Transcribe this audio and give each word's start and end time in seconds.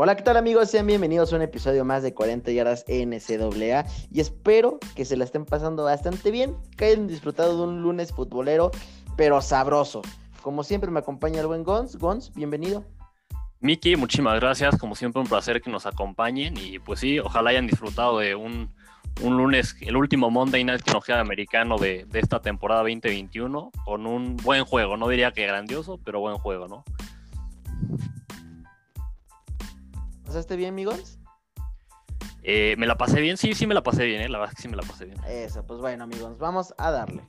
Hola, 0.00 0.14
¿qué 0.14 0.22
tal 0.22 0.36
amigos? 0.36 0.70
Sean 0.70 0.86
bienvenidos 0.86 1.32
a 1.32 1.36
un 1.36 1.42
episodio 1.42 1.84
más 1.84 2.04
de 2.04 2.14
40 2.14 2.52
yardas 2.52 2.84
NCAA 2.86 3.84
y 4.12 4.20
espero 4.20 4.78
que 4.94 5.04
se 5.04 5.16
la 5.16 5.24
estén 5.24 5.44
pasando 5.44 5.82
bastante 5.82 6.30
bien, 6.30 6.56
que 6.76 6.84
hayan 6.84 7.08
disfrutado 7.08 7.56
de 7.56 7.62
un 7.64 7.82
lunes 7.82 8.12
futbolero, 8.12 8.70
pero 9.16 9.42
sabroso. 9.42 10.02
Como 10.40 10.62
siempre 10.62 10.88
me 10.92 11.00
acompaña 11.00 11.40
el 11.40 11.48
buen 11.48 11.64
Gons. 11.64 11.96
Gons, 11.96 12.32
bienvenido. 12.32 12.84
Miki, 13.58 13.96
muchísimas 13.96 14.38
gracias. 14.38 14.78
Como 14.78 14.94
siempre, 14.94 15.20
un 15.20 15.26
placer 15.26 15.60
que 15.60 15.68
nos 15.68 15.84
acompañen. 15.84 16.54
Y 16.56 16.78
pues 16.78 17.00
sí, 17.00 17.18
ojalá 17.18 17.50
hayan 17.50 17.66
disfrutado 17.66 18.20
de 18.20 18.36
un, 18.36 18.70
lunes, 19.20 19.74
el 19.80 19.96
último 19.96 20.30
Monday 20.30 20.62
Night 20.62 20.84
Tecnología 20.84 21.18
americano 21.18 21.76
de, 21.76 22.04
de, 22.04 22.20
esta 22.20 22.40
temporada 22.40 22.82
2021, 22.82 23.72
con 23.84 24.06
un 24.06 24.36
buen 24.36 24.64
juego. 24.64 24.96
No 24.96 25.08
diría 25.08 25.32
que 25.32 25.44
grandioso, 25.44 25.98
pero 26.04 26.20
buen 26.20 26.36
juego, 26.36 26.68
¿no? 26.68 26.84
¿Pasaste 30.28 30.56
bien, 30.56 30.74
amigos? 30.74 31.18
Eh, 32.42 32.76
me 32.76 32.86
la 32.86 32.98
pasé 32.98 33.18
bien, 33.22 33.38
sí, 33.38 33.54
sí 33.54 33.66
me 33.66 33.72
la 33.72 33.82
pasé 33.82 34.04
bien, 34.04 34.20
eh, 34.20 34.28
la 34.28 34.36
verdad 34.36 34.52
es 34.52 34.56
que 34.56 34.62
sí 34.62 34.68
me 34.68 34.76
la 34.76 34.82
pasé 34.82 35.06
bien. 35.06 35.16
Eso, 35.26 35.64
pues 35.66 35.80
bueno, 35.80 36.04
amigos, 36.04 36.36
vamos 36.36 36.74
a 36.76 36.90
darle. 36.90 37.26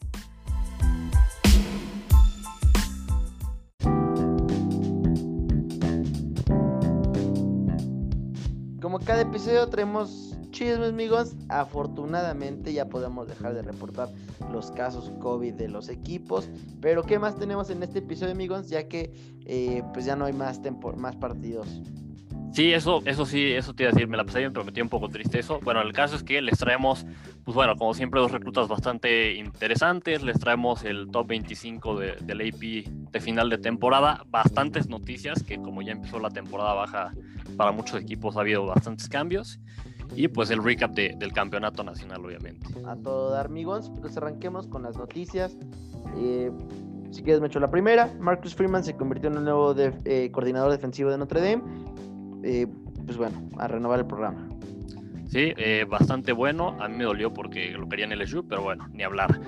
Como 8.82 9.00
cada 9.00 9.22
episodio 9.22 9.70
traemos 9.70 10.38
chismes, 10.52 10.90
amigos. 10.90 11.38
Afortunadamente 11.48 12.74
ya 12.74 12.90
podemos 12.90 13.30
dejar 13.30 13.54
de 13.54 13.62
reportar 13.62 14.10
los 14.52 14.72
casos 14.72 15.14
COVID 15.22 15.54
de 15.54 15.70
los 15.70 15.88
equipos. 15.88 16.50
Pero 16.82 17.04
¿qué 17.04 17.18
más 17.18 17.38
tenemos 17.38 17.70
en 17.70 17.82
este 17.82 18.00
episodio, 18.00 18.34
amigos? 18.34 18.68
Ya 18.68 18.90
que 18.90 19.14
eh, 19.46 19.84
pues 19.94 20.04
ya 20.04 20.18
no 20.18 20.26
hay 20.26 20.34
más, 20.34 20.60
más 20.98 21.16
partidos. 21.16 21.82
Sí, 22.52 22.74
eso, 22.74 23.02
eso 23.06 23.26
sí, 23.26 23.52
eso 23.52 23.74
te 23.74 23.84
iba 23.84 23.92
a 23.92 23.94
decir, 23.94 24.08
me 24.08 24.18
la 24.18 24.26
pasé 24.26 24.40
bien, 24.40 24.52
pero 24.52 24.64
me 24.64 24.72
metí 24.72 24.82
un 24.82 24.90
poco 24.90 25.08
triste 25.08 25.40
eso. 25.40 25.60
Bueno, 25.64 25.82
el 25.82 25.94
caso 25.94 26.16
es 26.16 26.24
que 26.24 26.42
les 26.42 26.58
traemos, 26.58 27.06
pues 27.46 27.54
bueno, 27.54 27.76
como 27.76 27.94
siempre, 27.94 28.20
dos 28.20 28.32
reclutas 28.32 28.68
bastante 28.68 29.36
interesantes. 29.36 30.24
Les 30.24 30.40
traemos 30.40 30.84
el 30.84 31.10
top 31.12 31.28
25 31.28 32.00
de, 32.00 32.16
del 32.22 32.42
AP 32.42 33.12
de 33.12 33.20
final 33.20 33.50
de 33.50 33.60
temporada. 33.60 34.24
Bastantes 34.28 34.90
noticias, 34.90 35.44
que 35.44 35.58
como 35.58 35.82
ya 35.84 35.92
empezó 35.92 36.20
la 36.20 36.32
temporada 36.32 36.74
baja 36.74 37.14
para 37.56 37.72
muchos 37.72 38.02
equipos 38.02 38.36
ha 38.36 38.42
habido 38.42 38.66
bastantes 38.66 39.08
cambios. 39.08 39.60
Y 40.16 40.28
pues 40.28 40.50
el 40.50 40.64
recap 40.64 40.92
del 40.96 41.32
campeonato 41.34 41.84
nacional, 41.84 42.26
obviamente. 42.26 42.66
A 42.88 42.96
todo 42.96 43.30
dar, 43.30 43.46
amigos. 43.46 43.92
Pues 44.02 44.18
arranquemos 44.18 44.66
con 44.66 44.82
las 44.82 44.98
noticias. 44.98 45.56
Eh, 46.18 46.52
si 47.12 47.22
quieres, 47.22 47.42
me 47.42 47.48
echo 47.48 47.60
la 47.60 47.70
primera. 47.70 48.12
Marcus 48.20 48.56
Freeman 48.56 48.84
se 48.84 48.96
convirtió 48.96 49.30
en 49.30 49.38
el 49.38 49.44
nuevo 49.44 49.76
eh, 49.78 50.32
coordinador 50.32 50.72
defensivo 50.72 51.12
de 51.12 51.20
Notre 51.20 51.42
Dame 51.42 51.62
eh, 52.44 52.68
pues 53.06 53.18
bueno, 53.18 53.50
a 53.58 53.68
renovar 53.68 54.00
el 54.00 54.06
programa. 54.06 54.50
Sí, 55.30 55.54
eh, 55.58 55.86
bastante 55.88 56.32
bueno. 56.32 56.76
A 56.80 56.88
mí 56.88 56.98
me 56.98 57.04
dolió 57.04 57.32
porque 57.32 57.72
lo 57.72 57.88
quería 57.88 58.06
en 58.06 58.18
LSU, 58.18 58.48
pero 58.48 58.64
bueno, 58.64 58.88
ni 58.92 59.04
hablar. 59.04 59.40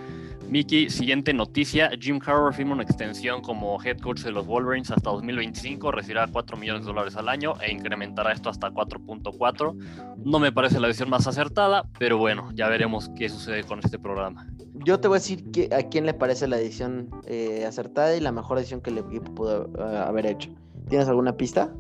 Miki, 0.48 0.90
siguiente 0.90 1.34
noticia. 1.34 1.90
Jim 2.00 2.20
Harbaugh 2.24 2.52
firma 2.52 2.74
una 2.74 2.84
extensión 2.84 3.42
como 3.42 3.82
head 3.82 3.98
coach 4.00 4.20
de 4.22 4.32
los 4.32 4.46
Wolverines 4.46 4.92
hasta 4.92 5.10
2025. 5.10 5.92
Recibirá 5.92 6.28
4 6.28 6.58
millones 6.58 6.82
de 6.84 6.88
dólares 6.88 7.16
al 7.16 7.30
año 7.30 7.54
e 7.62 7.72
incrementará 7.72 8.34
esto 8.34 8.50
hasta 8.50 8.70
4.4. 8.70 10.18
No 10.24 10.40
me 10.40 10.52
parece 10.52 10.80
la 10.80 10.88
decisión 10.88 11.10
más 11.10 11.26
acertada, 11.26 11.86
pero 11.98 12.18
bueno, 12.18 12.50
ya 12.54 12.68
veremos 12.68 13.10
qué 13.16 13.30
sucede 13.30 13.64
con 13.64 13.80
este 13.80 13.98
programa. 13.98 14.46
Yo 14.86 15.00
te 15.00 15.08
voy 15.08 15.16
a 15.16 15.20
decir 15.20 15.50
que, 15.52 15.74
a 15.74 15.84
quién 15.84 16.06
le 16.06 16.14
parece 16.14 16.48
la 16.48 16.58
decisión 16.58 17.10
eh, 17.28 17.66
acertada 17.66 18.16
y 18.16 18.20
la 18.20 18.32
mejor 18.32 18.58
decisión 18.58 18.82
que 18.82 18.90
el 18.90 18.98
equipo 18.98 19.34
pudo 19.34 19.70
haber 19.80 20.26
hecho. 20.26 20.52
¿Tienes 20.90 21.08
alguna 21.08 21.38
pista? 21.38 21.74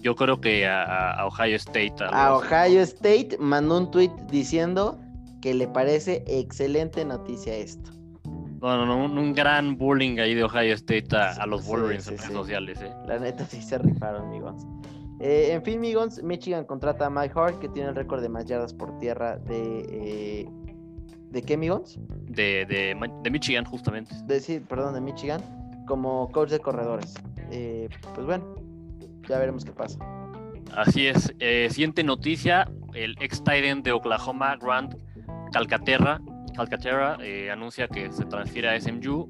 Yo 0.00 0.14
creo 0.16 0.40
que 0.40 0.66
a, 0.66 1.26
Ohio 1.26 1.56
State. 1.56 1.94
A, 2.10 2.34
Ohio 2.34 2.80
State 2.82 3.36
mandó 3.38 3.78
un 3.78 3.90
tweet 3.90 4.10
diciendo 4.30 4.98
que 5.40 5.54
le 5.54 5.68
parece 5.68 6.24
excelente 6.26 7.04
noticia 7.04 7.54
esto. 7.54 7.90
No, 8.60 8.84
no, 8.84 9.04
un, 9.04 9.32
gran 9.32 9.78
bullying 9.78 10.18
ahí 10.18 10.34
de 10.34 10.44
Ohio 10.44 10.74
State 10.74 11.16
a, 11.16 11.46
los 11.46 11.66
Wolverines 11.66 12.08
en 12.08 12.18
redes 12.18 12.32
sociales. 12.32 12.78
¿eh? 12.82 12.92
La 13.06 13.18
neta 13.18 13.46
sí 13.46 13.62
se 13.62 13.78
rifaron, 13.78 14.26
amigos. 14.26 14.66
Eh, 15.20 15.52
en 15.52 15.62
fin, 15.62 15.78
amigos, 15.78 16.22
Michigan 16.22 16.64
contrata 16.64 17.06
a 17.06 17.10
Mike 17.10 17.32
Hart, 17.36 17.58
que 17.58 17.68
tiene 17.68 17.90
el 17.90 17.94
récord 17.94 18.22
de 18.22 18.28
más 18.28 18.46
yardas 18.46 18.72
por 18.72 18.98
tierra 18.98 19.36
de. 19.36 19.86
Eh, 19.90 20.48
¿De 21.30 21.42
qué, 21.42 21.54
amigos? 21.54 21.98
De, 22.26 22.66
de, 22.66 22.96
de 23.22 23.30
Michigan, 23.30 23.64
justamente. 23.64 24.14
De, 24.24 24.40
sí, 24.40 24.60
perdón, 24.60 24.94
de 24.94 25.00
Michigan, 25.00 25.40
como 25.86 26.30
coach 26.32 26.50
de 26.50 26.58
corredores. 26.58 27.14
Eh, 27.50 27.88
pues 28.14 28.26
bueno, 28.26 28.44
ya 29.30 29.38
veremos 29.38 29.64
qué 29.64 29.72
pasa. 29.72 29.98
Así 30.76 31.06
es. 31.06 31.32
Eh, 31.38 31.68
siguiente 31.70 32.04
noticia: 32.04 32.70
el 32.94 33.16
ex 33.20 33.42
Titan 33.42 33.82
de 33.82 33.92
Oklahoma, 33.92 34.56
Grant 34.60 34.94
Calcaterra, 35.52 36.20
Calcaterra 36.54 37.16
eh, 37.22 37.50
anuncia 37.50 37.88
que 37.88 38.12
se 38.12 38.24
transfiere 38.24 38.68
a 38.68 38.80
SMU. 38.80 39.28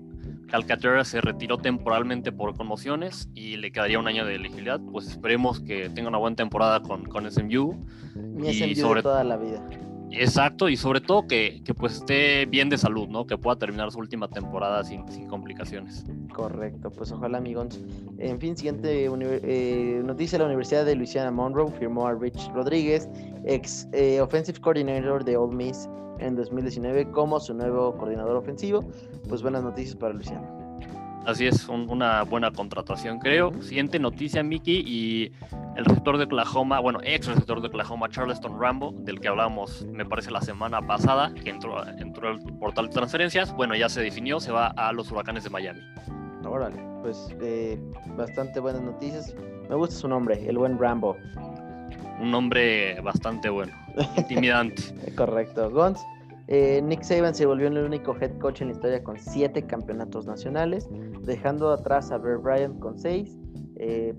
Calcaterra 0.48 1.04
se 1.04 1.20
retiró 1.20 1.58
temporalmente 1.58 2.32
por 2.32 2.56
conmociones 2.56 3.28
y 3.34 3.56
le 3.56 3.70
quedaría 3.70 4.00
un 4.00 4.08
año 4.08 4.24
de 4.24 4.34
elegibilidad. 4.34 4.80
Pues 4.90 5.06
esperemos 5.06 5.60
que 5.60 5.88
tenga 5.90 6.08
una 6.08 6.18
buena 6.18 6.34
temporada 6.34 6.80
con, 6.82 7.04
con 7.04 7.30
SMU. 7.30 7.86
Mi 8.16 8.52
SMU 8.52 8.74
sobre 8.74 9.02
toda 9.02 9.22
la 9.22 9.36
vida. 9.36 9.64
Exacto, 10.12 10.68
y 10.68 10.76
sobre 10.76 11.00
todo 11.00 11.26
que, 11.26 11.62
pues 11.76 11.94
esté 11.94 12.46
bien 12.46 12.68
de 12.68 12.78
salud, 12.78 13.08
¿no? 13.08 13.26
Que 13.26 13.38
pueda 13.38 13.56
terminar 13.56 13.90
su 13.92 13.98
última 13.98 14.28
temporada 14.28 14.82
sin, 14.84 15.04
complicaciones. 15.28 16.04
Correcto, 16.32 16.90
pues 16.90 17.12
ojalá, 17.12 17.38
amigos. 17.38 17.78
En 18.18 18.40
fin, 18.40 18.56
siguiente 18.56 19.06
eh, 19.06 20.02
noticia: 20.04 20.38
la 20.38 20.46
Universidad 20.46 20.84
de 20.84 20.96
Louisiana 20.96 21.30
Monroe 21.30 21.70
firmó 21.72 22.06
a 22.06 22.14
Rich 22.14 22.50
Rodríguez, 22.52 23.08
ex 23.44 23.88
eh, 23.92 24.20
Offensive 24.20 24.60
Coordinator 24.60 25.24
de 25.24 25.36
Ole 25.36 25.54
Miss 25.54 25.88
en 26.18 26.36
2019, 26.36 27.10
como 27.12 27.38
su 27.40 27.54
nuevo 27.54 27.96
coordinador 27.96 28.36
ofensivo. 28.36 28.84
Pues 29.28 29.42
buenas 29.42 29.62
noticias 29.62 29.96
para 29.96 30.12
Louisiana. 30.12 30.59
Así 31.26 31.46
es, 31.46 31.68
una 31.68 32.22
buena 32.22 32.50
contratación, 32.50 33.18
creo. 33.18 33.52
Siguiente 33.62 33.98
noticia, 33.98 34.42
Mickey, 34.42 34.82
y 34.86 35.32
el 35.76 35.84
receptor 35.84 36.16
de 36.16 36.24
Oklahoma, 36.24 36.80
bueno, 36.80 36.98
ex 37.02 37.26
receptor 37.26 37.60
de 37.60 37.68
Oklahoma, 37.68 38.08
Charleston 38.08 38.58
Rambo, 38.58 38.92
del 39.00 39.20
que 39.20 39.28
hablábamos, 39.28 39.84
me 39.86 40.04
parece, 40.04 40.30
la 40.30 40.40
semana 40.40 40.80
pasada, 40.80 41.32
que 41.34 41.50
entró, 41.50 41.86
entró 41.86 42.30
al 42.30 42.40
portal 42.58 42.86
de 42.86 42.92
transferencias. 42.92 43.54
Bueno, 43.54 43.76
ya 43.76 43.88
se 43.88 44.00
definió, 44.00 44.40
se 44.40 44.50
va 44.50 44.68
a 44.68 44.92
los 44.92 45.10
huracanes 45.10 45.44
de 45.44 45.50
Miami. 45.50 45.80
Órale, 46.44 46.82
pues 47.02 47.28
eh, 47.42 47.78
bastante 48.16 48.58
buenas 48.60 48.82
noticias. 48.82 49.34
Me 49.68 49.76
gusta 49.76 49.94
su 49.94 50.08
nombre, 50.08 50.42
el 50.48 50.56
buen 50.56 50.78
Rambo. 50.78 51.16
Un 52.20 52.30
nombre 52.30 53.00
bastante 53.02 53.48
bueno, 53.48 53.72
intimidante. 54.16 54.82
Correcto. 55.16 55.70
Gons, 55.70 56.00
eh, 56.52 56.82
Nick 56.82 57.04
Saban 57.04 57.32
se 57.32 57.46
volvió 57.46 57.68
el 57.68 57.78
único 57.78 58.16
head 58.20 58.36
coach 58.38 58.60
en 58.60 58.68
la 58.68 58.74
historia 58.74 59.04
con 59.04 59.16
siete 59.18 59.64
campeonatos 59.66 60.26
nacionales, 60.26 60.88
dejando 61.22 61.70
atrás 61.70 62.10
a 62.10 62.18
Bear 62.18 62.38
Bryant 62.38 62.80
con 62.80 62.98
seis. 62.98 63.38
Eh, 63.76 64.14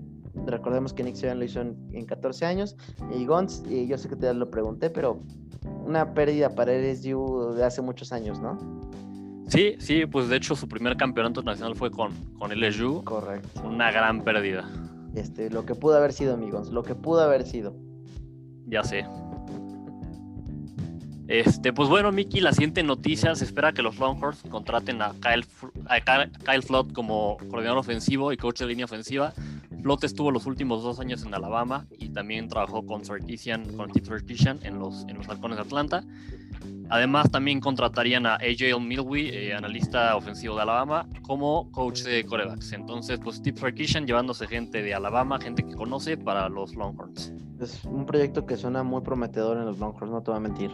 recordemos 0.46 0.94
que 0.94 1.04
Nick 1.04 1.16
Saban 1.16 1.38
lo 1.38 1.44
hizo 1.44 1.60
en, 1.60 2.06
14 2.06 2.46
años. 2.46 2.74
Y 3.14 3.26
Gons, 3.26 3.62
yo 3.68 3.98
sé 3.98 4.08
que 4.08 4.16
te 4.16 4.32
lo 4.32 4.50
pregunté, 4.50 4.88
pero 4.88 5.20
una 5.84 6.14
pérdida 6.14 6.54
para 6.54 6.72
LSU 6.72 7.52
de 7.54 7.64
hace 7.64 7.82
muchos 7.82 8.12
años, 8.12 8.40
¿no? 8.40 8.56
Sí, 9.48 9.76
sí, 9.78 10.06
pues 10.06 10.30
de 10.30 10.36
hecho 10.36 10.56
su 10.56 10.66
primer 10.66 10.96
campeonato 10.96 11.42
nacional 11.42 11.76
fue 11.76 11.90
con, 11.90 12.12
con 12.38 12.50
LSU. 12.50 13.04
Correcto. 13.04 13.62
Una 13.62 13.92
gran 13.92 14.24
pérdida. 14.24 14.66
Este, 15.14 15.50
lo 15.50 15.66
que 15.66 15.74
pudo 15.74 15.98
haber 15.98 16.14
sido, 16.14 16.32
amigos, 16.32 16.70
lo 16.70 16.82
que 16.82 16.94
pudo 16.94 17.20
haber 17.20 17.44
sido. 17.44 17.76
Ya 18.68 18.82
sé. 18.82 19.04
Este, 21.32 21.72
pues 21.72 21.88
bueno, 21.88 22.12
Miki, 22.12 22.42
la 22.42 22.52
siguiente 22.52 22.82
noticia, 22.82 23.34
se 23.34 23.46
espera 23.46 23.72
que 23.72 23.80
los 23.80 23.96
Longhorns 23.98 24.42
contraten 24.50 25.00
a 25.00 25.14
Kyle, 25.14 25.46
Kyle 26.44 26.62
Flott 26.62 26.92
como 26.92 27.38
coordinador 27.48 27.78
ofensivo 27.78 28.34
y 28.34 28.36
coach 28.36 28.58
de 28.58 28.66
línea 28.66 28.84
ofensiva. 28.84 29.32
Flott 29.80 30.04
estuvo 30.04 30.30
los 30.30 30.44
últimos 30.44 30.82
dos 30.82 31.00
años 31.00 31.24
en 31.24 31.32
Alabama 31.32 31.86
y 31.98 32.10
también 32.10 32.48
trabajó 32.48 32.84
con 32.84 33.06
Sarkisian, 33.06 33.64
con 33.78 33.90
Sarkisian 34.04 34.60
en 34.62 34.78
los, 34.78 35.06
en 35.08 35.16
los 35.16 35.28
halcones 35.30 35.56
de 35.56 35.62
Atlanta. 35.62 36.04
Además, 36.90 37.30
también 37.30 37.58
contratarían 37.60 38.26
a 38.26 38.34
AJ 38.34 38.78
Milwee, 38.78 39.30
eh, 39.30 39.54
analista 39.54 40.14
ofensivo 40.14 40.56
de 40.56 40.62
Alabama, 40.62 41.08
como 41.22 41.70
coach 41.70 42.02
de 42.02 42.24
corebacks. 42.24 42.72
Entonces, 42.72 43.18
pues 43.22 43.36
Steve 43.36 43.58
Sarkisian 43.58 44.06
llevándose 44.06 44.46
gente 44.46 44.82
de 44.82 44.94
Alabama, 44.94 45.40
gente 45.40 45.62
que 45.62 45.74
conoce 45.74 46.18
para 46.18 46.48
los 46.50 46.74
Longhorns. 46.74 47.32
Es 47.60 47.84
un 47.84 48.04
proyecto 48.04 48.44
que 48.44 48.56
suena 48.56 48.82
muy 48.82 49.00
prometedor 49.00 49.56
en 49.56 49.64
los 49.64 49.78
Longhorns, 49.78 50.10
no 50.10 50.22
te 50.22 50.30
voy 50.32 50.38
a 50.38 50.40
mentir. 50.40 50.70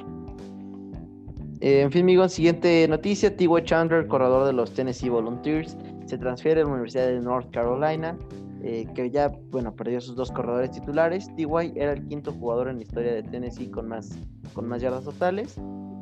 Eh, 1.61 1.81
en 1.83 1.91
fin, 1.91 2.03
amigos, 2.03 2.33
siguiente 2.33 2.87
noticia. 2.89 3.37
T.Y. 3.37 3.49
Chandler, 3.65 4.07
corredor 4.07 4.47
de 4.47 4.53
los 4.53 4.73
Tennessee 4.73 5.09
Volunteers, 5.09 5.77
se 6.07 6.17
transfiere 6.19 6.61
a 6.61 6.65
la 6.65 6.71
Universidad 6.71 7.07
de 7.07 7.21
North 7.21 7.51
Carolina, 7.53 8.17
eh, 8.63 8.87
que 8.95 9.11
ya, 9.11 9.29
bueno, 9.51 9.75
perdió 9.75 10.01
sus 10.01 10.17
dos 10.17 10.31
corredores 10.33 10.71
titulares. 10.71 11.35
T.Y. 11.37 11.73
era 11.77 11.93
el 11.93 12.07
quinto 12.07 12.33
jugador 12.33 12.69
en 12.69 12.77
la 12.77 12.83
historia 12.83 13.13
de 13.13 13.23
Tennessee 13.23 13.71
con 13.71 13.89
más, 13.89 14.19
con 14.53 14.69
más 14.69 14.83
yardas 14.83 15.05
totales. 15.05 15.57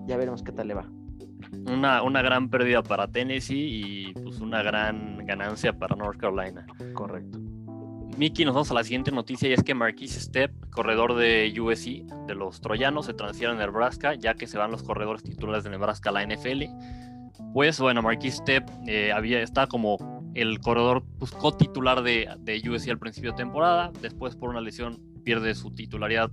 Ya 0.06 0.16
veremos 0.16 0.42
qué 0.42 0.52
tal 0.52 0.68
le 0.68 0.74
va. 0.74 0.86
Una, 1.70 2.02
una 2.02 2.22
gran 2.22 2.48
pérdida 2.48 2.82
para 2.82 3.08
Tennessee 3.08 4.08
y 4.08 4.12
pues 4.14 4.40
una 4.40 4.62
gran 4.62 5.24
ganancia 5.26 5.72
para 5.72 5.96
North 5.96 6.18
Carolina. 6.18 6.66
Correcto. 6.94 7.38
Miki, 8.16 8.46
nos 8.46 8.54
vamos 8.54 8.70
a 8.70 8.74
la 8.74 8.82
siguiente 8.82 9.10
noticia 9.12 9.48
y 9.50 9.52
es 9.52 9.62
que 9.62 9.74
Marquise 9.74 10.20
Step, 10.20 10.50
corredor 10.70 11.14
de 11.16 11.52
USC, 11.60 12.02
de 12.26 12.34
los 12.34 12.62
troyanos, 12.62 13.04
se 13.04 13.12
transfiere 13.12 13.52
a 13.52 13.56
Nebraska, 13.56 14.14
ya 14.14 14.34
que 14.34 14.46
se 14.46 14.56
van 14.56 14.70
los 14.70 14.82
corredores 14.82 15.22
titulares 15.22 15.64
de 15.64 15.70
Nebraska 15.70 16.08
a 16.08 16.12
la 16.12 16.24
NFL. 16.24 16.64
Pues 17.52 17.78
bueno, 17.78 18.00
Marquise 18.00 18.38
Step 18.38 18.64
eh, 18.86 19.12
había, 19.12 19.42
está 19.42 19.66
como 19.66 19.98
el 20.36 20.60
corredor 20.60 21.02
pues, 21.18 21.30
co-titular 21.32 22.02
de, 22.02 22.28
de 22.38 22.62
USC 22.68 22.90
al 22.90 22.98
principio 22.98 23.32
de 23.32 23.38
temporada, 23.38 23.90
después 24.00 24.36
por 24.36 24.50
una 24.50 24.60
lesión 24.60 25.00
pierde 25.24 25.54
su 25.54 25.72
titularidad 25.72 26.30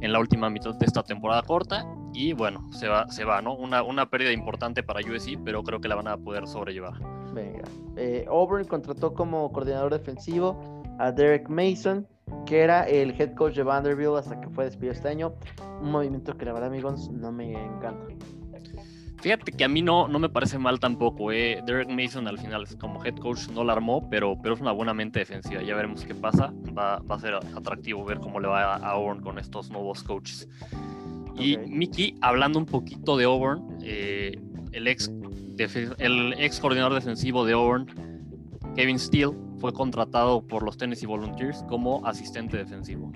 en 0.00 0.12
la 0.12 0.18
última 0.18 0.50
mitad 0.50 0.74
de 0.74 0.84
esta 0.84 1.04
temporada 1.04 1.42
corta 1.42 1.86
y 2.12 2.32
bueno, 2.32 2.72
se 2.72 2.88
va, 2.88 3.08
se 3.08 3.24
va 3.24 3.40
¿no? 3.40 3.54
Una, 3.54 3.82
una 3.82 4.10
pérdida 4.10 4.32
importante 4.32 4.82
para 4.82 5.00
USC, 5.00 5.38
pero 5.44 5.62
creo 5.62 5.80
que 5.80 5.88
la 5.88 5.94
van 5.94 6.08
a 6.08 6.16
poder 6.16 6.46
sobrellevar. 6.48 6.94
Venga. 7.32 7.62
Eh, 7.96 8.26
Auburn 8.28 8.64
contrató 8.64 9.14
como 9.14 9.50
coordinador 9.52 9.92
defensivo 9.92 10.82
a 10.98 11.12
Derek 11.12 11.48
Mason, 11.48 12.06
que 12.46 12.60
era 12.60 12.82
el 12.82 13.10
head 13.20 13.34
coach 13.34 13.54
de 13.54 13.62
Vanderbilt 13.62 14.16
hasta 14.16 14.40
que 14.40 14.48
fue 14.48 14.64
despedido 14.64 14.92
este 14.92 15.08
año. 15.08 15.34
Un 15.80 15.90
movimiento 15.90 16.36
que 16.36 16.44
la 16.44 16.52
verdad, 16.52 16.68
amigos, 16.68 17.10
no 17.10 17.32
me 17.32 17.52
encanta. 17.52 18.06
Fíjate 19.22 19.52
que 19.52 19.62
a 19.62 19.68
mí 19.68 19.82
no, 19.82 20.08
no 20.08 20.18
me 20.18 20.28
parece 20.28 20.58
mal 20.58 20.80
tampoco. 20.80 21.30
Eh. 21.30 21.62
Derek 21.64 21.88
Mason 21.88 22.26
al 22.26 22.40
final 22.40 22.66
como 22.80 23.04
head 23.04 23.14
coach 23.14 23.48
no 23.50 23.62
la 23.62 23.74
armó, 23.74 24.10
pero, 24.10 24.36
pero 24.42 24.56
es 24.56 24.60
una 24.60 24.72
buena 24.72 24.92
mente 24.94 25.20
defensiva. 25.20 25.62
Ya 25.62 25.76
veremos 25.76 26.04
qué 26.04 26.12
pasa. 26.12 26.52
Va, 26.76 26.98
va 26.98 27.14
a 27.14 27.20
ser 27.20 27.34
atractivo 27.34 28.04
ver 28.04 28.18
cómo 28.18 28.40
le 28.40 28.48
va 28.48 28.74
a 28.74 28.90
Auburn 28.90 29.20
con 29.20 29.38
estos 29.38 29.70
nuevos 29.70 30.02
coaches. 30.02 30.48
Y 31.38 31.56
Mickey, 31.56 32.16
hablando 32.20 32.58
un 32.58 32.66
poquito 32.66 33.16
de 33.16 33.24
Auburn, 33.24 33.78
eh, 33.82 34.40
el, 34.72 34.88
ex 34.88 35.08
el 35.98 36.34
ex 36.38 36.58
coordinador 36.58 36.94
defensivo 36.94 37.44
de 37.44 37.52
Auburn, 37.52 37.86
Kevin 38.74 38.98
Steele, 38.98 39.34
fue 39.58 39.72
contratado 39.72 40.44
por 40.44 40.64
los 40.64 40.76
Tennessee 40.76 41.06
Volunteers 41.06 41.62
como 41.68 42.04
asistente 42.04 42.56
defensivo. 42.56 43.12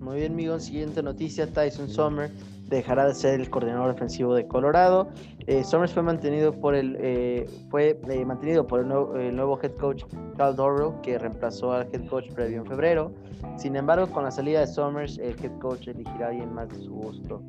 Muy 0.00 0.16
bien, 0.16 0.32
amigo. 0.32 0.58
Siguiente 0.58 1.00
noticia: 1.00 1.46
Tyson 1.46 1.88
Sommer 1.88 2.32
dejará 2.68 3.06
de 3.06 3.14
ser 3.14 3.40
el 3.40 3.50
coordinador 3.50 3.92
defensivo 3.92 4.34
de 4.34 4.46
Colorado. 4.46 5.08
Eh, 5.46 5.64
Somers 5.64 5.92
fue 5.92 6.02
mantenido 6.02 6.52
por 6.52 6.74
el 6.74 6.96
eh, 7.00 7.46
fue 7.70 8.00
eh, 8.08 8.24
mantenido 8.24 8.66
por 8.66 8.80
el 8.80 8.88
nuevo, 8.88 9.58
head 9.62 9.72
coach 9.72 10.04
Cal 10.36 10.56
Dorrow, 10.56 11.00
que 11.02 11.18
reemplazó 11.18 11.72
al 11.72 11.88
head 11.92 12.06
coach 12.06 12.32
previo 12.32 12.58
en 12.58 12.66
febrero. 12.66 13.12
Sin 13.56 13.76
embargo, 13.76 14.10
con 14.10 14.24
la 14.24 14.30
salida 14.30 14.60
de 14.60 14.66
Somers, 14.66 15.18
el 15.18 15.36
head 15.42 15.58
coach 15.60 15.88
elegirá 15.88 16.26
a 16.26 16.28
alguien 16.30 16.52
más 16.52 16.68
de 16.70 16.76
su 16.76 16.92
gusto. 16.92 17.42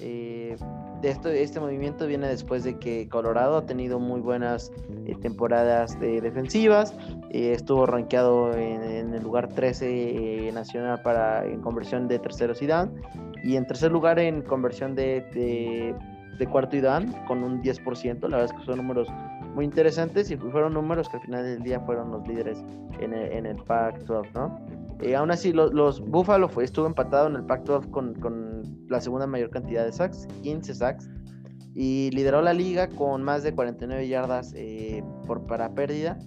Eh, 0.00 0.56
esto, 1.02 1.28
este 1.28 1.60
movimiento 1.60 2.06
viene 2.06 2.26
después 2.26 2.64
de 2.64 2.78
que 2.78 3.08
Colorado 3.08 3.58
ha 3.58 3.66
tenido 3.66 4.00
muy 4.00 4.20
buenas 4.20 4.72
eh, 5.06 5.14
temporadas 5.22 5.98
defensivas. 6.00 6.94
Eh, 7.30 7.52
estuvo 7.52 7.86
rankeado 7.86 8.52
en, 8.54 9.14
el 9.14 9.22
lugar 9.22 9.48
13 9.48 10.50
nacional 10.52 11.00
para, 11.02 11.44
en 11.44 11.60
conversión 11.60 12.08
de 12.08 12.18
terceros 12.18 12.60
y. 12.60 12.66
Y 13.44 13.56
en 13.56 13.66
tercer 13.66 13.92
lugar 13.92 14.18
en 14.18 14.42
conversión 14.42 14.94
de, 14.96 15.94
de, 16.38 16.46
cuarto 16.48 16.76
y 16.76 16.80
con 17.28 17.44
un 17.44 17.62
10%. 17.62 18.20
La 18.22 18.38
verdad 18.38 18.44
es 18.44 18.52
que 18.52 18.66
son 18.66 18.78
números 18.78 19.08
muy 19.54 19.64
interesantes 19.64 20.30
y 20.30 20.36
fueron 20.36 20.74
números 20.74 21.08
que 21.08 21.18
al 21.18 21.22
final 21.22 21.44
del 21.44 21.62
día 21.62 21.80
fueron 21.80 22.10
los 22.10 22.26
líderes 22.26 22.58
en 23.00 23.12
el, 23.12 23.32
en 23.32 23.46
el 23.46 23.56
Pac-12, 23.58 24.32
¿no? 24.34 24.85
Eh, 25.02 25.14
aún 25.14 25.30
así, 25.30 25.52
los, 25.52 26.00
Buffalo 26.00 26.48
fue, 26.48 26.64
estuvo 26.64 26.86
empatado 26.86 27.28
en 27.28 27.36
el 27.36 27.44
Pac-12 27.44 27.90
con, 27.90 28.86
la 28.88 29.00
segunda 29.00 29.26
mayor 29.26 29.50
cantidad 29.50 29.84
de 29.84 29.92
sacks, 29.92 30.26
15 30.42 30.74
sacks, 30.74 31.10
y 31.74 32.10
lideró 32.12 32.40
la 32.40 32.54
liga 32.54 32.88
con 32.88 33.22
más 33.22 33.42
de 33.42 33.54
49 33.54 34.08
yardas 34.08 34.52
eh, 34.56 35.04
por, 35.26 35.46
para 35.46 35.74
pérdida. 35.74 36.18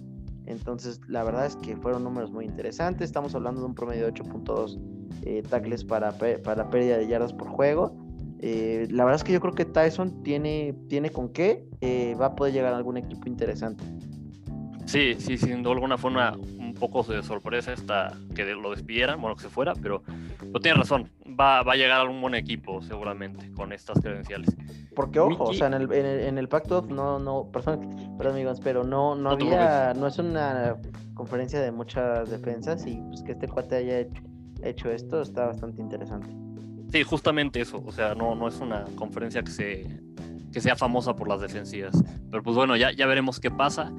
Entonces, 0.46 1.00
la 1.08 1.24
verdad 1.24 1.46
es 1.46 1.56
que 1.56 1.76
fueron 1.76 2.04
números 2.04 2.30
muy 2.30 2.44
interesantes. 2.44 3.06
Estamos 3.06 3.34
hablando 3.34 3.60
de 3.60 3.66
un 3.66 3.74
promedio 3.74 4.06
de 4.06 4.12
8.2 4.12 4.78
eh, 5.22 5.42
tackles 5.48 5.84
para, 5.84 6.12
para 6.12 6.70
pérdida 6.70 6.98
de 6.98 7.08
yardas 7.08 7.32
por 7.32 7.48
juego. 7.48 7.96
la 8.40 9.04
verdad 9.04 9.16
es 9.16 9.24
que 9.24 9.32
yo 9.32 9.40
creo 9.40 9.54
que 9.54 9.64
Tyson 9.64 10.22
tiene, 10.22 10.76
tiene 10.88 11.10
con 11.10 11.30
qué, 11.30 11.66
va 12.20 12.26
a 12.26 12.36
poder 12.36 12.52
llegar 12.52 12.72
a 12.72 12.76
algún 12.76 12.96
equipo 12.96 13.26
interesante. 13.26 13.84
Sí, 14.86 15.14
sí, 15.18 15.36
sin 15.36 15.66
alguna 15.66 15.96
forma 15.96 16.36
poco 16.80 17.02
de 17.04 17.22
sorpresa 17.22 17.72
hasta 17.72 18.12
que 18.34 18.44
lo 18.46 18.70
despidieran, 18.70 19.20
bueno, 19.20 19.36
que 19.36 19.42
se 19.42 19.48
fuera, 19.48 19.74
pero, 19.74 20.02
no 20.44 20.58
tiene 20.58 20.78
razón, 20.78 21.08
va, 21.38 21.62
va, 21.62 21.74
a 21.74 21.76
llegar 21.76 21.98
a 21.98 22.00
algún 22.02 22.20
buen 22.20 22.34
equipo 22.34 22.82
seguramente 22.82 23.52
con 23.52 23.72
estas 23.72 24.00
credenciales. 24.00 24.56
Porque 24.96 25.20
ojo, 25.20 25.44
o 25.44 25.54
sea, 25.54 25.68
en 25.68 25.74
el, 25.74 25.92
en 25.92 26.38
el, 26.38 26.48
Pacto 26.48 26.82
no, 26.88 27.18
no, 27.18 27.50
perdón, 27.52 28.14
perdón 28.18 28.34
amigos, 28.34 28.60
pero 28.62 28.82
no, 28.82 29.14
no, 29.14 29.30
había, 29.30 29.94
no 29.94 30.06
es 30.06 30.18
una 30.18 30.76
conferencia 31.14 31.60
de 31.60 31.70
muchas 31.70 32.30
defensas 32.30 32.86
y 32.86 32.96
pues 33.08 33.22
que 33.22 33.32
este 33.32 33.46
cuate 33.46 33.76
haya 33.76 34.06
hecho 34.62 34.90
esto 34.90 35.20
está 35.20 35.46
bastante 35.46 35.80
interesante. 35.80 36.28
Sí, 36.90 37.04
justamente 37.04 37.60
eso, 37.60 37.80
o 37.86 37.92
sea, 37.92 38.14
no, 38.16 38.34
no 38.34 38.48
es 38.48 38.58
una 38.58 38.84
conferencia 38.96 39.42
que 39.42 39.50
se 39.52 40.00
que 40.52 40.60
sea 40.60 40.76
famosa 40.76 41.14
por 41.14 41.28
las 41.28 41.40
defensivas. 41.40 42.02
Pero 42.30 42.42
pues 42.42 42.56
bueno, 42.56 42.76
ya, 42.76 42.92
ya 42.92 43.06
veremos 43.06 43.40
qué 43.40 43.50
pasa. 43.50 43.92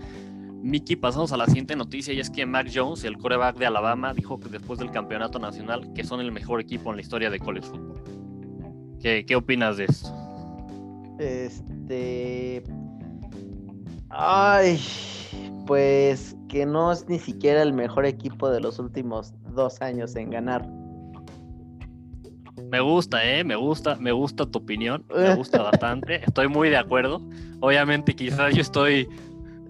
Mickey, 0.62 0.96
pasamos 0.96 1.32
a 1.32 1.38
la 1.38 1.48
siguiente 1.48 1.76
noticia 1.76 2.14
y 2.14 2.20
es 2.20 2.30
que 2.30 2.46
Mac 2.46 2.70
Jones, 2.74 3.04
el 3.04 3.18
coreback 3.18 3.58
de 3.58 3.66
Alabama, 3.66 4.14
dijo 4.14 4.40
que 4.40 4.50
después 4.50 4.80
del 4.80 4.92
campeonato 4.92 5.40
nacional 5.40 5.92
que 5.94 6.04
son 6.04 6.20
el 6.20 6.32
mejor 6.32 6.62
equipo 6.62 6.92
en 6.92 6.98
la 6.98 7.02
historia 7.02 7.30
de 7.30 7.40
college 7.40 7.68
football. 7.68 8.02
¿Qué, 9.02 9.26
qué 9.26 9.36
opinas 9.36 9.78
de 9.78 9.86
esto? 9.86 10.10
Este. 11.18 12.64
Ay, 14.10 14.80
pues 15.66 16.36
que 16.48 16.66
no 16.66 16.92
es 16.92 17.08
ni 17.08 17.18
siquiera 17.18 17.62
el 17.64 17.74
mejor 17.74 18.06
equipo 18.06 18.50
de 18.50 18.60
los 18.60 18.78
últimos 18.78 19.34
dos 19.56 19.82
años 19.82 20.16
en 20.16 20.30
ganar. 20.30 20.68
Me 22.70 22.80
gusta, 22.82 23.26
eh, 23.26 23.44
me 23.44 23.56
gusta, 23.56 23.96
me 23.96 24.12
gusta 24.12 24.46
tu 24.46 24.60
opinión, 24.60 25.06
me 25.16 25.36
gusta 25.36 25.62
bastante, 25.72 26.24
estoy 26.24 26.48
muy 26.48 26.70
de 26.70 26.78
acuerdo. 26.78 27.22
Obviamente, 27.62 28.16
quizás 28.16 28.54
yo 28.54 28.62
estoy 28.62 29.08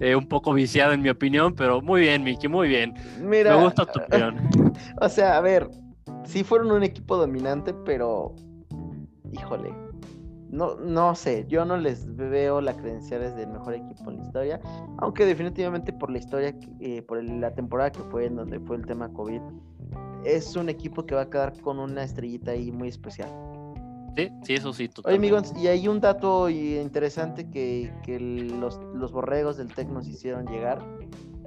eh, 0.02 0.16
un 0.16 0.28
poco 0.28 0.54
viciado 0.54 0.94
en 0.94 1.02
mi 1.02 1.10
opinión, 1.10 1.54
pero 1.54 1.82
muy 1.82 2.02
bien, 2.02 2.24
Miki, 2.24 2.48
muy 2.48 2.68
bien. 2.68 2.96
Mira, 3.22 3.56
Me 3.56 3.64
gusta 3.64 3.86
tu 3.86 4.00
opinión. 4.00 4.36
O 5.00 5.10
sea, 5.10 5.38
a 5.38 5.42
ver, 5.42 5.70
sí 6.26 6.44
fueron 6.44 6.72
un 6.72 6.84
equipo 6.84 7.18
dominante, 7.18 7.74
pero 7.86 8.36
híjole, 9.32 9.74
no, 10.50 10.76
no 10.76 11.16
sé, 11.16 11.46
yo 11.48 11.66
no 11.66 11.78
les 11.78 12.16
veo 12.16 12.62
la 12.62 12.74
credenciales 12.74 13.36
del 13.36 13.50
mejor 13.50 13.76
equipo 13.76 14.10
en 14.10 14.18
la 14.18 14.24
historia, 14.24 14.60
aunque 14.98 15.26
definitivamente 15.26 15.94
por 15.94 16.12
la 16.12 16.18
historia, 16.18 16.56
eh, 16.80 17.02
por 17.04 17.24
la 17.24 17.54
temporada 17.54 17.92
que 17.92 18.02
fue 18.12 18.26
en 18.26 18.36
donde 18.36 18.60
fue 18.60 18.78
el 18.78 18.86
tema 18.86 19.10
COVID, 19.14 19.42
es 20.26 20.56
un 20.56 20.70
equipo 20.70 21.06
que 21.06 21.16
va 21.16 21.22
a 21.22 21.30
quedar 21.30 21.54
con 21.62 21.80
una 21.80 22.04
estrellita 22.04 22.52
ahí 22.52 22.72
muy 22.72 22.90
especial. 22.90 23.30
Sí, 24.16 24.30
sí, 24.44 24.54
eso 24.54 24.74
sí. 24.74 24.90
Oye, 25.06 25.16
amigos, 25.16 25.54
y 25.58 25.68
hay 25.68 25.88
un 25.88 26.02
dato 26.02 26.50
interesante 26.50 27.50
que, 27.50 27.92
los, 28.60 28.80
los, 28.94 29.12
borregos 29.12 29.58
del 29.58 29.74
TEC 29.74 29.88
nos 29.90 30.08
hicieron 30.08 30.46
llegar. 30.48 30.80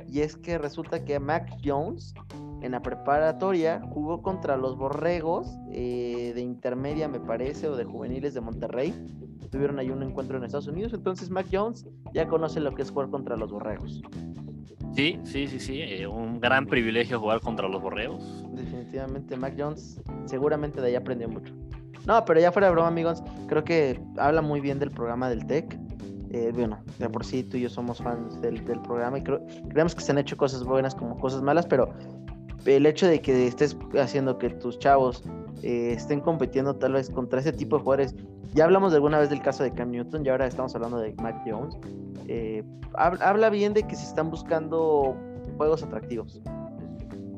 Y 0.08 0.20
es 0.20 0.36
que 0.36 0.58
resulta 0.58 1.04
que 1.04 1.18
Mac 1.18 1.56
Jones 1.64 2.14
en 2.62 2.72
la 2.72 2.80
preparatoria 2.80 3.82
jugó 3.90 4.22
contra 4.22 4.56
los 4.56 4.76
borregos 4.76 5.48
eh, 5.70 6.32
de 6.34 6.40
intermedia, 6.40 7.08
me 7.08 7.20
parece, 7.20 7.68
o 7.68 7.76
de 7.76 7.84
juveniles 7.84 8.32
de 8.32 8.40
Monterrey. 8.40 8.94
Tuvieron 9.50 9.78
ahí 9.78 9.90
un 9.90 10.02
encuentro 10.02 10.38
en 10.38 10.44
Estados 10.44 10.66
Unidos. 10.66 10.94
Entonces, 10.94 11.30
Mac 11.30 11.46
Jones 11.52 11.86
ya 12.14 12.26
conoce 12.26 12.60
lo 12.60 12.74
que 12.74 12.82
es 12.82 12.90
jugar 12.90 13.10
contra 13.10 13.36
los 13.36 13.52
borregos. 13.52 14.02
Sí, 14.94 15.18
sí, 15.24 15.48
sí, 15.48 15.58
sí. 15.58 15.80
Eh, 15.82 16.06
un 16.06 16.40
gran 16.40 16.66
privilegio 16.66 17.20
jugar 17.20 17.40
contra 17.40 17.68
los 17.68 17.82
borregos. 17.82 18.44
Definitivamente, 18.52 19.36
Mac 19.36 19.54
Jones 19.58 20.00
seguramente 20.24 20.80
de 20.80 20.88
ahí 20.88 20.94
aprendió 20.94 21.28
mucho. 21.28 21.52
No, 22.06 22.24
pero 22.24 22.40
ya 22.40 22.52
fuera 22.52 22.68
de 22.68 22.72
broma, 22.72 22.88
amigos, 22.88 23.22
creo 23.48 23.64
que 23.64 24.00
habla 24.18 24.42
muy 24.42 24.60
bien 24.60 24.78
del 24.78 24.90
programa 24.90 25.28
del 25.28 25.46
TEC. 25.46 25.78
Eh, 26.30 26.50
bueno, 26.52 26.78
de 26.98 27.08
por 27.08 27.24
sí 27.24 27.44
tú 27.44 27.56
y 27.56 27.60
yo 27.60 27.68
somos 27.70 27.98
fans 27.98 28.40
del, 28.40 28.60
programa 28.62 29.18
y 29.18 29.22
creemos 29.22 29.94
que 29.94 30.00
se 30.00 30.10
han 30.10 30.18
hecho 30.18 30.36
cosas 30.36 30.64
buenas 30.64 30.94
como 30.94 31.16
cosas 31.16 31.42
malas, 31.42 31.64
pero 31.64 31.94
el 32.66 32.86
hecho 32.86 33.06
de 33.06 33.20
que 33.20 33.46
estés 33.46 33.76
haciendo 34.00 34.36
que 34.36 34.50
tus 34.50 34.78
chavos 34.80 35.22
eh, 35.62 35.92
estén 35.96 36.20
compitiendo 36.20 36.74
tal 36.74 36.94
vez 36.94 37.08
contra 37.08 37.38
ese 37.38 37.52
tipo 37.52 37.76
de 37.76 37.84
jugadores, 37.84 38.16
ya 38.52 38.64
hablamos 38.64 38.90
de 38.90 38.96
alguna 38.96 39.20
vez 39.20 39.30
del 39.30 39.42
caso 39.42 39.62
de 39.62 39.72
Cam 39.72 39.92
Newton 39.92 40.26
y 40.26 40.28
ahora 40.28 40.46
estamos 40.46 40.74
hablando 40.74 40.98
de 40.98 41.14
Matt 41.22 41.36
Jones, 41.46 41.78
eh, 42.26 42.64
habla 42.94 43.48
bien 43.48 43.72
de 43.72 43.84
que 43.84 43.94
se 43.94 44.04
están 44.04 44.28
buscando 44.28 45.16
juegos 45.56 45.84
atractivos. 45.84 46.42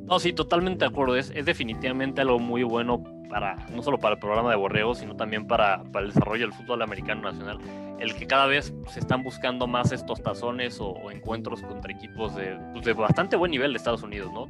No, 0.07 0.19
sí, 0.21 0.33
totalmente 0.33 0.85
de 0.85 0.91
acuerdo. 0.91 1.17
Es, 1.17 1.31
es 1.35 1.45
definitivamente 1.45 2.21
algo 2.21 2.39
muy 2.39 2.63
bueno 2.63 3.03
para, 3.29 3.57
no 3.75 3.83
solo 3.83 3.99
para 3.99 4.15
el 4.15 4.21
programa 4.21 4.51
de 4.51 4.57
Borrego, 4.57 4.95
sino 4.95 5.17
también 5.17 5.47
para, 5.47 5.83
el 5.95 6.09
desarrollo 6.09 6.47
del 6.47 6.53
fútbol 6.53 6.83
americano 6.83 7.23
nacional, 7.23 7.59
el 7.99 8.15
que 8.15 8.27
cada 8.27 8.47
vez 8.47 8.73
se 8.89 9.01
están 9.01 9.23
buscando 9.23 9.67
más 9.67 9.93
estos 9.93 10.23
tazones 10.23 10.79
o, 10.81 11.11
encuentros 11.11 11.63
contra 11.63 11.93
equipos 11.93 12.35
de, 12.37 12.59
pues, 12.73 12.85
de, 12.85 12.93
bastante 12.93 13.37
buen 13.37 13.51
nivel 13.51 13.73
de 13.73 13.79
Estados 13.79 14.03
Unidos, 14.03 14.31
¿no? 14.33 14.49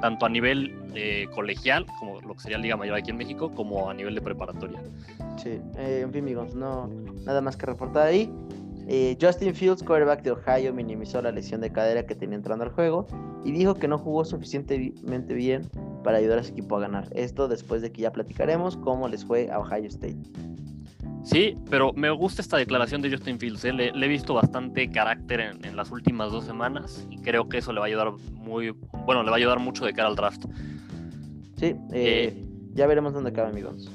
Tanto 0.00 0.26
a 0.26 0.28
nivel 0.28 0.76
eh, 0.94 1.26
colegial, 1.34 1.86
como 1.98 2.20
lo 2.20 2.34
que 2.34 2.40
sería 2.40 2.58
Liga 2.58 2.76
Mayor 2.76 2.96
aquí 2.96 3.10
en 3.10 3.16
México, 3.16 3.52
como 3.54 3.90
a 3.90 3.94
nivel 3.94 4.14
de 4.14 4.20
preparatoria. 4.20 4.80
Sí, 5.36 5.60
eh, 5.76 6.00
en 6.02 6.12
fin, 6.12 6.22
amigos, 6.22 6.54
no, 6.54 6.88
nada 7.24 7.40
más 7.40 7.56
que 7.56 7.66
reportar 7.66 8.08
ahí. 8.08 8.32
Eh, 8.90 9.18
Justin 9.20 9.54
Fields, 9.54 9.82
quarterback 9.82 10.22
de 10.22 10.30
Ohio, 10.30 10.72
minimizó 10.72 11.20
la 11.20 11.30
lesión 11.30 11.60
de 11.60 11.70
cadera 11.70 12.06
que 12.06 12.14
tenía 12.14 12.36
entrando 12.36 12.64
al 12.64 12.70
juego 12.70 13.06
y 13.44 13.52
dijo 13.52 13.74
que 13.74 13.86
no 13.86 13.98
jugó 13.98 14.24
suficientemente 14.24 15.34
bien 15.34 15.68
para 16.02 16.18
ayudar 16.18 16.38
a 16.38 16.42
su 16.42 16.52
equipo 16.52 16.76
a 16.76 16.80
ganar. 16.80 17.08
Esto 17.12 17.48
después 17.48 17.82
de 17.82 17.92
que 17.92 18.02
ya 18.02 18.12
platicaremos 18.12 18.76
cómo 18.76 19.08
les 19.08 19.24
fue 19.24 19.50
a 19.50 19.58
Ohio 19.58 19.86
State. 19.88 20.18
Sí, 21.22 21.58
pero 21.68 21.92
me 21.92 22.10
gusta 22.10 22.40
esta 22.40 22.56
declaración 22.56 23.02
de 23.02 23.10
Justin 23.10 23.38
Fields. 23.38 23.64
¿eh? 23.64 23.72
Le, 23.72 23.88
he 23.88 24.08
visto 24.08 24.34
bastante 24.34 24.90
carácter 24.90 25.40
en, 25.40 25.76
las 25.76 25.90
últimas 25.90 26.32
dos 26.32 26.44
semanas 26.44 27.06
y 27.10 27.18
creo 27.18 27.48
que 27.48 27.58
eso 27.58 27.72
le 27.72 27.80
va 27.80 27.86
a 27.86 27.88
ayudar 27.88 28.12
muy, 28.32 28.70
bueno, 29.04 29.22
le 29.22 29.30
va 29.30 29.36
a 29.36 29.38
ayudar 29.38 29.58
mucho 29.58 29.84
de 29.84 29.92
cara 29.92 30.08
al 30.08 30.16
draft. 30.16 30.44
Sí, 31.56 31.66
eh, 31.66 31.76
eh, 31.92 32.46
ya 32.72 32.86
veremos 32.86 33.12
dónde 33.12 33.30
acaba, 33.30 33.48
amigos. 33.48 33.90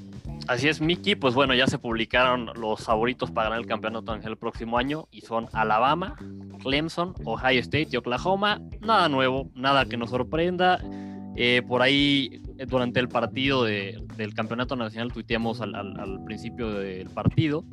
Así 0.48 0.68
es, 0.68 0.82
Mickey. 0.82 1.16
Pues 1.16 1.34
bueno, 1.34 1.56
ya 1.56 1.68
se 1.68 1.80
publicaron 1.80 2.52
los 2.56 2.84
favoritos 2.84 3.32
para 3.32 3.50
ganar 3.50 3.62
el 3.62 3.68
campeonato 3.68 4.14
el 4.14 4.38
próximo 4.38 4.78
año 4.78 5.08
y 5.12 5.22
son 5.22 5.48
Alabama, 5.54 6.16
Clemson, 6.62 7.16
Ohio 7.24 7.62
State 7.62 7.88
y 7.92 7.98
Oklahoma. 7.98 8.62
Nada 8.82 9.08
nuevo, 9.10 9.50
nada 9.56 9.86
que 9.86 9.98
nos 9.98 10.10
sorprenda. 10.10 10.80
Eh, 11.36 11.64
por 11.68 11.82
ahí, 11.82 12.42
eh, 12.58 12.66
durante 12.68 13.00
el 13.00 13.10
partido 13.10 13.64
del 13.64 14.34
campeonato 14.36 14.76
nacional, 14.76 15.12
tuiteamos 15.12 15.62
al, 15.62 16.24
principio 16.26 16.72
del 16.72 17.10
partido 17.10 17.64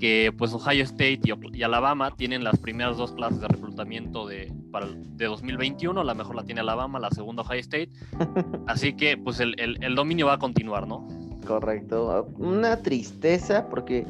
que 0.00 0.34
pues 0.36 0.52
Ohio 0.52 0.82
State 0.82 1.20
y, 1.52 1.62
Alabama 1.62 2.10
tienen 2.16 2.42
las 2.42 2.58
primeras 2.58 2.96
dos 2.96 3.12
clases 3.12 3.40
de 3.40 3.46
reclutamiento 3.46 4.26
de, 4.26 4.52
para 4.72 4.88
de 4.88 5.26
2021. 5.26 6.02
La 6.02 6.14
mejor 6.14 6.34
la 6.34 6.42
tiene 6.42 6.60
Alabama, 6.60 6.98
la 6.98 7.10
segunda 7.10 7.42
Ohio 7.42 7.60
State. 7.60 7.90
Así 8.66 8.94
que 8.94 9.16
pues 9.16 9.38
el, 9.38 9.94
dominio 9.94 10.26
va 10.26 10.34
a 10.34 10.38
continuar, 10.38 10.88
¿no? 10.88 11.06
Correcto. 11.46 12.28
Una 12.36 12.82
tristeza 12.82 13.68
porque 13.68 14.04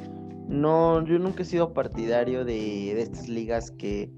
no, 0.48 1.04
yo 1.04 1.18
nunca 1.18 1.42
he 1.42 1.44
sido 1.44 1.74
partidario 1.74 2.46
de, 2.46 2.94
de 2.94 3.02
estas 3.02 3.28
ligas 3.28 3.70
que 3.72 4.10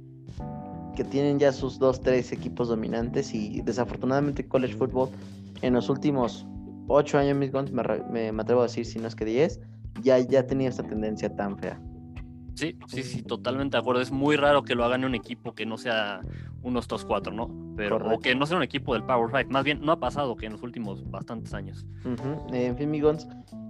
que 0.94 1.04
tienen 1.04 1.38
ya 1.38 1.52
sus 1.52 1.78
dos, 1.78 2.00
tres 2.00 2.32
equipos 2.32 2.68
dominantes 2.68 3.34
y 3.34 3.60
desafortunadamente 3.62 4.46
college 4.46 4.74
football 4.74 5.10
en 5.62 5.74
los 5.74 5.88
últimos 5.88 6.46
ocho 6.88 7.18
años, 7.18 7.36
mis 7.36 7.52
guns, 7.52 7.72
me, 7.72 7.82
me, 8.32 8.42
atrevo 8.42 8.60
a 8.60 8.64
decir, 8.64 8.84
si 8.84 8.98
no 8.98 9.08
es 9.08 9.14
que 9.14 9.24
diez, 9.24 9.60
ya, 10.02 10.18
ya 10.18 10.46
tenía 10.46 10.68
esta 10.68 10.82
tendencia 10.82 11.34
tan 11.34 11.58
fea. 11.58 11.80
Sí, 12.54 12.78
sí, 12.86 13.02
sí, 13.02 13.22
totalmente 13.22 13.76
de 13.76 13.80
acuerdo. 13.80 14.00
Es 14.00 14.12
muy 14.12 14.36
raro 14.36 14.62
que 14.62 14.76
lo 14.76 14.84
hagan 14.84 15.04
un 15.04 15.14
equipo 15.14 15.54
que 15.54 15.66
no 15.66 15.76
sea 15.76 16.20
unos 16.62 16.86
dos 16.86 17.04
cuatro, 17.04 17.32
¿no? 17.32 17.50
Pero 17.76 17.96
o 17.96 18.20
que 18.20 18.34
no 18.36 18.46
sea 18.46 18.56
un 18.56 18.62
equipo 18.62 18.94
del 18.94 19.02
Power 19.02 19.28
Five. 19.30 19.46
Más 19.46 19.64
bien, 19.64 19.80
no 19.80 19.90
ha 19.90 19.98
pasado 19.98 20.36
que 20.36 20.46
en 20.46 20.52
los 20.52 20.62
últimos 20.62 21.08
bastantes 21.10 21.52
años. 21.52 21.84
En 22.52 22.76
fin, 22.76 22.90
mi 22.90 23.00
Guns, 23.00 23.26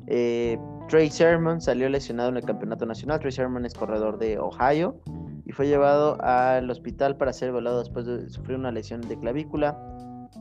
eh, 0.06 0.58
Trey 0.88 1.08
Sherman 1.08 1.62
salió 1.62 1.88
lesionado 1.88 2.28
en 2.28 2.36
el 2.36 2.44
campeonato 2.44 2.84
nacional. 2.84 3.20
Trey 3.20 3.32
Sherman 3.32 3.64
es 3.64 3.72
corredor 3.72 4.18
de 4.18 4.38
Ohio 4.38 5.00
y 5.46 5.52
fue 5.52 5.66
llevado 5.66 6.16
al 6.22 6.70
hospital 6.70 7.16
para 7.16 7.32
ser 7.32 7.50
evaluado 7.50 7.80
después 7.80 8.06
de 8.06 8.28
sufrir 8.28 8.58
una 8.58 8.72
lesión 8.72 9.00
de 9.02 9.18
clavícula. 9.18 9.78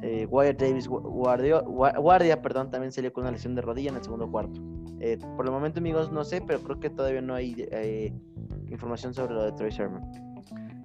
Eh, 0.01 0.25
Wyatt 0.29 0.59
Davis 0.59 0.87
guardia, 0.87 1.59
guardia 1.59 2.41
perdón, 2.41 2.71
también 2.71 2.91
salió 2.91 3.13
con 3.13 3.23
una 3.23 3.31
lesión 3.31 3.55
de 3.55 3.61
rodilla 3.61 3.89
en 3.89 3.97
el 3.97 4.03
segundo 4.03 4.29
cuarto. 4.29 4.59
Eh, 4.99 5.17
por 5.35 5.45
el 5.45 5.51
momento, 5.51 5.79
amigos, 5.79 6.11
no 6.11 6.23
sé, 6.23 6.41
pero 6.41 6.61
creo 6.61 6.79
que 6.79 6.89
todavía 6.89 7.21
no 7.21 7.35
hay 7.35 7.67
eh, 7.71 8.13
información 8.69 9.13
sobre 9.13 9.33
lo 9.33 9.43
de 9.43 9.51
Troy 9.51 9.69
Sherman. 9.69 10.33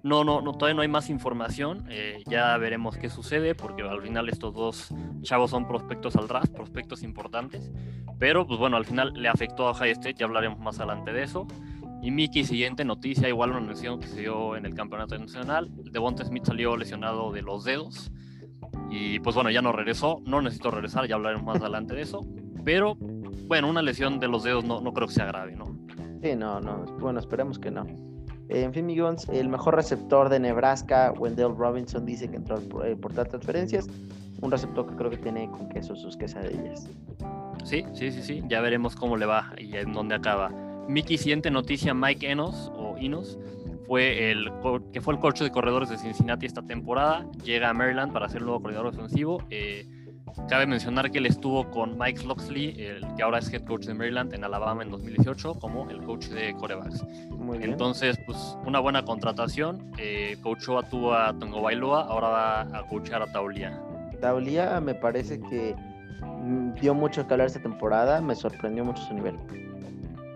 No, 0.02 0.24
no, 0.24 0.40
no, 0.40 0.52
todavía 0.52 0.74
no 0.74 0.82
hay 0.82 0.88
más 0.88 1.10
información. 1.10 1.84
Eh, 1.90 2.22
ya 2.26 2.56
veremos 2.56 2.96
qué 2.96 3.10
sucede, 3.10 3.54
porque 3.54 3.82
al 3.82 4.00
final 4.02 4.28
estos 4.28 4.54
dos 4.54 4.94
chavos 5.22 5.50
son 5.50 5.66
prospectos 5.66 6.16
al 6.16 6.28
draft, 6.28 6.52
prospectos 6.52 7.02
importantes. 7.02 7.70
Pero, 8.18 8.46
pues 8.46 8.58
bueno, 8.58 8.76
al 8.76 8.84
final 8.84 9.12
le 9.14 9.28
afectó 9.28 9.68
a 9.68 9.74
High 9.74 9.92
State, 9.92 10.14
ya 10.18 10.26
hablaremos 10.26 10.58
más 10.58 10.78
adelante 10.78 11.12
de 11.12 11.22
eso. 11.22 11.46
Y 12.00 12.10
Mickey, 12.10 12.44
siguiente 12.44 12.84
noticia, 12.84 13.28
igual 13.28 13.50
una 13.50 13.60
lesión 13.60 13.98
que 13.98 14.06
se 14.06 14.20
dio 14.20 14.56
en 14.56 14.66
el 14.66 14.74
campeonato 14.74 15.18
nacional. 15.18 15.68
Devonta 15.90 16.24
Smith 16.24 16.44
salió 16.44 16.76
lesionado 16.76 17.32
de 17.32 17.42
los 17.42 17.64
dedos. 17.64 18.12
Y 18.90 19.18
pues 19.20 19.34
bueno, 19.34 19.50
ya 19.50 19.62
no 19.62 19.72
regresó. 19.72 20.22
No 20.24 20.40
necesito 20.40 20.70
regresar, 20.70 21.06
ya 21.08 21.16
hablaremos 21.16 21.44
más 21.44 21.60
adelante 21.60 21.94
de 21.94 22.02
eso. 22.02 22.24
Pero 22.64 22.96
bueno, 23.46 23.68
una 23.68 23.82
lesión 23.82 24.20
de 24.20 24.28
los 24.28 24.44
dedos 24.44 24.64
no, 24.64 24.80
no 24.80 24.92
creo 24.92 25.08
que 25.08 25.14
sea 25.14 25.26
grave, 25.26 25.56
¿no? 25.56 25.76
Sí, 26.22 26.36
no, 26.36 26.60
no. 26.60 26.84
Bueno, 27.00 27.18
esperemos 27.18 27.58
que 27.58 27.70
no. 27.70 27.84
En 28.48 28.72
fin, 28.72 28.86
Miguel, 28.86 29.16
el 29.30 29.48
mejor 29.48 29.74
receptor 29.74 30.28
de 30.28 30.40
Nebraska, 30.40 31.12
Wendell 31.18 31.54
Robinson, 31.54 32.06
dice 32.06 32.30
que 32.30 32.36
entró 32.36 32.60
por 32.60 32.86
eh, 32.86 32.96
portal 32.96 33.28
transferencias. 33.28 33.88
Un 34.40 34.50
receptor 34.50 34.86
que 34.88 34.96
creo 34.96 35.10
que 35.10 35.18
tiene 35.18 35.50
con 35.50 35.68
queso 35.68 35.96
sus 35.96 36.16
quesadillas. 36.16 36.88
Sí, 37.64 37.84
sí, 37.92 38.12
sí, 38.12 38.22
sí. 38.22 38.42
Ya 38.48 38.60
veremos 38.60 38.94
cómo 38.94 39.16
le 39.16 39.26
va 39.26 39.52
y 39.58 39.76
en 39.76 39.92
dónde 39.92 40.14
acaba. 40.14 40.50
Mickey, 40.88 41.18
siguiente 41.18 41.50
noticia, 41.50 41.94
Mike 41.94 42.30
Enos 42.30 42.72
o 42.74 42.96
Inos 42.98 43.38
fue 43.86 44.30
el 44.30 44.50
que 44.92 45.00
fue 45.00 45.14
el 45.14 45.20
coach 45.20 45.40
de 45.40 45.50
corredores 45.50 45.88
de 45.88 45.98
Cincinnati 45.98 46.46
esta 46.46 46.62
temporada. 46.62 47.26
Llega 47.44 47.70
a 47.70 47.74
Maryland 47.74 48.12
para 48.12 48.28
ser 48.28 48.38
el 48.38 48.46
nuevo 48.46 48.62
corredor 48.62 48.86
ofensivo. 48.86 49.42
Eh, 49.50 49.86
Cabe 50.48 50.66
mencionar 50.66 51.10
que 51.10 51.18
él 51.18 51.26
estuvo 51.26 51.70
con 51.70 51.98
Mike 51.98 52.24
Loxley, 52.24 52.80
el 52.80 53.06
que 53.16 53.22
ahora 53.22 53.38
es 53.38 53.52
head 53.52 53.64
coach 53.64 53.86
de 53.86 53.94
Maryland 53.94 54.32
en 54.34 54.44
Alabama 54.44 54.82
en 54.82 54.90
2018, 54.90 55.54
como 55.54 55.90
el 55.90 56.02
coach 56.04 56.26
de 56.28 56.54
corebacks. 56.54 57.04
Entonces, 57.60 58.18
pues 58.24 58.56
una 58.64 58.78
buena 58.78 59.04
contratación. 59.04 59.92
Eh, 59.98 60.36
coachó 60.42 60.78
a 60.78 60.88
Tua 60.88 61.34
Tongo 61.38 61.62
Bailoa, 61.62 62.04
ahora 62.04 62.28
va 62.28 62.60
a 62.60 62.86
coachar 62.86 63.22
a 63.22 63.32
Taulia. 63.32 63.78
Taulia 64.20 64.80
me 64.80 64.94
parece 64.94 65.40
que 65.40 65.74
mm, 66.22 66.74
dio 66.74 66.94
mucho 66.94 67.26
que 67.26 67.34
hablar 67.34 67.46
esta 67.46 67.60
temporada, 67.60 68.20
me 68.20 68.34
sorprendió 68.34 68.84
mucho 68.84 69.02
su 69.02 69.14
nivel. 69.14 69.36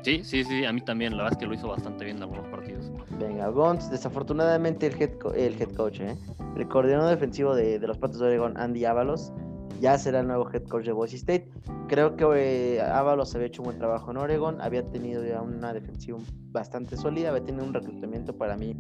Sí, 0.03 0.23
sí, 0.25 0.45
sí, 0.45 0.65
a 0.65 0.73
mí 0.73 0.81
también, 0.81 1.17
la 1.17 1.25
verdad 1.25 1.39
es 1.39 1.39
que 1.39 1.47
lo 1.47 1.55
hizo 1.55 1.69
bastante 1.69 2.05
bien 2.05 2.17
en 2.17 2.25
algunos 2.25 2.47
partidos. 2.49 2.91
Venga, 3.19 3.49
Gons, 3.49 3.91
desafortunadamente 3.91 4.87
el 4.89 5.01
head, 5.01 5.11
el 5.37 5.61
head 5.61 5.73
coach, 5.75 6.01
¿eh? 6.01 6.17
el 6.57 6.69
coordinador 6.69 7.11
defensivo 7.11 7.55
de, 7.55 7.79
de 7.79 7.87
los 7.87 7.99
Patos 7.99 8.19
de 8.19 8.27
Oregon, 8.27 8.57
Andy 8.57 8.85
Ábalos, 8.85 9.33
ya 9.81 9.97
será 9.99 10.21
el 10.21 10.27
nuevo 10.27 10.49
head 10.53 10.65
coach 10.65 10.87
de 10.87 10.93
Boise 10.93 11.17
State. 11.17 11.49
Creo 11.89 12.17
que 12.17 12.77
eh, 12.77 12.81
Ábalos 12.81 13.35
había 13.35 13.47
hecho 13.47 13.63
un 13.63 13.67
buen 13.67 13.79
trabajo 13.79 14.11
en 14.11 14.17
Oregon, 14.17 14.61
había 14.61 14.83
tenido 14.89 15.25
ya 15.25 15.41
una 15.41 15.73
defensiva 15.73 16.19
bastante 16.51 16.97
sólida, 16.97 17.31
había 17.31 17.45
tenido 17.45 17.65
un 17.65 17.75
reclutamiento 17.75 18.37
para 18.37 18.57
mí 18.57 18.77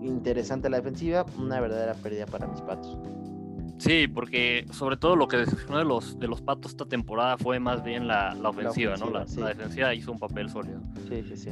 interesante 0.00 0.70
la 0.70 0.78
defensiva, 0.78 1.26
una 1.38 1.60
verdadera 1.60 1.94
pérdida 1.94 2.26
para 2.26 2.46
mis 2.46 2.60
patos. 2.62 2.96
Sí, 3.78 4.08
porque 4.08 4.66
sobre 4.72 4.96
todo 4.96 5.14
lo 5.14 5.28
que 5.28 5.36
decepcionó 5.36 5.78
de 5.78 5.84
los, 5.84 6.18
de 6.18 6.26
los 6.26 6.42
patos 6.42 6.72
esta 6.72 6.84
temporada 6.84 7.38
fue 7.38 7.60
más 7.60 7.84
bien 7.84 8.08
la, 8.08 8.36
ofensiva, 8.44 8.96
¿no? 8.96 9.10
La, 9.10 9.24
defensiva 9.24 9.94
hizo 9.94 10.12
un 10.12 10.18
papel 10.18 10.50
sólido. 10.50 10.80
Sí, 11.08 11.22
sí, 11.28 11.36
sí. 11.36 11.50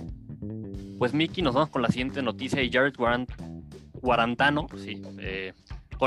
Pues 0.98 1.14
Mickey, 1.14 1.42
nos 1.42 1.54
vamos 1.54 1.70
con 1.70 1.82
la 1.82 1.88
siguiente 1.88 2.22
noticia 2.22 2.62
y 2.62 2.70
Jared 2.70 2.94
Guarantano, 4.02 4.66
sí, 4.76 5.02
eh, 5.18 5.52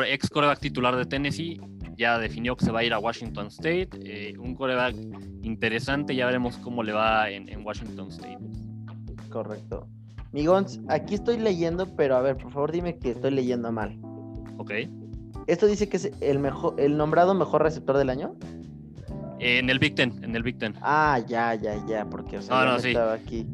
ex 0.07 0.29
coreback 0.29 0.59
titular 0.59 0.95
de 0.95 1.05
Tennessee, 1.05 1.59
ya 1.97 2.17
definió 2.19 2.55
que 2.55 2.65
se 2.65 2.71
va 2.71 2.79
a 2.79 2.83
ir 2.83 2.93
a 2.93 2.99
Washington 2.99 3.47
State. 3.47 3.89
Eh, 4.03 4.37
un 4.37 4.55
coreback 4.55 4.95
interesante, 5.41 6.15
ya 6.15 6.25
veremos 6.25 6.57
cómo 6.57 6.83
le 6.83 6.93
va 6.93 7.29
en, 7.29 7.65
Washington 7.65 8.09
State. 8.09 8.39
Correcto. 9.29 9.87
Migons, 10.31 10.79
aquí 10.87 11.15
estoy 11.15 11.37
leyendo, 11.37 11.95
pero 11.95 12.15
a 12.15 12.21
ver, 12.21 12.37
por 12.37 12.51
favor 12.51 12.71
dime 12.71 12.97
que 12.97 13.11
estoy 13.11 13.31
leyendo 13.31 13.71
mal. 13.71 13.99
Ok. 14.57 14.71
¿Esto 15.49 15.67
dice 15.67 15.89
que 15.89 15.97
es 15.97 16.11
el 16.21 16.39
mejor, 16.39 16.75
el 16.77 16.95
nombrado 16.95 17.33
mejor 17.33 17.63
receptor 17.63 17.97
del 17.97 18.09
año? 18.09 18.35
En 19.39 19.69
el 19.69 19.79
Big 19.79 19.95
Ten, 19.95 20.23
en 20.23 20.35
el 20.35 20.43
Big 20.43 20.57
Ten. 20.57 20.75
Ah, 20.81 21.19
ya, 21.27 21.55
ya, 21.55 21.85
ya, 21.87 22.05
porque 22.05 22.37
o 22.37 22.41
sea, 22.41 22.77
estaba 22.77 23.13
aquí. 23.13 23.47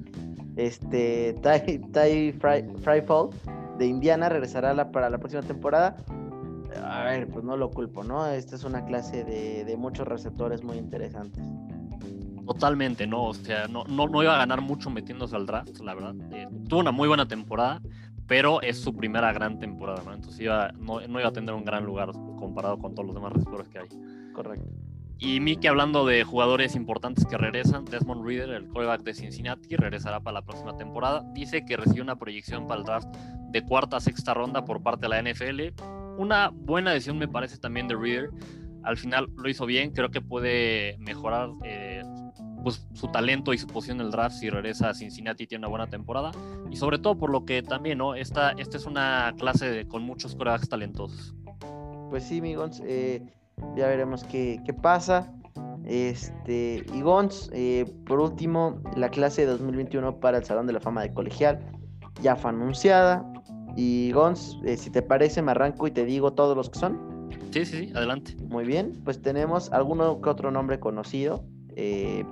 Este, 0.56 1.36
Ty, 1.42 1.80
Ty 1.92 2.34
Fryfall 2.84 3.30
de 3.78 3.86
Indiana 3.86 4.30
regresará 4.30 4.92
para 4.92 5.10
la 5.10 5.18
próxima 5.18 5.42
temporada 5.44 5.98
a 6.84 7.04
ver, 7.04 7.28
pues 7.28 7.44
no 7.44 7.58
lo 7.58 7.70
culpo, 7.72 8.04
¿no? 8.04 8.26
Esta 8.28 8.56
es 8.56 8.64
una 8.64 8.86
clase 8.86 9.24
de, 9.24 9.76
muchos 9.78 10.08
receptores 10.08 10.64
muy 10.64 10.78
interesantes. 10.78 11.44
Totalmente, 12.46 13.08
¿no? 13.08 13.26
O 13.26 13.34
sea, 13.34 13.68
no, 13.68 13.86
no, 13.86 14.24
iba 14.24 14.36
a 14.36 14.38
ganar 14.38 14.62
mucho 14.62 14.90
metiéndose 14.90 15.36
al 15.36 15.46
draft, 15.46 15.80
la 15.80 15.96
verdad. 15.96 16.16
Eh, 16.32 16.48
tuvo 16.70 16.80
una 16.80 16.92
muy 16.92 17.08
buena 17.08 17.28
temporada, 17.28 17.82
pero 18.28 18.62
es 18.62 18.80
su 18.80 18.96
primera 18.96 19.32
gran 19.34 19.60
temporada, 19.60 20.02
¿no? 20.06 20.14
Entonces 20.14 20.40
iba, 20.42 20.72
no, 20.80 21.02
iba 21.02 21.28
a 21.28 21.34
tener 21.34 21.54
un 21.54 21.66
gran 21.66 21.86
lugar 21.86 22.12
comparado 22.38 22.78
con 22.78 22.96
todos 22.96 23.08
los 23.08 23.16
demás 23.16 23.34
receptores 23.34 23.68
que 23.70 23.80
hay. 23.80 23.88
Correcto. 24.34 24.68
Y 25.18 25.40
Mickey, 25.40 25.68
hablando 25.68 26.06
de 26.06 26.24
jugadores 26.24 26.76
importantes 26.76 27.26
que 27.26 27.38
regresan, 27.38 27.86
Desmond 27.86 28.26
Reader, 28.26 28.50
el 28.50 28.68
quarterback 28.68 29.04
de 29.04 29.14
Cincinnati, 29.14 29.76
regresará 29.78 30.20
para 30.20 30.36
la 30.36 30.42
próxima 30.42 30.76
temporada. 30.76 31.24
Dice 31.34 31.64
que 31.64 31.78
recibió 31.78 32.04
una 32.04 32.18
proyección 32.18 32.68
para 32.68 32.82
el 32.82 32.86
draft 32.86 33.08
de 33.50 33.62
cuarta 33.64 33.98
a 33.98 34.00
sexta 34.02 34.34
ronda 34.34 34.66
por 34.66 34.84
parte 34.84 35.08
de 35.08 35.10
la 35.10 35.22
NFL 35.22 36.06
una 36.18 36.50
buena 36.50 36.92
decisión 36.92 37.18
me 37.18 37.28
parece 37.28 37.58
también 37.58 37.88
de 37.88 37.96
Reader. 37.96 38.30
Al 38.86 38.98
final 38.98 39.28
lo 39.36 39.50
hizo 39.50 39.66
bien, 39.66 39.92
creo 39.92 40.10
que 40.10 40.22
puede 40.22 40.98
mejorar 41.00 41.50
eh, 41.64 42.04
pues, 42.64 42.88
su 42.94 43.08
talento 43.10 43.54
y 43.54 43.58
su 43.58 43.68
posición 43.68 44.00
en 44.00 44.08
el 44.08 44.12
draft 44.12 44.38
si 44.38 44.50
regresa 44.50 44.90
a 44.90 44.94
Cincinnati 44.94 45.44
y 45.44 45.48
tiene 45.48 45.62
una 45.62 45.70
buena 45.70 45.88
temporada. 45.88 46.32
Y 46.72 46.78
sobre 46.78 46.98
todo 46.98 47.18
por 47.18 47.30
lo 47.30 47.46
que 47.46 47.62
también, 47.62 48.00
¿no? 48.00 48.16
Esta, 48.16 48.52
esta 48.52 48.78
es 48.78 48.86
una 48.86 49.34
clase 49.38 49.88
con 49.88 50.04
muchos 50.04 50.36
corebacks 50.36 50.70
talentosos. 50.70 51.36
Pues 52.10 52.24
sí, 52.24 52.42
mi 52.42 52.56
eh, 52.84 53.24
ya 53.76 53.88
veremos 53.88 54.24
qué, 54.24 54.60
qué, 54.66 54.74
pasa. 54.74 55.32
Este, 55.86 56.84
y 56.94 57.02
Gons, 57.02 57.50
eh, 57.54 57.86
por 58.08 58.20
último, 58.20 58.82
la 58.96 59.10
clase 59.10 59.42
de 59.42 59.52
2021 59.52 60.20
para 60.20 60.40
el 60.40 60.44
Salón 60.44 60.66
de 60.66 60.74
la 60.74 60.80
Fama 60.80 61.02
de 61.04 61.14
Colegial 61.14 61.60
ya 62.22 62.36
fue 62.36 62.50
anunciada. 62.50 63.32
Y 63.76 64.12
Gons, 64.12 64.60
eh, 64.66 64.78
si 64.78 64.90
te 64.90 65.02
parece, 65.02 65.42
me 65.42 65.52
arranco 65.52 65.86
y 65.88 65.92
te 65.92 66.06
digo 66.06 66.34
todos 66.34 66.56
los 66.56 66.70
que 66.70 66.80
son. 66.80 67.15
Sí, 67.52 67.66
sí, 67.66 67.88
sí, 67.88 67.92
adelante. 67.96 68.36
Muy 68.50 68.66
bien, 68.66 68.94
pues 69.04 69.22
tenemos 69.22 69.72
alguno 69.72 70.22
que 70.22 70.30
otro 70.30 70.52
nombre 70.52 70.80
conocido. 70.80 71.44
Eh, 71.76 72.26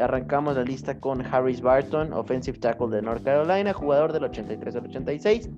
arrancamos 0.00 0.56
la 0.56 0.62
lista 0.62 0.98
con 1.00 1.24
Harris 1.24 1.60
Barton, 1.60 2.12
offensive 2.12 2.58
tackle 2.58 2.88
de 2.88 3.02
North 3.02 3.24
Carolina, 3.24 3.72
jugador 3.72 4.12
del 4.12 4.24
83 4.24 4.76
al 4.76 4.84
86. 4.86 5.50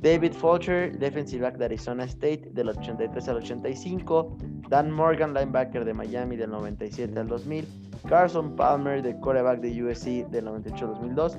David 0.00 0.32
Fulcher, 0.34 0.98
defensive 0.98 1.42
back 1.42 1.56
de 1.56 1.64
Arizona 1.64 2.04
State, 2.04 2.50
del 2.52 2.68
83 2.68 3.26
al 3.28 3.36
85. 3.36 4.36
Dan 4.68 4.90
Morgan, 4.90 5.32
linebacker 5.32 5.84
de 5.84 5.94
Miami, 5.94 6.36
del 6.36 6.50
97 6.50 7.18
al 7.18 7.26
2000. 7.26 7.66
Carson 8.06 8.54
Palmer, 8.54 9.02
de 9.02 9.16
quarterback 9.16 9.60
de 9.60 9.82
USC, 9.82 10.28
del 10.30 10.44
98 10.44 10.84
al 10.84 10.90
2002. 10.92 11.38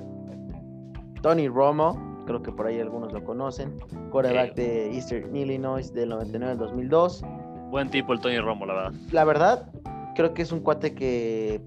Tony 1.22 1.48
Romo, 1.48 2.15
creo 2.26 2.42
que 2.42 2.52
por 2.52 2.66
ahí 2.66 2.80
algunos 2.80 3.12
lo 3.12 3.24
conocen. 3.24 3.78
Quarterback 4.10 4.54
de 4.54 4.94
Eastern 4.94 5.34
Illinois, 5.34 5.92
del 5.94 6.10
99 6.10 6.52
al 6.52 6.58
2002. 6.58 7.22
Buen 7.70 7.88
tipo 7.88 8.12
el 8.12 8.20
Tony 8.20 8.38
Romo, 8.38 8.66
la 8.66 8.74
verdad. 8.74 8.92
La 9.12 9.24
verdad, 9.24 9.72
creo 10.14 10.34
que 10.34 10.42
es 10.42 10.52
un 10.52 10.60
cuate 10.60 10.94
que 10.94 11.62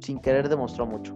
sin 0.00 0.20
querer 0.20 0.48
demostró 0.48 0.86
mucho. 0.86 1.14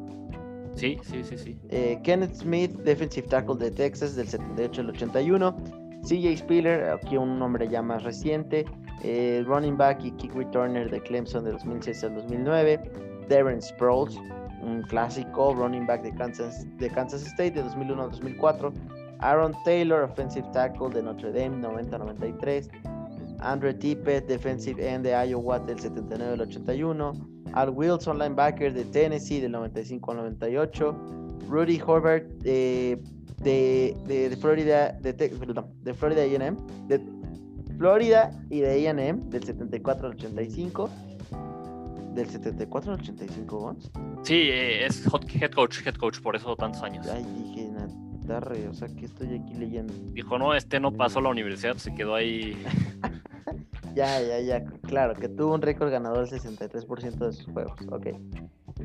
Sí, 0.75 0.99
sí, 1.03 1.25
sí, 1.25 1.37
sí. 1.37 1.59
Eh, 1.71 1.99
Kenneth 2.05 2.35
Smith, 2.35 2.71
defensive 2.85 3.27
tackle 3.27 3.57
de 3.57 3.71
Texas 3.71 4.15
del 4.15 4.29
78 4.29 4.81
al 4.83 4.91
81. 4.91 5.57
CJ 6.03 6.37
Spiller, 6.37 6.91
aquí 6.91 7.17
un 7.17 7.39
nombre 7.39 7.69
ya 7.69 7.83
más 7.83 8.05
reciente. 8.05 8.65
Eh, 9.03 9.43
running 9.47 9.77
back 9.77 10.05
y 10.05 10.13
kick 10.13 10.35
returner 10.35 10.91
de 10.91 11.01
Clemson 11.01 11.45
de 11.45 11.53
2006 11.53 12.05
al 12.05 12.15
2009. 12.15 12.81
Darren 13.29 13.61
Sproles, 13.61 14.17
un 14.63 14.83
clásico 14.83 15.55
running 15.55 15.87
back 15.87 16.03
de 16.03 16.15
Kansas, 16.15 16.67
de 16.79 16.91
Kansas 16.91 17.27
State 17.27 17.53
de 17.53 17.63
2001 17.63 18.03
al 18.03 18.11
2004. 18.11 18.73
Aaron 19.21 19.53
Taylor, 19.65 20.03
offensive 20.03 20.47
tackle 20.53 20.91
de 20.91 21.03
Notre 21.03 21.33
Dame 21.33 21.61
90-93. 21.61 22.69
Andrew 23.41 23.73
Tippett, 23.73 24.27
defensive 24.27 24.81
end 24.81 25.05
de 25.05 25.11
Iowa 25.11 25.59
del 25.61 25.79
79 25.79 26.35
al 26.35 26.41
81. 26.41 27.13
Al 27.55 27.71
Wilson, 27.71 28.19
linebacker 28.19 28.73
de 28.73 28.85
Tennessee 28.85 29.41
del 29.41 29.53
95 29.53 30.11
al 30.11 30.17
98. 30.19 30.97
Rudy 31.49 31.81
Horvath 31.81 32.25
de, 32.43 33.01
de, 33.43 34.37
Florida, 34.41 34.93
de, 35.01 35.13
de 35.13 35.95
Florida 35.95 36.23
de 36.87 37.01
Florida 37.79 38.31
y 38.51 38.61
de 38.61 38.89
AM 38.89 39.31
del 39.31 39.45
74 39.45 40.09
al 40.09 40.15
85. 40.15 40.91
¿Del 42.19 42.29
74 42.29 42.95
al 42.95 42.99
85, 42.99 43.59
Gons? 43.59 43.93
Sí, 44.25 44.49
eh, 44.51 44.85
es 44.85 45.07
head 45.07 45.53
coach, 45.53 45.87
head 45.87 45.95
coach, 45.95 46.21
por 46.21 46.35
eso 46.35 46.57
tantos 46.57 46.83
años. 46.83 47.07
Ay, 47.07 47.25
dije, 47.45 47.69
Natarre, 47.71 48.67
o 48.67 48.75
sea 48.75 48.89
que 48.89 49.05
estoy 49.05 49.37
aquí 49.37 49.55
leyendo. 49.55 49.95
Dijo, 50.15 50.37
no, 50.37 50.53
este 50.53 50.81
no 50.81 50.91
pasó 50.91 51.21
a 51.21 51.23
la 51.23 51.29
universidad, 51.29 51.77
se 51.77 51.95
quedó 51.95 52.17
ahí 52.17 52.61
Ya, 53.95 54.21
ya, 54.21 54.41
ya, 54.41 54.65
claro, 54.83 55.15
que 55.15 55.29
tuvo 55.29 55.55
un 55.55 55.63
récord 55.63 55.93
ganador 55.93 56.29
del 56.29 56.41
63% 56.41 57.19
de 57.19 57.33
sus 57.33 57.47
juegos, 57.53 57.79
ok. 57.89 58.09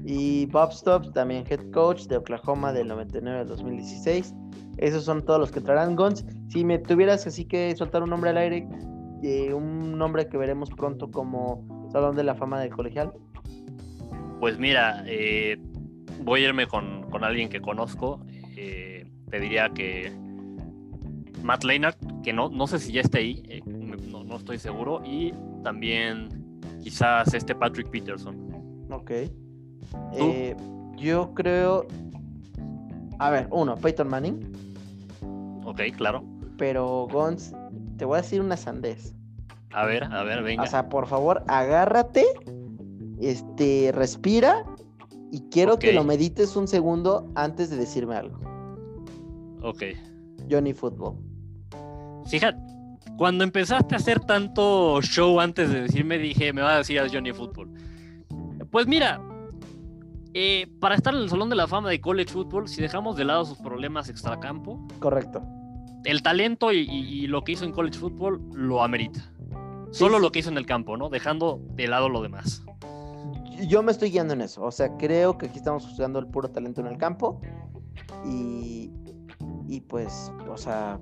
Y 0.05 0.45
Bob 0.45 0.71
Stops, 0.71 1.11
también 1.13 1.43
head 1.49 1.71
coach 1.71 2.03
de 2.03 2.17
Oklahoma 2.17 2.71
del 2.71 2.87
99 2.87 3.39
al 3.39 3.47
2016. 3.47 4.31
Esos 4.77 5.05
son 5.05 5.25
todos 5.25 5.39
los 5.39 5.51
que 5.51 5.59
traerán 5.59 5.95
Guns. 5.95 6.23
Si 6.49 6.63
me 6.63 6.77
tuvieras 6.77 7.25
así 7.25 7.45
que 7.45 7.75
soltar 7.75 8.03
un 8.03 8.11
nombre 8.11 8.29
al 8.29 8.37
aire, 8.37 8.67
eh, 9.23 9.55
un 9.55 9.97
nombre 9.97 10.27
que 10.27 10.37
veremos 10.37 10.69
pronto 10.69 11.09
como 11.09 11.72
Salón 11.93 12.15
de 12.17 12.23
la 12.23 12.35
Fama 12.35 12.59
del 12.59 12.71
Colegial. 12.71 13.13
Pues 14.41 14.59
mira, 14.59 15.03
eh, 15.07 15.57
voy 16.23 16.43
a 16.43 16.49
irme 16.49 16.67
con, 16.67 17.05
alguien 17.23 17.47
que 17.47 17.61
conozco. 17.61 18.19
Eh, 18.57 19.05
te 19.29 19.39
diría 19.39 19.69
que 19.69 20.11
Matt 21.41 21.63
Leinart, 21.63 21.97
que 22.23 22.33
no, 22.33 22.49
no 22.49 22.67
sé 22.67 22.79
si 22.79 22.91
ya 22.91 23.01
está 23.01 23.19
ahí 23.19 23.63
no 24.33 24.37
estoy 24.39 24.57
seguro. 24.57 25.01
Y 25.05 25.33
también 25.63 26.29
quizás 26.81 27.33
este 27.33 27.53
Patrick 27.55 27.89
Peterson. 27.89 28.87
Ok. 28.91 29.11
Eh, 30.13 30.55
yo 30.97 31.33
creo. 31.33 31.85
A 33.19 33.29
ver, 33.29 33.47
uno, 33.51 33.75
Peyton 33.75 34.09
Manning. 34.09 34.51
Ok, 35.65 35.81
claro. 35.95 36.23
Pero 36.57 37.07
Gons, 37.11 37.53
te 37.97 38.05
voy 38.05 38.17
a 38.17 38.21
decir 38.21 38.41
una 38.41 38.57
sandez. 38.57 39.15
A 39.73 39.85
ver, 39.85 40.03
a 40.03 40.23
ver, 40.23 40.43
venga. 40.43 40.63
O 40.63 40.67
sea, 40.67 40.89
por 40.89 41.07
favor, 41.07 41.43
agárrate, 41.47 42.25
este, 43.19 43.91
respira 43.93 44.65
y 45.31 45.41
quiero 45.49 45.79
que 45.79 45.93
lo 45.93 46.03
medites 46.03 46.55
un 46.55 46.67
segundo 46.67 47.31
antes 47.35 47.69
de 47.69 47.77
decirme 47.77 48.15
algo. 48.15 48.39
Ok. 49.61 49.83
Johnny 50.49 50.73
Football. 50.73 51.17
Fíjate, 52.27 52.59
cuando 53.17 53.43
empezaste 53.43 53.95
a 53.95 53.97
hacer 53.97 54.19
tanto 54.19 55.01
show 55.01 55.39
antes 55.39 55.71
de 55.71 55.81
decirme, 55.81 56.17
dije, 56.17 56.53
me 56.53 56.61
va 56.61 56.75
a 56.75 56.77
decir 56.79 56.99
a 56.99 57.09
Johnny 57.09 57.31
Football. 57.31 57.71
Pues 58.71 58.87
mira, 58.87 59.21
eh, 60.33 60.67
para 60.79 60.95
estar 60.95 61.13
en 61.13 61.21
el 61.21 61.29
Salón 61.29 61.49
de 61.49 61.55
la 61.55 61.67
Fama 61.67 61.89
de 61.89 62.01
College 62.01 62.31
Football, 62.31 62.67
si 62.67 62.81
dejamos 62.81 63.15
de 63.15 63.23
lado 63.23 63.45
sus 63.45 63.59
problemas 63.59 64.09
extracampo, 64.09 64.85
correcto. 64.99 65.43
El 66.05 66.21
talento 66.21 66.71
y, 66.73 67.27
lo 67.27 67.43
que 67.43 67.53
hizo 67.53 67.65
en 67.65 67.71
College 67.71 67.97
Football 67.97 68.41
lo 68.53 68.83
amerita. 68.83 69.31
Solo 69.93 70.17
lo 70.17 70.31
que 70.31 70.39
hizo 70.39 70.49
en 70.49 70.57
el 70.57 70.65
campo, 70.65 70.97
¿no? 70.97 71.09
Dejando 71.09 71.61
de 71.75 71.87
lado 71.87 72.09
lo 72.09 72.21
demás. 72.23 72.63
Yo 73.67 73.83
me 73.83 73.91
estoy 73.91 74.09
guiando 74.09 74.33
en 74.33 74.41
eso. 74.41 74.63
O 74.63 74.71
sea, 74.71 74.97
creo 74.97 75.37
que 75.37 75.45
aquí 75.45 75.59
estamos 75.59 75.85
usando 75.85 76.17
el 76.17 76.25
puro 76.27 76.49
talento 76.49 76.81
en 76.81 76.87
el 76.87 76.97
campo. 76.97 77.39
Y, 78.25 78.91
y 79.67 79.81
pues, 79.81 80.31
o 80.49 80.57
sea, 80.57 80.99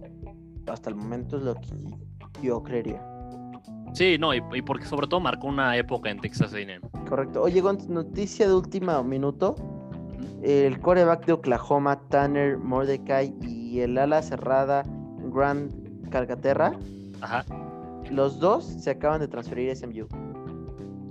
hasta 0.67 0.89
el 0.89 0.95
momento 0.95 1.37
es 1.37 1.43
lo 1.43 1.55
que 1.55 1.69
yo 2.43 2.61
creería. 2.63 3.01
Sí, 3.93 4.17
no, 4.17 4.33
y, 4.33 4.41
porque 4.61 4.85
sobre 4.85 5.07
todo 5.07 5.21
marcó 5.21 5.47
una 5.47 5.77
época 5.77 6.09
en 6.09 6.19
Texas 6.19 6.53
A&M. 6.53 6.81
Correcto. 7.07 7.43
Oye, 7.43 7.61
noticia 7.87 8.47
de 8.47 8.53
último 8.53 9.03
minuto. 9.03 9.55
El 10.43 10.79
coreback 10.81 11.25
de 11.25 11.33
Oklahoma, 11.33 11.97
Tanner 12.09 12.57
Mordecai, 12.57 13.33
y 13.41 13.79
el 13.79 13.97
ala 13.97 14.21
cerrada, 14.21 14.83
Grant 15.31 15.71
Calcaterra. 16.09 16.73
Ajá. 17.21 17.45
Los 18.11 18.39
dos 18.39 18.65
se 18.65 18.89
acaban 18.91 19.19
de 19.19 19.27
transferir 19.27 19.71
a 19.71 19.75
SMU. 19.75 20.07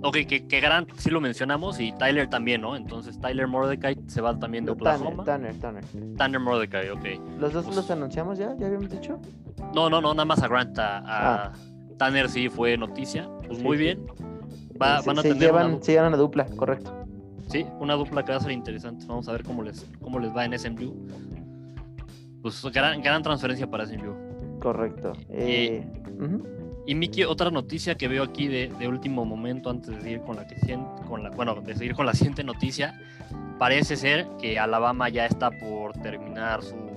Ok, 0.03 0.17
que, 0.27 0.47
que 0.47 0.59
Grant 0.59 0.89
sí 0.97 1.11
lo 1.11 1.21
mencionamos 1.21 1.79
y 1.79 1.91
Tyler 1.93 2.27
también, 2.27 2.61
¿no? 2.61 2.75
Entonces 2.75 3.19
Tyler 3.19 3.47
Mordecai 3.47 3.95
se 4.07 4.19
va 4.19 4.37
también 4.37 4.65
de 4.65 4.71
Oklahoma. 4.71 5.23
Tanner, 5.23 5.55
Tanner. 5.59 5.83
Tanner 6.17 6.39
Mordecai, 6.39 6.89
ok. 6.89 7.05
¿Los 7.39 7.53
dos 7.53 7.65
pues 7.65 7.75
los 7.75 7.91
anunciamos 7.91 8.37
ya? 8.39 8.55
¿Ya 8.57 8.67
habíamos 8.67 8.89
dicho? 8.89 9.19
No, 9.75 9.89
no, 9.89 10.01
no, 10.01 10.13
nada 10.13 10.25
más 10.25 10.41
a 10.41 10.47
Grant. 10.47 10.77
A, 10.79 11.03
ah. 11.05 11.53
Tanner 11.97 12.29
sí 12.29 12.49
fue 12.49 12.77
noticia. 12.77 13.29
Pues 13.47 13.61
muy 13.61 13.77
bien. 13.77 14.03
Va, 14.81 14.99
eh, 14.99 15.03
van 15.05 15.19
a 15.19 15.21
se 15.21 15.29
tener 15.29 15.43
llevan, 15.43 15.83
se 15.83 15.91
llevan 15.91 16.13
a 16.15 16.17
dupla, 16.17 16.45
correcto. 16.45 16.91
Sí, 17.49 17.65
una 17.79 17.93
dupla 17.93 18.23
que 18.25 18.31
va 18.31 18.37
a 18.39 18.41
ser 18.41 18.51
interesante. 18.51 19.05
Vamos 19.05 19.27
a 19.29 19.33
ver 19.33 19.43
cómo 19.43 19.61
les, 19.61 19.85
cómo 20.01 20.17
les 20.17 20.35
va 20.35 20.45
en 20.45 20.57
SMU. 20.57 20.95
Pues 22.41 22.63
gran, 22.71 23.01
gran 23.01 23.21
transferencia 23.21 23.69
para 23.69 23.85
SMU. 23.85 24.59
Correcto. 24.59 25.13
Eh, 25.29 25.85
y 26.85 26.95
Miki, 26.95 27.23
otra 27.23 27.51
noticia 27.51 27.95
que 27.95 28.07
veo 28.07 28.23
aquí 28.23 28.47
de, 28.47 28.87
último 28.87 29.25
momento 29.25 29.69
antes 29.69 29.95
de 29.95 30.01
seguir 30.01 30.21
con 30.21 30.35
la 30.35 30.47
que 30.47 30.55
con 31.07 31.23
la, 31.23 31.29
bueno, 31.29 31.55
de 31.55 31.75
seguir 31.75 31.93
con 31.93 32.05
la 32.05 32.13
siguiente 32.15 32.43
noticia, 32.43 32.99
parece 33.59 33.95
ser 33.95 34.27
que 34.39 34.59
Alabama 34.59 35.09
ya 35.09 35.25
está 35.25 35.51
por 35.51 35.93
terminar 35.93 36.63
su 36.63 36.91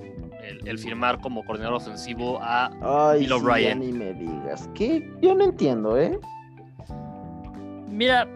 el, 0.65 0.77
firmar 0.77 1.19
como 1.21 1.43
coordinador 1.43 1.75
ofensivo 1.75 2.39
a 2.41 3.15
Bill 3.17 3.31
O'Brien. 3.31 3.79
ni 3.79 3.91
me 3.91 4.13
digas, 4.13 4.69
que 4.73 5.11
yo 5.21 5.35
no 5.35 5.45
entiendo, 5.45 5.97
¿eh? 5.97 6.19
Mira, 7.89 8.27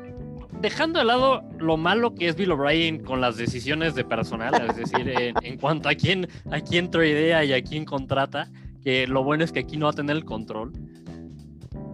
dejando 0.62 1.00
de 1.00 1.06
lado 1.06 1.44
lo 1.58 1.78
malo 1.78 2.16
que 2.16 2.30
es 2.30 2.36
Bill 2.36 2.52
O'Brien 2.52 3.04
con 3.04 3.22
las 3.22 3.38
decisiones 3.38 3.96
de 3.96 4.04
personal, 4.04 4.54
es 4.70 4.76
decir, 4.76 5.14
en, 5.44 5.58
cuanto 5.58 5.90
a 5.90 5.96
quién, 5.96 6.28
a 6.52 6.60
quién 6.62 6.90
idea 6.94 7.44
y 7.44 7.54
a 7.54 7.62
quién 7.62 7.86
contrata, 7.86 8.50
que 8.84 9.08
lo 9.08 9.24
bueno 9.24 9.44
es 9.44 9.52
que 9.52 9.60
aquí 9.60 9.78
no 9.78 9.86
va 9.86 9.92
a 9.92 9.96
tener 9.96 10.16
el 10.16 10.26
control 10.26 10.72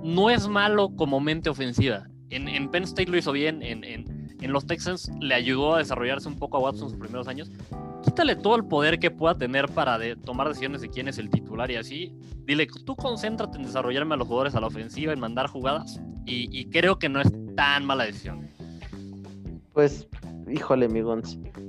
no 0.06 0.30
es 0.30 0.48
malo 0.48 0.96
como 0.96 1.20
mente 1.20 1.50
ofensiva. 1.50 2.08
En, 2.30 2.70
Penn 2.70 2.84
State 2.84 3.10
lo 3.10 3.18
hizo 3.18 3.32
bien, 3.32 3.62
en, 3.64 4.06
los 4.42 4.68
Texans 4.68 5.10
le 5.20 5.34
ayudó 5.34 5.74
a 5.74 5.80
desarrollarse 5.80 6.28
un 6.28 6.38
poco 6.38 6.58
a 6.58 6.60
Watson 6.60 6.92
sus 6.92 7.00
primeros 7.00 7.28
años. 7.28 7.50
Quítale 8.04 8.36
todo 8.36 8.56
el 8.56 8.66
poder 8.66 9.00
que 9.00 9.10
pueda 9.10 9.36
tener 9.36 9.68
para 9.70 9.98
tomar 10.18 10.48
decisiones 10.48 10.82
de 10.82 10.90
quién 10.90 11.08
es 11.08 11.18
el 11.18 11.32
titular 11.32 11.72
y 11.72 11.78
así. 11.78 12.14
Dile, 12.44 12.68
tú 12.86 12.96
concéntrate 12.96 13.58
en 13.58 13.64
desarrollarme 13.64 14.14
a 14.14 14.18
los 14.18 14.28
jugadores 14.28 14.54
a 14.54 14.62
la 14.62 14.68
ofensiva, 14.68 15.14
en 15.14 15.20
mandar 15.20 15.48
jugadas. 15.48 16.00
Y, 16.28 16.66
creo 16.70 17.00
que 17.00 17.10
no 17.10 17.22
es 17.22 17.32
tan 17.56 17.86
mala 17.86 18.06
decisión. 18.06 18.48
Pues, 19.74 20.08
híjole, 20.48 20.88
mi 20.88 21.02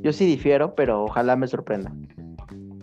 Yo 0.03 0.13
sí 0.13 0.27
difiero, 0.27 0.75
pero 0.75 1.05
ojalá 1.05 1.37
me 1.37 1.47
sorprenda. 1.47 1.93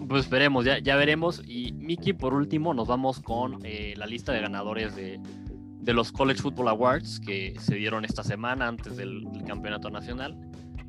Pues 0.07 0.27
ya, 0.63 0.79
ya 0.79 0.95
veremos. 0.95 1.43
Y 1.45 1.73
Miki, 1.73 2.13
por 2.13 2.33
último, 2.33 2.73
nos 2.73 2.87
vamos 2.87 3.19
con 3.19 3.59
eh, 3.63 3.93
la 3.97 4.07
lista 4.07 4.31
de 4.31 4.41
ganadores 4.41 4.95
de, 4.95 5.19
de 5.83 5.93
los 5.93 6.11
College 6.11 6.41
Football 6.41 6.69
Awards 6.69 7.19
que 7.19 7.55
se 7.59 7.75
dieron 7.75 8.05
esta 8.05 8.23
semana 8.23 8.67
antes 8.67 8.95
del, 8.95 9.27
campeonato 9.45 9.89
nacional. 9.89 10.37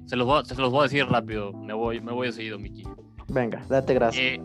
Se 0.07 0.17
los, 0.17 0.27
voy, 0.27 0.45
se 0.45 0.55
los 0.55 0.71
voy 0.71 0.81
a 0.81 0.83
decir 0.85 1.07
rápido, 1.07 1.53
me 1.53 1.73
voy, 1.73 2.01
me 2.01 2.13
voy 2.13 2.31
seguido, 2.33 2.59
Miki. 2.59 2.85
Venga, 3.29 3.65
date 3.69 3.95
gracias. 3.95 4.23
Eh, 4.23 4.41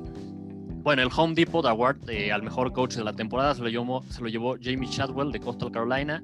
bueno, 0.82 1.02
el 1.02 1.10
Home 1.16 1.36
Depot 1.36 1.66
Award 1.66 2.10
eh, 2.10 2.32
al 2.32 2.42
mejor 2.42 2.72
coach 2.72 2.96
de 2.96 3.04
la 3.04 3.14
temporada 3.14 3.54
se 3.54 3.62
lo, 3.62 3.70
llevó, 3.70 4.02
se 4.10 4.22
lo 4.22 4.30
llevó 4.30 4.56
Jamie 4.62 4.90
Chadwell 4.90 5.32
de 5.32 5.40
Coastal 5.40 5.72
Carolina. 5.72 6.24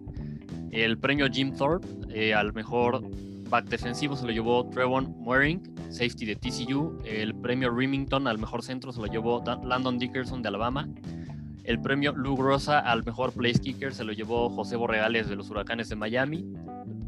El 0.72 0.98
premio 0.98 1.28
Jim 1.32 1.54
Thorpe 1.54 1.88
eh, 2.10 2.34
al 2.34 2.54
mejor 2.54 3.02
back 3.50 3.66
defensivo 3.66 4.16
se 4.16 4.26
lo 4.26 4.32
llevó 4.32 4.68
Trevon 4.70 5.16
Moering, 5.20 5.62
safety 5.90 6.26
de 6.26 6.36
TCU. 6.38 6.98
El 7.06 7.36
premio 7.36 7.70
Remington 7.70 8.28
al 8.28 8.38
mejor 8.38 8.64
centro 8.64 8.92
se 8.92 9.02
lo 9.02 9.08
llevó 9.08 9.44
Landon 9.64 10.00
Dickerson 10.00 10.42
de 10.42 10.48
Alabama. 10.48 10.88
El 11.66 11.82
premio 11.82 12.14
Lou 12.16 12.38
Grossa 12.38 12.80
al 12.80 13.04
mejor 13.04 13.34
place 13.34 13.60
kicker 13.60 13.94
se 13.94 14.04
lo 14.04 14.14
llevó 14.14 14.50
José 14.50 14.76
Borregales 14.76 15.28
de 15.28 15.36
los 15.36 15.50
Huracanes 15.50 15.90
de 15.90 15.96
Miami. 15.96 16.46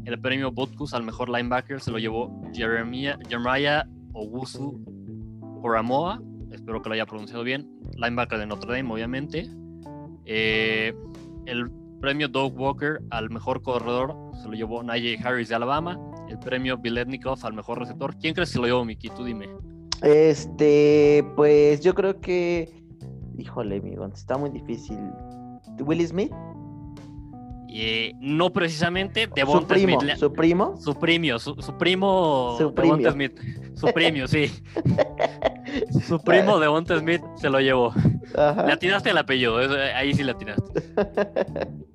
El 0.04 0.20
premio 0.20 0.50
Butkus 0.50 0.94
al 0.94 1.04
mejor 1.04 1.28
linebacker 1.28 1.80
se 1.80 1.92
lo 1.92 1.98
llevó 1.98 2.42
Jeremiah, 2.52 3.18
Jeremiah 3.28 3.84
Owusu 4.14 4.82
Oramoa, 5.62 6.20
espero 6.50 6.82
que 6.82 6.88
lo 6.88 6.94
haya 6.94 7.06
pronunciado 7.06 7.44
bien, 7.44 7.68
linebacker 7.96 8.38
de 8.38 8.46
Notre 8.46 8.76
Dame, 8.76 8.92
obviamente. 8.92 9.48
Eh, 10.24 10.92
el 11.46 11.70
premio 12.00 12.28
Doug 12.28 12.58
Walker 12.58 13.00
al 13.10 13.30
mejor 13.30 13.62
corredor 13.62 14.16
se 14.42 14.48
lo 14.48 14.54
llevó 14.54 14.82
Najee 14.82 15.18
Harris 15.22 15.48
de 15.48 15.54
Alabama. 15.54 16.00
El 16.28 16.38
premio 16.38 16.76
Biletnikov 16.76 17.38
al 17.44 17.54
mejor 17.54 17.78
receptor. 17.78 18.16
¿Quién 18.18 18.34
crees 18.34 18.52
que 18.52 18.58
lo 18.58 18.66
llevó, 18.66 18.84
Miki? 18.84 19.08
Tú 19.10 19.24
dime. 19.24 19.48
Este, 20.02 21.24
pues 21.36 21.80
yo 21.80 21.94
creo 21.94 22.20
que. 22.20 22.77
Híjole, 23.38 23.76
amigo, 23.78 24.04
está 24.06 24.36
muy 24.36 24.50
difícil. 24.50 24.98
¿Willie 25.80 26.06
Smith? 26.06 26.32
Eh, 27.70 28.12
no 28.18 28.50
precisamente 28.52 29.28
de 29.28 29.46
su 29.46 29.66
primo, 29.66 30.00
Smith. 30.00 30.16
¿Su 30.16 30.32
primo? 30.32 30.76
Su 30.78 30.98
primo, 30.98 31.38
su, 31.38 31.54
primo 31.78 32.56
su 32.58 32.74
primo. 32.74 33.10
Smith. 33.12 33.38
Su 33.74 33.86
primo, 33.92 34.26
sí. 34.26 34.50
su 36.06 36.18
primo 36.20 36.58
de 36.58 36.98
Smith 36.98 37.22
se 37.36 37.48
lo 37.48 37.60
llevó. 37.60 37.92
Le 38.34 38.72
atinaste 38.72 39.10
el 39.10 39.18
apellido, 39.18 39.58
ahí 39.94 40.12
sí 40.14 40.24
le 40.24 40.32
atinaste. 40.32 40.82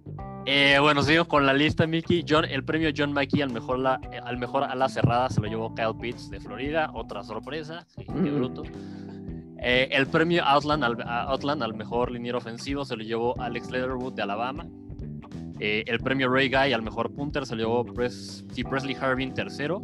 Eh, 0.46 0.78
bueno, 0.82 1.02
seguimos 1.04 1.28
con 1.30 1.46
la 1.46 1.54
lista, 1.54 1.88
Mickey. 1.88 2.26
John, 2.28 2.44
el 2.44 2.66
premio 2.66 2.90
John 2.94 3.14
Mackey 3.14 3.42
al 3.42 3.54
mejor, 3.54 3.80
la, 3.80 3.98
al 4.26 4.38
mejor 4.38 4.66
ala 4.66 4.90
cerrada 4.90 5.30
se 5.30 5.40
lo 5.40 5.48
llevó 5.48 5.74
Kyle 5.74 5.96
Pitts 5.98 6.30
de 6.30 6.42
Florida. 6.42 6.92
Otra 6.94 7.24
sorpresa. 7.24 7.88
qué 7.96 8.30
bruto. 8.30 8.64
Eh, 9.60 9.90
el 9.92 10.08
premio 10.08 10.44
Outland 10.44 10.84
al, 10.84 11.62
al 11.62 11.74
mejor 11.74 12.12
liniero 12.12 12.38
ofensivo 12.38 12.84
se 12.84 12.96
lo 12.96 13.04
llevó 13.04 13.40
Alex 13.40 13.72
Leatherwood 13.72 14.14
de 14.14 14.24
Alabama. 14.24 14.68
Eh, 15.60 15.84
el 15.88 16.00
premio 16.00 16.30
Ray 16.30 16.50
Guy 16.50 16.74
al 16.74 16.82
mejor 16.82 17.14
punter 17.14 17.46
se 17.46 17.56
lo 17.56 17.62
llevó 17.62 17.86
Presley 17.86 18.96
Harvin 19.00 19.34
tercero 19.34 19.82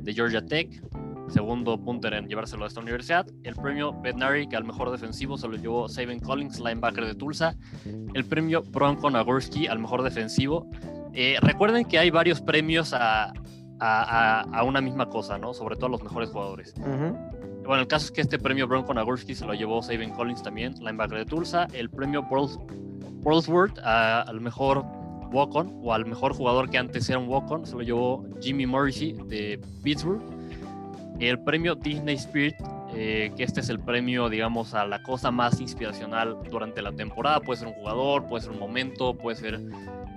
de 0.00 0.12
Georgia 0.12 0.44
Tech 0.44 0.82
segundo 1.30 1.78
punter 1.78 2.14
en 2.14 2.28
llevárselo 2.28 2.64
a 2.64 2.68
esta 2.68 2.80
universidad. 2.80 3.26
El 3.42 3.54
premio 3.54 3.92
Bednarik 4.00 4.52
al 4.54 4.64
mejor 4.64 4.90
defensivo 4.90 5.38
se 5.38 5.48
lo 5.48 5.56
llevó 5.56 5.88
Saban 5.88 6.20
Collins, 6.20 6.58
linebacker 6.58 7.06
de 7.06 7.14
Tulsa. 7.14 7.56
El 8.14 8.24
premio 8.24 8.62
Bronco 8.62 9.10
Nagurski 9.10 9.66
al 9.66 9.78
mejor 9.78 10.02
defensivo. 10.02 10.68
Eh, 11.12 11.36
recuerden 11.40 11.84
que 11.84 11.98
hay 11.98 12.10
varios 12.10 12.40
premios 12.40 12.92
a, 12.92 13.32
a, 13.80 14.62
una 14.64 14.80
misma 14.80 15.08
cosa, 15.08 15.38
¿no? 15.38 15.54
Sobre 15.54 15.76
todo 15.76 15.86
a 15.86 15.90
los 15.90 16.02
mejores 16.02 16.30
jugadores. 16.30 16.74
Bueno, 17.64 17.82
el 17.82 17.86
caso 17.88 18.06
es 18.06 18.10
que 18.10 18.20
este 18.20 18.38
premio 18.38 18.66
Bronco 18.66 18.92
Nagurski 18.92 19.34
se 19.34 19.46
lo 19.46 19.54
llevó 19.54 19.82
Saban 19.82 20.10
Collins 20.10 20.42
también, 20.42 20.74
linebacker 20.78 21.18
de 21.18 21.24
Tulsa. 21.26 21.68
El 21.72 21.90
premio 21.90 22.26
Worldsworth 23.22 23.78
al 23.78 24.40
mejor 24.40 24.84
walk-on 25.32 25.80
o 25.82 25.92
al 25.94 26.06
mejor 26.06 26.34
jugador 26.34 26.68
que 26.70 26.78
antes 26.78 27.08
era 27.08 27.18
un 27.18 27.28
walk-on 27.28 27.64
se 27.64 27.74
lo 27.76 27.82
llevó 27.82 28.24
Jimmy 28.40 28.66
Morrissey 28.66 29.12
de 29.28 29.60
Pittsburgh 29.84 30.20
el 31.28 31.38
premio 31.40 31.74
Disney 31.74 32.14
Spirit, 32.16 32.54
eh, 32.94 33.30
que 33.36 33.44
este 33.44 33.60
es 33.60 33.68
el 33.68 33.78
premio, 33.78 34.28
digamos, 34.28 34.74
a 34.74 34.86
la 34.86 35.02
cosa 35.02 35.30
más 35.30 35.60
inspiracional 35.60 36.36
durante 36.50 36.80
la 36.82 36.92
temporada. 36.92 37.40
Puede 37.40 37.58
ser 37.58 37.68
un 37.68 37.74
jugador, 37.74 38.26
puede 38.26 38.42
ser 38.42 38.52
un 38.52 38.58
momento, 38.58 39.14
puede 39.14 39.36
ser 39.36 39.60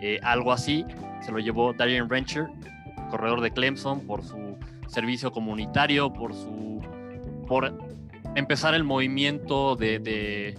eh, 0.01 0.19
algo 0.23 0.51
así. 0.51 0.85
Se 1.21 1.31
lo 1.31 1.39
llevó 1.39 1.73
Darian 1.73 2.09
Rancher, 2.09 2.47
corredor 3.11 3.41
de 3.41 3.51
Clemson, 3.51 4.01
por 4.07 4.23
su 4.23 4.57
servicio 4.87 5.31
comunitario, 5.31 6.11
por 6.11 6.33
su. 6.33 6.72
Por 7.53 7.71
empezar 8.33 8.73
el 8.73 8.83
movimiento 8.83 9.75
de, 9.75 10.57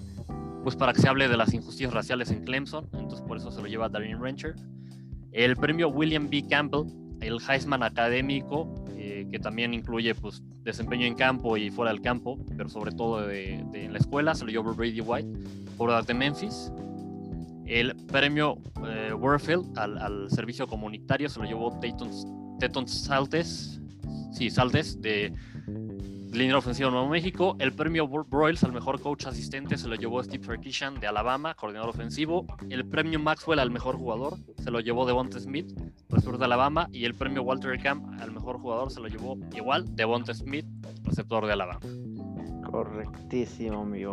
pues 0.62 0.76
para 0.76 0.92
que 0.92 1.00
se 1.00 1.08
hable 1.08 1.26
de 1.26 1.36
las 1.36 1.52
injusticias 1.52 1.92
raciales 1.92 2.30
en 2.30 2.44
Clemson. 2.44 2.84
Entonces, 2.92 3.20
por 3.22 3.36
eso 3.36 3.50
se 3.50 3.60
lo 3.60 3.66
lleva 3.66 3.88
Darian 3.88 4.22
Rancher. 4.22 4.54
El 5.32 5.56
premio 5.56 5.88
William 5.88 6.30
B. 6.30 6.44
Campbell, 6.48 6.84
el 7.20 7.38
Heisman 7.48 7.82
académico, 7.82 8.72
eh, 8.96 9.26
que 9.28 9.40
también 9.40 9.74
incluye 9.74 10.14
pues, 10.14 10.40
desempeño 10.62 11.04
en 11.04 11.16
campo 11.16 11.56
y 11.56 11.68
fuera 11.68 11.90
del 11.90 12.00
campo, 12.00 12.38
pero 12.56 12.68
sobre 12.68 12.92
todo 12.92 13.26
de, 13.26 13.54
en 13.54 13.92
la 13.92 13.98
escuela, 13.98 14.32
se 14.36 14.44
lo 14.44 14.52
llevó 14.52 14.72
Brady 14.72 15.00
White, 15.00 15.28
por 15.76 16.06
de 16.06 16.14
Memphis. 16.14 16.70
El 17.66 17.96
premio 18.06 18.56
eh, 18.86 19.12
Warfield 19.12 19.76
al, 19.76 20.30
servicio 20.30 20.68
comunitario 20.68 21.28
se 21.28 21.40
lo 21.40 21.44
llevó 21.44 21.76
Teton 21.80 22.86
Saltes, 22.86 23.80
sí, 24.30 24.48
Saltes, 24.48 25.02
de 25.02 25.32
Línea 26.34 26.58
ofensiva 26.58 26.90
Nuevo 26.90 27.08
México. 27.08 27.56
El 27.60 27.72
premio 27.72 28.08
Broyles 28.08 28.64
al 28.64 28.72
mejor 28.72 29.00
coach 29.00 29.26
asistente 29.26 29.78
se 29.78 29.86
lo 29.86 29.94
llevó 29.94 30.22
Steve 30.22 30.44
Sarkisian 30.44 30.98
de 30.98 31.06
Alabama, 31.06 31.54
coordinador 31.54 31.90
ofensivo. 31.90 32.44
El 32.70 32.84
premio 32.86 33.20
Maxwell 33.20 33.60
al 33.60 33.70
mejor 33.70 33.96
jugador 33.96 34.38
se 34.58 34.70
lo 34.72 34.80
llevó 34.80 35.06
Devonta 35.06 35.38
Smith, 35.38 35.72
receptor 36.08 36.38
de 36.38 36.44
Alabama. 36.44 36.88
Y 36.92 37.04
el 37.04 37.14
premio 37.14 37.42
Walter 37.42 37.80
Camp 37.80 38.20
al 38.20 38.32
mejor 38.32 38.58
jugador 38.58 38.90
se 38.90 39.00
lo 39.00 39.06
llevó 39.06 39.38
igual 39.54 39.84
Devonta 39.94 40.34
Smith, 40.34 40.66
receptor 41.04 41.46
de 41.46 41.52
Alabama. 41.52 41.80
Correctísimo, 42.68 43.84
mi 43.84 44.04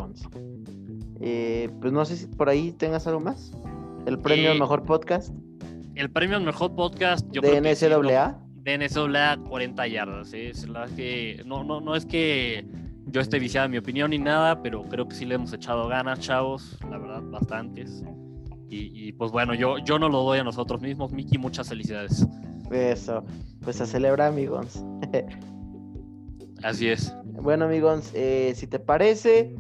eh, 1.24 1.70
pues 1.80 1.94
no 1.94 2.06
sé 2.06 2.18
si 2.18 2.28
por 2.28 2.50
ahí 2.50 2.72
tengas 2.72 3.08
algo 3.08 3.20
más. 3.20 3.52
El 4.06 4.20
premio 4.20 4.52
al 4.52 4.58
eh, 4.58 4.60
mejor 4.60 4.84
podcast. 4.84 5.34
El 5.96 6.12
premio 6.12 6.38
al 6.38 6.44
mejor 6.44 6.76
podcast, 6.76 7.28
yo 7.32 7.42
¿De 7.42 7.62
NCAA? 7.62 8.32
de 8.32 8.51
NCAA 8.65 9.38
40 9.38 9.88
yardas. 9.88 10.34
Es 10.34 10.67
la 10.67 10.86
que 10.88 11.41
no, 11.45 11.63
no, 11.63 11.82
no 11.82 11.95
es 11.95 12.06
que 12.06 12.65
yo 13.08 13.21
esté 13.21 13.39
viciado 13.39 13.65
en 13.65 13.71
mi 13.71 13.78
opinión 13.78 14.12
ni 14.12 14.19
nada, 14.19 14.62
pero 14.62 14.84
creo 14.84 15.08
que 15.08 15.15
sí 15.15 15.26
le 15.26 15.36
hemos 15.36 15.54
echado 15.54 15.88
ganas, 15.88 16.19
chavos, 16.19 16.78
la 16.89 16.97
verdad, 16.97 17.21
bastantes. 17.24 18.04
Y, 18.74 19.12
pues 19.13 19.34
bueno, 19.34 19.54
yo, 19.54 19.80
yo 19.80 20.00
no 20.00 20.08
lo 20.08 20.24
doy 20.24 20.39
a 20.39 20.45
nosotros 20.45 20.80
mismos, 20.80 21.12
Miki, 21.12 21.38
muchas 21.38 21.67
felicidades. 21.67 22.26
Eso, 22.71 23.26
pues 23.60 23.82
a 23.82 23.86
celebrar, 23.86 24.30
amigos. 24.30 24.82
Así 26.63 26.88
es. 26.88 27.13
Bueno, 27.26 27.65
amigos, 27.65 28.12
eh, 28.13 28.54
si 28.56 28.67
te 28.67 28.80
parece, 28.80 29.54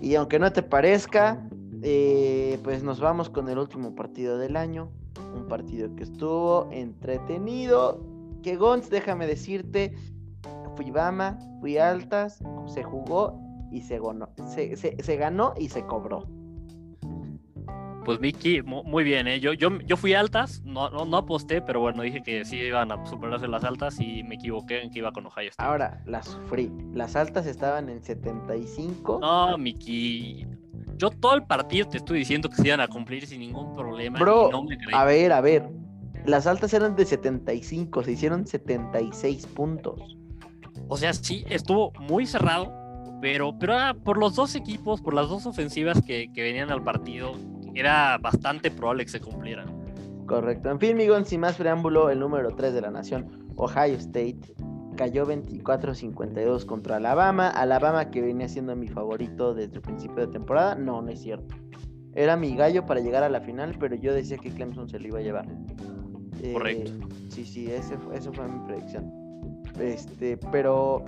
y 0.00 0.14
aunque 0.14 0.38
no 0.38 0.52
te 0.52 0.62
parezca, 0.62 1.44
eh, 1.82 2.60
pues 2.62 2.84
nos 2.84 3.00
vamos 3.00 3.28
con 3.28 3.48
el 3.48 3.58
último 3.58 3.96
partido 3.96 4.38
del 4.38 4.56
año 4.56 4.92
un 5.34 5.46
partido 5.46 5.94
que 5.96 6.04
estuvo 6.04 6.68
entretenido. 6.70 8.04
Que 8.42 8.56
Gons, 8.56 8.88
déjame 8.88 9.26
decirte, 9.26 9.94
fui 10.76 10.90
Bama, 10.90 11.38
fui 11.60 11.76
altas, 11.76 12.42
se 12.66 12.82
jugó 12.82 13.38
y 13.70 13.82
se 13.82 13.98
ganó, 13.98 14.30
se, 14.46 15.16
ganó 15.16 15.54
y 15.58 15.68
se 15.68 15.84
cobró. 15.84 16.26
Pues 18.04 18.18
Miki, 18.18 18.62
muy 18.62 19.04
bien, 19.04 19.28
¿eh? 19.28 19.40
yo, 19.40 19.52
yo, 19.52 19.78
yo 19.80 19.96
fui 19.96 20.14
altas, 20.14 20.62
no, 20.64 20.88
no, 20.88 21.16
aposté, 21.16 21.60
pero 21.60 21.80
bueno, 21.80 22.02
dije 22.02 22.22
que 22.22 22.44
sí 22.46 22.56
iban 22.56 22.90
a 22.90 23.04
superarse 23.04 23.46
las 23.46 23.62
altas 23.62 24.00
y 24.00 24.22
me 24.22 24.36
equivoqué 24.36 24.82
en 24.82 24.90
que 24.90 25.00
iba 25.00 25.12
con 25.12 25.26
Ohio 25.26 25.50
State. 25.50 25.68
Ahora, 25.68 26.02
las 26.06 26.26
sufrí. 26.28 26.72
Las 26.94 27.14
altas 27.14 27.46
estaban 27.46 27.90
en 27.90 28.02
75. 28.02 29.18
No, 29.20 29.58
Miki, 29.58 30.46
yo 31.00 31.10
todo 31.10 31.34
el 31.34 31.44
partido 31.44 31.88
te 31.88 31.96
estoy 31.96 32.18
diciendo 32.18 32.50
que 32.50 32.56
se 32.56 32.66
iban 32.66 32.80
a 32.80 32.88
cumplir 32.88 33.26
sin 33.26 33.40
ningún 33.40 33.74
problema. 33.74 34.18
Bro, 34.18 34.50
a 34.92 35.04
ver, 35.04 35.32
a 35.32 35.40
ver. 35.40 35.66
Las 36.26 36.46
altas 36.46 36.74
eran 36.74 36.94
de 36.94 37.06
75, 37.06 38.04
se 38.04 38.12
hicieron 38.12 38.46
76 38.46 39.46
puntos. 39.46 40.18
O 40.88 40.98
sea, 40.98 41.14
sí, 41.14 41.44
estuvo 41.48 41.92
muy 41.98 42.26
cerrado, 42.26 42.70
pero, 43.22 43.58
pero 43.58 43.74
por 44.04 44.18
los 44.18 44.34
dos 44.34 44.54
equipos, 44.54 45.00
por 45.00 45.14
las 45.14 45.30
dos 45.30 45.46
ofensivas 45.46 46.02
que, 46.02 46.30
que 46.34 46.42
venían 46.42 46.70
al 46.70 46.84
partido, 46.84 47.32
era 47.74 48.18
bastante 48.18 48.70
probable 48.70 49.06
que 49.06 49.12
se 49.12 49.20
cumplieran. 49.20 49.80
Correcto. 50.26 50.70
En 50.70 50.78
fin, 50.78 50.98
Migón, 50.98 51.24
sin 51.24 51.40
más 51.40 51.56
preámbulo, 51.56 52.10
el 52.10 52.20
número 52.20 52.54
3 52.54 52.74
de 52.74 52.80
la 52.82 52.90
nación, 52.90 53.48
Ohio 53.56 53.96
State, 53.96 54.40
cayó 55.00 55.26
24-52 55.26 56.66
contra 56.66 56.96
Alabama. 56.96 57.48
Alabama 57.48 58.10
que 58.10 58.20
venía 58.20 58.50
siendo 58.50 58.76
mi 58.76 58.86
favorito 58.86 59.54
desde 59.54 59.76
el 59.76 59.80
principio 59.80 60.26
de 60.26 60.30
temporada. 60.30 60.74
No, 60.74 61.00
no 61.00 61.10
es 61.10 61.22
cierto. 61.22 61.54
Era 62.14 62.36
mi 62.36 62.54
gallo 62.54 62.84
para 62.84 63.00
llegar 63.00 63.22
a 63.22 63.30
la 63.30 63.40
final, 63.40 63.76
pero 63.80 63.96
yo 63.96 64.12
decía 64.12 64.36
que 64.36 64.50
Clemson 64.50 64.90
se 64.90 65.00
lo 65.00 65.08
iba 65.08 65.20
a 65.20 65.22
llevar. 65.22 65.48
Eh, 66.42 66.52
Correcto. 66.52 66.92
sí, 67.30 67.46
sí, 67.46 67.70
ese, 67.70 67.96
eso 68.12 68.30
fue 68.34 68.46
mi 68.46 68.58
predicción. 68.66 69.10
Este, 69.80 70.36
pero 70.52 71.02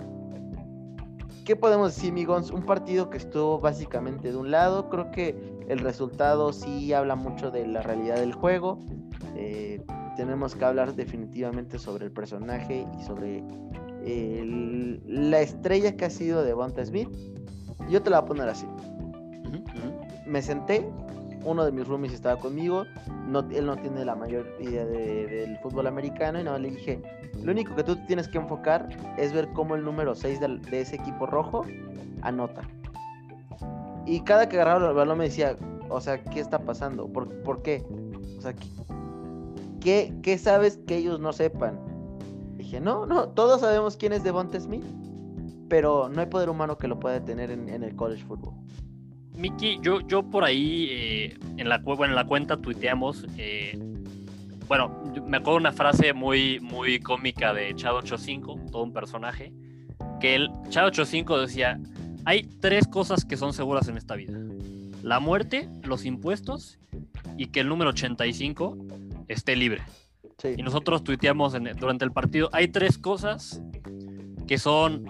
¿qué 1.45 1.55
podemos 1.55 1.95
decir, 1.95 2.15
Migons? 2.15 2.51
Un 2.51 2.63
partido 2.63 3.11
que 3.11 3.19
estuvo 3.19 3.61
básicamente 3.61 4.33
de 4.33 4.39
un 4.39 4.51
lado. 4.51 4.89
Creo 4.89 5.11
que 5.11 5.37
el 5.69 5.81
resultado 5.81 6.55
sí 6.55 6.95
habla 6.95 7.15
mucho 7.15 7.51
de 7.51 7.67
la 7.67 7.83
realidad 7.83 8.17
del 8.17 8.33
juego. 8.33 8.79
Eh, 9.37 9.85
tenemos 10.17 10.55
que 10.55 10.65
hablar 10.65 10.95
definitivamente 10.95 11.79
sobre 11.79 12.07
el 12.07 12.13
personaje 12.13 12.87
y 12.99 13.03
sobre 13.03 13.43
la 15.07 15.41
estrella 15.41 15.97
que 15.97 16.05
ha 16.05 16.11
sido 16.11 16.43
de 16.43 16.53
Bonta 16.55 16.85
Smith, 16.85 17.09
yo 17.89 18.03
te 18.03 18.11
la 18.11 18.21
voy 18.21 18.25
a 18.25 18.29
poner 18.29 18.49
así. 18.49 18.67
Me 20.27 20.43
senté, 20.43 20.89
uno 21.45 21.65
de 21.65 21.73
mis 21.73 21.87
roomies 21.87 22.13
estaba 22.13 22.41
conmigo, 22.41 22.85
no, 23.27 23.41
él 23.51 23.67
no 23.67 23.77
tiene 23.77 24.05
la 24.05 24.15
mayor 24.15 24.47
idea 24.61 24.85
del 24.87 25.57
fútbol 25.59 25.87
americano 25.87 26.41
y 26.41 26.45
nada 26.45 26.59
le 26.59 26.71
dije, 26.71 27.03
lo 27.43 27.53
único 27.53 27.75
que 27.75 27.85
tú 27.85 27.97
tienes 28.07 28.29
que 28.29 28.39
enfocar 28.39 28.89
es 29.19 29.33
ver 29.33 29.49
cómo 29.53 29.75
el 29.75 29.85
número 29.85 30.15
6 30.15 30.41
de, 30.41 30.81
ese 30.81 30.97
equipo 30.97 31.27
rojo 31.27 31.65
anota. 32.23 32.63
Y 34.07 34.21
cada 34.23 34.49
que 34.49 34.57
agarraba 34.57 34.89
el 34.89 34.95
balón 34.95 35.19
me 35.19 35.25
decía, 35.25 35.57
o 35.89 36.01
sea, 36.01 36.23
¿qué 36.25 36.41
está 36.41 36.59
pasando? 36.59 37.07
¿Por, 37.07 37.29
por 37.43 37.63
qué? 37.63 37.85
O 38.39 38.41
sea, 38.41 38.53
¿qué, 38.53 38.67
¿qué, 39.83 40.39
sabes 40.39 40.79
que 40.87 40.97
ellos 40.97 41.21
no 41.21 41.33
sepan? 41.33 41.79
Dije, 42.57 42.81
no, 42.81 43.07
no, 43.07 43.29
todos 43.29 43.61
sabemos 43.61 43.97
quién 43.97 44.13
es 44.13 44.23
Devonta 44.23 44.59
Smith, 44.61 44.85
pero 45.69 46.09
no 46.09 46.21
hay 46.21 46.27
poder 46.27 46.49
humano 46.49 46.79
que 46.79 46.89
lo 46.89 46.99
pueda 46.99 47.25
tener 47.25 47.51
en, 47.51 47.69
el 47.69 47.97
college 47.97 48.25
football. 48.25 48.55
Miki, 49.35 49.79
yo, 49.83 50.01
yo 50.01 50.23
por 50.23 50.45
ahí 50.45 50.89
eh, 50.91 51.39
en, 51.57 51.69
la, 51.69 51.79
bueno, 51.79 52.05
en 52.07 52.15
la 52.15 52.27
cuenta 52.27 52.57
tuiteamos, 52.57 53.27
eh, 53.39 53.79
bueno, 54.69 55.03
me 55.27 55.39
acuerdo 55.39 55.59
una 55.59 55.73
frase 55.73 56.13
muy, 56.13 56.61
muy 56.61 57.01
cómica 57.01 57.53
de 57.53 57.75
Chad 57.75 57.97
85, 57.97 58.61
todo 58.71 58.83
un 58.83 58.93
personaje, 58.93 59.53
que 60.21 60.35
el 60.35 60.51
Chad 60.69 60.89
85 60.89 61.41
decía, 61.41 61.81
hay 62.25 62.45
tres 62.61 62.87
cosas 62.87 63.25
que 63.25 63.37
son 63.37 63.53
seguras 63.53 63.89
en 63.89 63.97
esta 63.97 64.15
vida. 64.15 64.39
La 65.03 65.19
muerte, 65.19 65.69
los 65.83 66.05
impuestos 66.05 66.79
y 67.37 67.47
que 67.47 67.61
el 67.61 67.69
número 67.69 67.91
85 67.91 68.77
esté 69.29 69.57
libre. 69.57 69.83
Y 70.57 70.63
nosotros 70.63 71.05
tuiteamos 71.05 71.55
durante 71.79 72.05
el 72.05 72.13
partido, 72.13 72.49
hay 72.53 72.69
tres 72.69 72.99
cosas 72.99 73.63
que 74.47 74.59
son, 74.59 75.05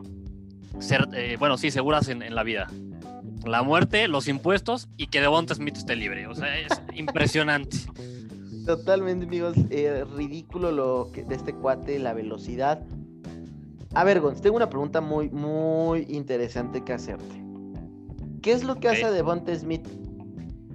ser, 0.78 1.08
eh, 1.14 1.36
bueno, 1.38 1.56
sí, 1.56 1.70
seguras 1.70 2.08
en, 2.08 2.22
en, 2.22 2.34
la 2.34 2.42
vida. 2.42 2.68
La 3.46 3.62
muerte, 3.62 4.08
los 4.08 4.28
impuestos 4.28 4.88
y 4.96 5.06
que 5.06 5.20
Devonta 5.20 5.54
Smith 5.54 5.76
esté 5.76 5.96
libre. 5.96 6.26
O 6.26 6.34
sea, 6.34 6.58
es 6.58 6.82
impresionante. 6.94 7.78
Totalmente, 8.66 9.26
amigos. 9.26 9.56
Eh, 9.70 10.04
ridículo 10.16 10.70
lo 10.70 11.10
que, 11.12 11.24
de 11.24 11.34
este 11.34 11.54
cuate, 11.54 11.98
la 11.98 12.12
velocidad. 12.12 12.82
A 13.94 14.04
ver, 14.04 14.20
Gonz, 14.20 14.40
tengo 14.40 14.56
una 14.56 14.70
pregunta 14.70 15.00
muy, 15.00 15.30
muy 15.30 16.06
interesante 16.08 16.82
que 16.82 16.92
hacerte. 16.92 17.42
¿Qué 18.40 18.52
es 18.52 18.64
lo 18.64 18.76
que 18.76 18.88
hace 18.88 19.04
a 19.04 19.10
Devonta 19.10 19.54
Smith 19.54 19.86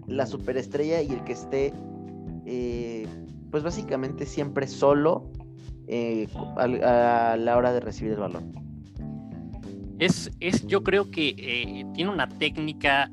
la 0.05 0.25
superestrella 0.25 1.01
y 1.01 1.11
el 1.11 1.23
que 1.23 1.33
esté, 1.33 1.73
eh, 2.45 3.05
pues 3.51 3.63
básicamente 3.63 4.25
siempre 4.25 4.67
solo 4.67 5.31
eh, 5.87 6.27
a, 6.57 7.35
la 7.37 7.57
hora 7.57 7.73
de 7.73 7.79
recibir 7.79 8.13
el 8.13 8.19
balón? 8.19 8.53
Es, 9.99 10.31
es 10.39 10.65
yo 10.67 10.83
creo 10.83 11.09
que 11.09 11.85
tiene 11.93 12.11
una 12.11 12.27
técnica 12.27 13.11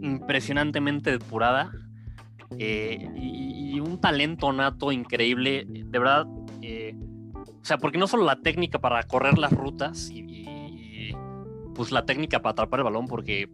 impresionantemente 0.00 1.10
depurada 1.10 1.70
y, 2.58 3.80
un 3.80 4.00
talento 4.00 4.52
nato 4.52 4.92
increíble, 4.92 5.66
de 5.68 5.98
verdad. 5.98 6.26
Eh, 6.62 6.94
o 6.96 7.64
sea, 7.64 7.78
porque 7.78 7.98
no 7.98 8.06
solo 8.06 8.24
la 8.24 8.36
técnica 8.36 8.78
para 8.78 9.02
correr 9.02 9.38
las 9.38 9.52
rutas 9.52 10.10
y, 10.10 11.12
pues 11.74 11.90
la 11.90 12.06
técnica 12.06 12.40
para 12.40 12.52
atrapar 12.52 12.80
el 12.80 12.84
balón, 12.84 13.06
porque 13.06 13.50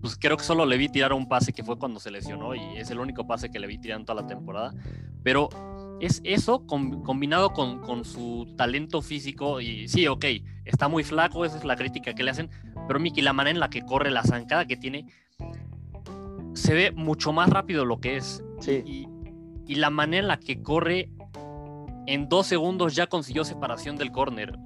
pues 0.00 0.16
creo 0.16 0.36
que 0.36 0.44
solo 0.44 0.64
le 0.64 0.76
vi 0.76 0.88
tirar 0.88 1.12
un 1.12 1.26
pase 1.26 1.52
que 1.52 1.64
fue 1.64 1.76
cuando 1.76 1.98
se 1.98 2.12
lesionó 2.12 2.54
y 2.54 2.76
es 2.76 2.88
el 2.92 3.00
único 3.00 3.26
pase 3.26 3.50
que 3.50 3.58
le 3.58 3.66
vi 3.66 3.78
tirar 3.78 3.98
en 3.98 4.06
toda 4.06 4.22
la 4.22 4.28
temporada. 4.28 4.72
Pero 5.28 5.50
es 6.00 6.22
eso 6.24 6.64
combinado 6.66 7.52
con, 7.52 7.80
con, 7.80 8.06
su 8.06 8.54
talento 8.56 9.02
físico 9.02 9.60
y 9.60 9.86
sí, 9.88 10.06
ok, 10.06 10.24
está 10.64 10.88
muy 10.88 11.04
flaco, 11.04 11.44
esa 11.44 11.58
es 11.58 11.64
la 11.64 11.76
crítica 11.76 12.14
que 12.14 12.22
le 12.22 12.30
hacen, 12.30 12.48
pero 12.86 12.98
Miki, 12.98 13.20
la 13.20 13.34
manera 13.34 13.52
en 13.54 13.60
la 13.60 13.68
que 13.68 13.82
corre, 13.82 14.10
la 14.10 14.22
zancada 14.22 14.64
que 14.64 14.78
tiene, 14.78 15.04
se 16.54 16.72
ve 16.72 16.92
mucho 16.92 17.34
más 17.34 17.50
rápido 17.50 17.84
lo 17.84 18.00
que 18.00 18.16
es. 18.16 18.42
Sí 18.60 19.06
y 19.68 19.74
la 19.74 19.90
manera 19.90 20.22
en 20.22 20.28
la 20.28 20.40
que 20.40 20.60
corre 20.62 21.10
en 22.06 22.28
dos 22.28 22.46
segundos 22.46 22.96
ya 22.96 23.06
consiguió 23.06 23.44
separación 23.44 23.96
del 23.96 24.10
córner. 24.10 24.58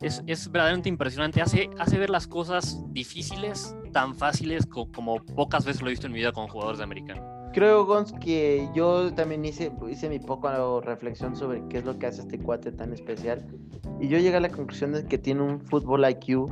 Es, 0.00 0.24
verdaderamente 0.50 0.88
impresionante. 0.88 1.42
Hace, 1.42 1.68
hace 1.78 1.98
ver 1.98 2.08
las 2.08 2.26
cosas 2.26 2.82
difíciles 2.88 3.76
tan 3.92 4.14
fáciles 4.14 4.66
como 4.66 5.16
pocas 5.16 5.66
veces 5.66 5.82
lo 5.82 5.88
he 5.88 5.90
visto 5.90 6.06
en 6.06 6.14
mi 6.14 6.20
vida 6.20 6.32
con 6.32 6.48
jugadores 6.48 6.78
de 6.78 6.84
americano. 6.84 7.39
Creo, 7.52 7.84
Gons, 7.84 8.12
que 8.12 8.68
yo 8.74 9.12
también 9.14 9.44
hice, 9.44 9.72
hice 9.88 10.08
mi 10.08 10.20
poco 10.20 10.80
reflexión 10.80 11.34
sobre 11.34 11.66
qué 11.68 11.78
es 11.78 11.84
lo 11.84 11.98
que 11.98 12.06
hace 12.06 12.20
este 12.20 12.38
cuate 12.38 12.70
tan 12.70 12.92
especial. 12.92 13.44
Y 14.00 14.06
yo 14.06 14.18
llegué 14.18 14.36
a 14.36 14.40
la 14.40 14.50
conclusión 14.50 14.92
de 14.92 15.04
que 15.04 15.18
tiene 15.18 15.42
un 15.42 15.60
fútbol 15.60 16.08
IQ 16.08 16.46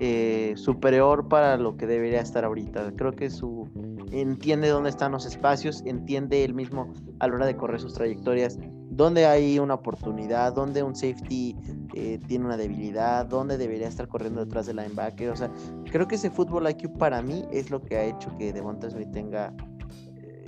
eh, 0.00 0.54
superior 0.56 1.28
para 1.28 1.56
lo 1.56 1.76
que 1.76 1.86
debería 1.86 2.20
estar 2.20 2.44
ahorita. 2.44 2.92
Creo 2.96 3.12
que 3.12 3.30
su 3.30 3.68
entiende 4.10 4.68
dónde 4.68 4.90
están 4.90 5.12
los 5.12 5.24
espacios, 5.24 5.82
entiende 5.86 6.42
él 6.42 6.54
mismo 6.54 6.92
a 7.20 7.28
la 7.28 7.34
hora 7.34 7.46
de 7.46 7.56
correr 7.56 7.80
sus 7.80 7.94
trayectorias, 7.94 8.58
dónde 8.90 9.26
hay 9.26 9.58
una 9.58 9.74
oportunidad, 9.74 10.52
dónde 10.52 10.82
un 10.82 10.96
safety 10.96 11.54
eh, 11.94 12.18
tiene 12.26 12.46
una 12.46 12.56
debilidad, 12.56 13.24
dónde 13.26 13.56
debería 13.56 13.86
estar 13.86 14.08
corriendo 14.08 14.44
detrás 14.44 14.66
del 14.66 14.76
linebacker. 14.76 15.30
O 15.30 15.36
sea, 15.36 15.50
creo 15.90 16.08
que 16.08 16.16
ese 16.16 16.30
fútbol 16.30 16.68
IQ 16.68 16.98
para 16.98 17.22
mí 17.22 17.44
es 17.52 17.70
lo 17.70 17.80
que 17.82 17.96
ha 17.96 18.04
hecho 18.04 18.36
que 18.36 18.52
Devonta 18.52 18.90
Smith 18.90 19.12
tenga 19.12 19.54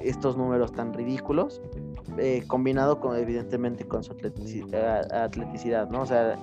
estos 0.05 0.37
números 0.37 0.73
tan 0.73 0.93
ridículos, 0.93 1.61
combinado 2.47 3.01
con 3.01 3.17
evidentemente 3.17 3.87
con 3.87 4.03
su 4.05 4.13
atleticidad, 4.13 5.89
¿no? 5.91 6.03
O 6.03 6.07
sea, 6.07 6.39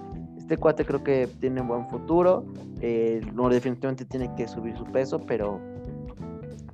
este 0.49 0.57
cuate 0.57 0.83
creo 0.83 1.03
que 1.03 1.27
tiene 1.39 1.61
un 1.61 1.67
buen 1.67 1.87
futuro. 1.89 2.43
Eh, 2.81 3.21
no, 3.33 3.49
definitivamente 3.49 4.03
tiene 4.05 4.33
que 4.35 4.47
subir 4.47 4.75
su 4.75 4.85
peso, 4.85 5.19
pero, 5.19 5.59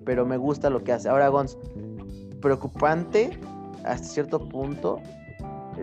pero 0.05 0.25
me 0.25 0.37
gusta 0.37 0.69
lo 0.69 0.81
que 0.81 0.93
hace. 0.93 1.09
Ahora, 1.09 1.27
Gons, 1.27 1.57
preocupante 2.41 3.37
hasta 3.83 4.07
cierto 4.07 4.39
punto 4.47 5.01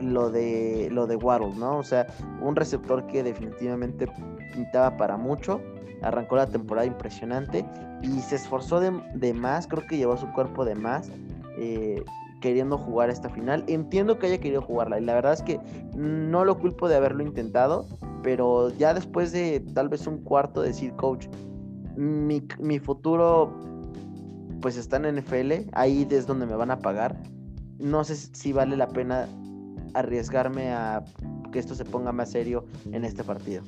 lo 0.00 0.30
de 0.30 0.88
lo 0.90 1.06
de 1.06 1.16
Waddle, 1.16 1.54
¿no? 1.56 1.76
O 1.76 1.82
sea, 1.82 2.06
un 2.40 2.56
receptor 2.56 3.06
que 3.08 3.22
definitivamente 3.22 4.06
pintaba 4.54 4.96
para 4.96 5.18
mucho, 5.18 5.60
arrancó 6.02 6.36
la 6.36 6.46
temporada 6.46 6.86
impresionante 6.86 7.64
y 8.02 8.20
se 8.20 8.36
esforzó 8.36 8.80
de, 8.80 9.34
más, 9.34 9.66
creo 9.66 9.86
que 9.86 9.96
llevó 9.96 10.16
su 10.16 10.30
cuerpo 10.32 10.64
de 10.64 10.74
más. 10.74 11.10
Eh, 11.58 12.02
queriendo 12.40 12.76
jugar 12.76 13.08
esta 13.08 13.30
final. 13.30 13.64
Entiendo 13.68 14.18
que 14.18 14.26
haya 14.26 14.38
querido 14.38 14.60
jugarla 14.60 14.98
y 14.98 15.04
la 15.04 15.14
verdad 15.14 15.32
es 15.32 15.42
que 15.42 15.60
no 15.94 16.44
lo 16.44 16.58
culpo 16.58 16.88
de 16.88 16.96
haberlo 16.96 17.22
intentado, 17.22 17.86
pero 18.22 18.68
ya 18.70 18.92
después 18.92 19.32
de 19.32 19.60
tal 19.72 19.88
vez 19.88 20.06
un 20.06 20.18
cuarto 20.18 20.60
decir, 20.60 20.92
coach, 20.94 21.28
mi, 21.96 22.42
mi 22.58 22.78
futuro 22.80 23.56
pues 24.60 24.76
está 24.76 24.96
en 24.96 25.16
NFL, 25.16 25.68
ahí 25.72 26.06
es 26.10 26.26
donde 26.26 26.46
me 26.46 26.54
van 26.54 26.70
a 26.70 26.78
pagar. 26.78 27.16
No 27.78 28.04
sé 28.04 28.16
si 28.16 28.52
vale 28.52 28.76
la 28.76 28.88
pena 28.88 29.28
arriesgarme 29.94 30.72
a 30.72 31.04
que 31.52 31.58
esto 31.58 31.74
se 31.74 31.84
ponga 31.84 32.12
más 32.12 32.30
serio 32.30 32.64
en 32.92 33.04
este 33.04 33.24
partido. 33.24 33.62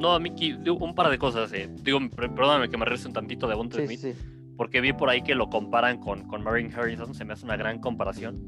No, 0.00 0.18
Miki, 0.20 0.52
un 0.52 0.94
par 0.94 1.10
de 1.10 1.18
cosas. 1.18 1.52
Eh. 1.52 1.68
Digo, 1.82 1.98
perdóname 2.10 2.68
que 2.68 2.76
me 2.76 2.84
regrese 2.84 3.08
un 3.08 3.14
tantito 3.14 3.48
de 3.48 3.54
Bonte 3.54 3.86
sí, 3.86 3.96
Sí 3.96 4.14
porque 4.56 4.80
vi 4.80 4.92
por 4.92 5.08
ahí 5.08 5.22
que 5.22 5.34
lo 5.34 5.48
comparan 5.50 5.98
con, 5.98 6.26
con 6.26 6.42
Marvin 6.42 6.72
Harrison, 6.74 7.14
se 7.14 7.24
me 7.24 7.34
hace 7.34 7.44
una 7.44 7.56
gran 7.56 7.78
comparación 7.78 8.40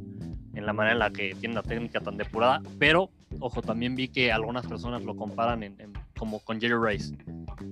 en 0.55 0.67
la 0.67 0.73
manera 0.73 0.95
en 0.95 0.99
la 0.99 1.11
que 1.11 1.35
tiene 1.39 1.55
una 1.55 1.63
técnica 1.63 2.01
tan 2.01 2.17
depurada, 2.17 2.61
pero 2.79 3.11
ojo, 3.39 3.63
también 3.63 3.95
vi 3.95 4.09
que 4.09 4.33
algunas 4.33 4.67
personas 4.67 5.05
lo 5.05 5.15
comparan 5.15 5.63
en, 5.63 5.77
como 6.19 6.41
con 6.41 6.61
Jerry 6.61 6.75
Rice. 6.75 7.17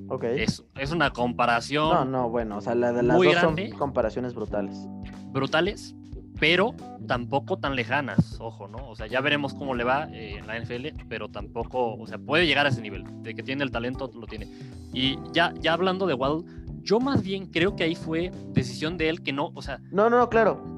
Ok. 0.08 0.24
Es, 0.24 0.62
es, 0.76 0.92
una 0.92 1.10
comparación. 1.10 1.88
No, 1.88 2.04
no, 2.04 2.28
bueno, 2.28 2.58
o 2.58 2.60
sea, 2.60 2.74
la 2.76 2.92
de 2.92 3.02
las 3.02 3.16
dos 3.16 3.34
son 3.34 3.56
comparaciones 3.70 4.34
brutales. 4.34 4.86
Brutales, 5.32 5.95
pero 6.38 6.75
tampoco 7.07 7.59
tan 7.59 7.77
lejanas, 7.77 8.37
ojo, 8.40 8.68
¿no? 8.68 8.88
O 8.88 8.96
sea, 8.96 9.07
ya 9.07 9.20
veremos 9.20 9.55
cómo 9.55 9.75
le 9.75 9.85
va 9.85 10.09
eh, 10.12 10.37
en 10.38 10.46
la 10.46 10.59
NFL, 10.59 10.87
pero 11.09 11.29
tampoco, 11.29 11.94
o 11.96 12.07
sea, 12.07 12.18
puede 12.18 12.46
llegar 12.46 12.66
a 12.66 12.70
ese 12.70 12.83
nivel, 12.83 13.05
de 13.22 13.35
que 13.35 13.42
tiene 13.42 13.64
el 13.64 13.70
talento, 13.70 14.11
lo 14.14 14.27
tiene. 14.27 14.46
Y 14.92 15.18
ya, 15.33 15.55
ya 15.61 15.72
hablando 15.72 16.07
de 16.07 16.14
Waddle, 16.14 16.44
yo 16.83 17.01
más 17.01 17.22
bien 17.22 17.46
creo 17.46 17.75
que 17.77 17.85
ahí 17.85 17.94
fue 17.94 18.31
decisión 18.53 18.96
de 18.96 19.09
él 19.09 19.22
que 19.22 19.33
no, 19.33 19.51
o 19.55 19.62
sea. 19.62 19.81
No, 19.90 20.09
no, 20.09 20.29
claro. 20.29 20.77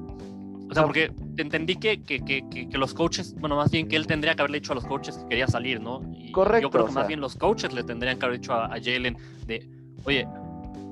O 0.69 0.73
sea, 0.73 0.83
porque 0.83 1.11
entendí 1.37 1.77
que, 1.77 2.03
que, 2.03 2.19
que, 2.23 2.47
que, 2.47 2.77
los 2.77 2.93
coaches, 2.93 3.33
bueno, 3.39 3.55
más 3.55 3.71
bien 3.71 3.87
que 3.87 3.95
él 3.95 4.05
tendría 4.05 4.35
que 4.35 4.41
haberle 4.43 4.59
dicho 4.59 4.73
a 4.73 4.75
los 4.75 4.85
coaches 4.85 5.17
que 5.17 5.29
quería 5.29 5.47
salir, 5.47 5.81
¿no? 5.81 6.01
Y 6.15 6.31
Correcto. 6.31 6.67
Yo 6.67 6.69
creo 6.69 6.85
que 6.85 6.91
más 6.91 7.07
bien 7.07 7.21
los 7.21 7.35
coaches 7.35 7.73
le 7.73 7.83
tendrían 7.83 8.19
que 8.19 8.25
haber 8.25 8.39
dicho 8.39 8.53
a, 8.53 8.69
Jalen 8.69 9.17
de, 9.47 9.67
oye, 10.03 10.27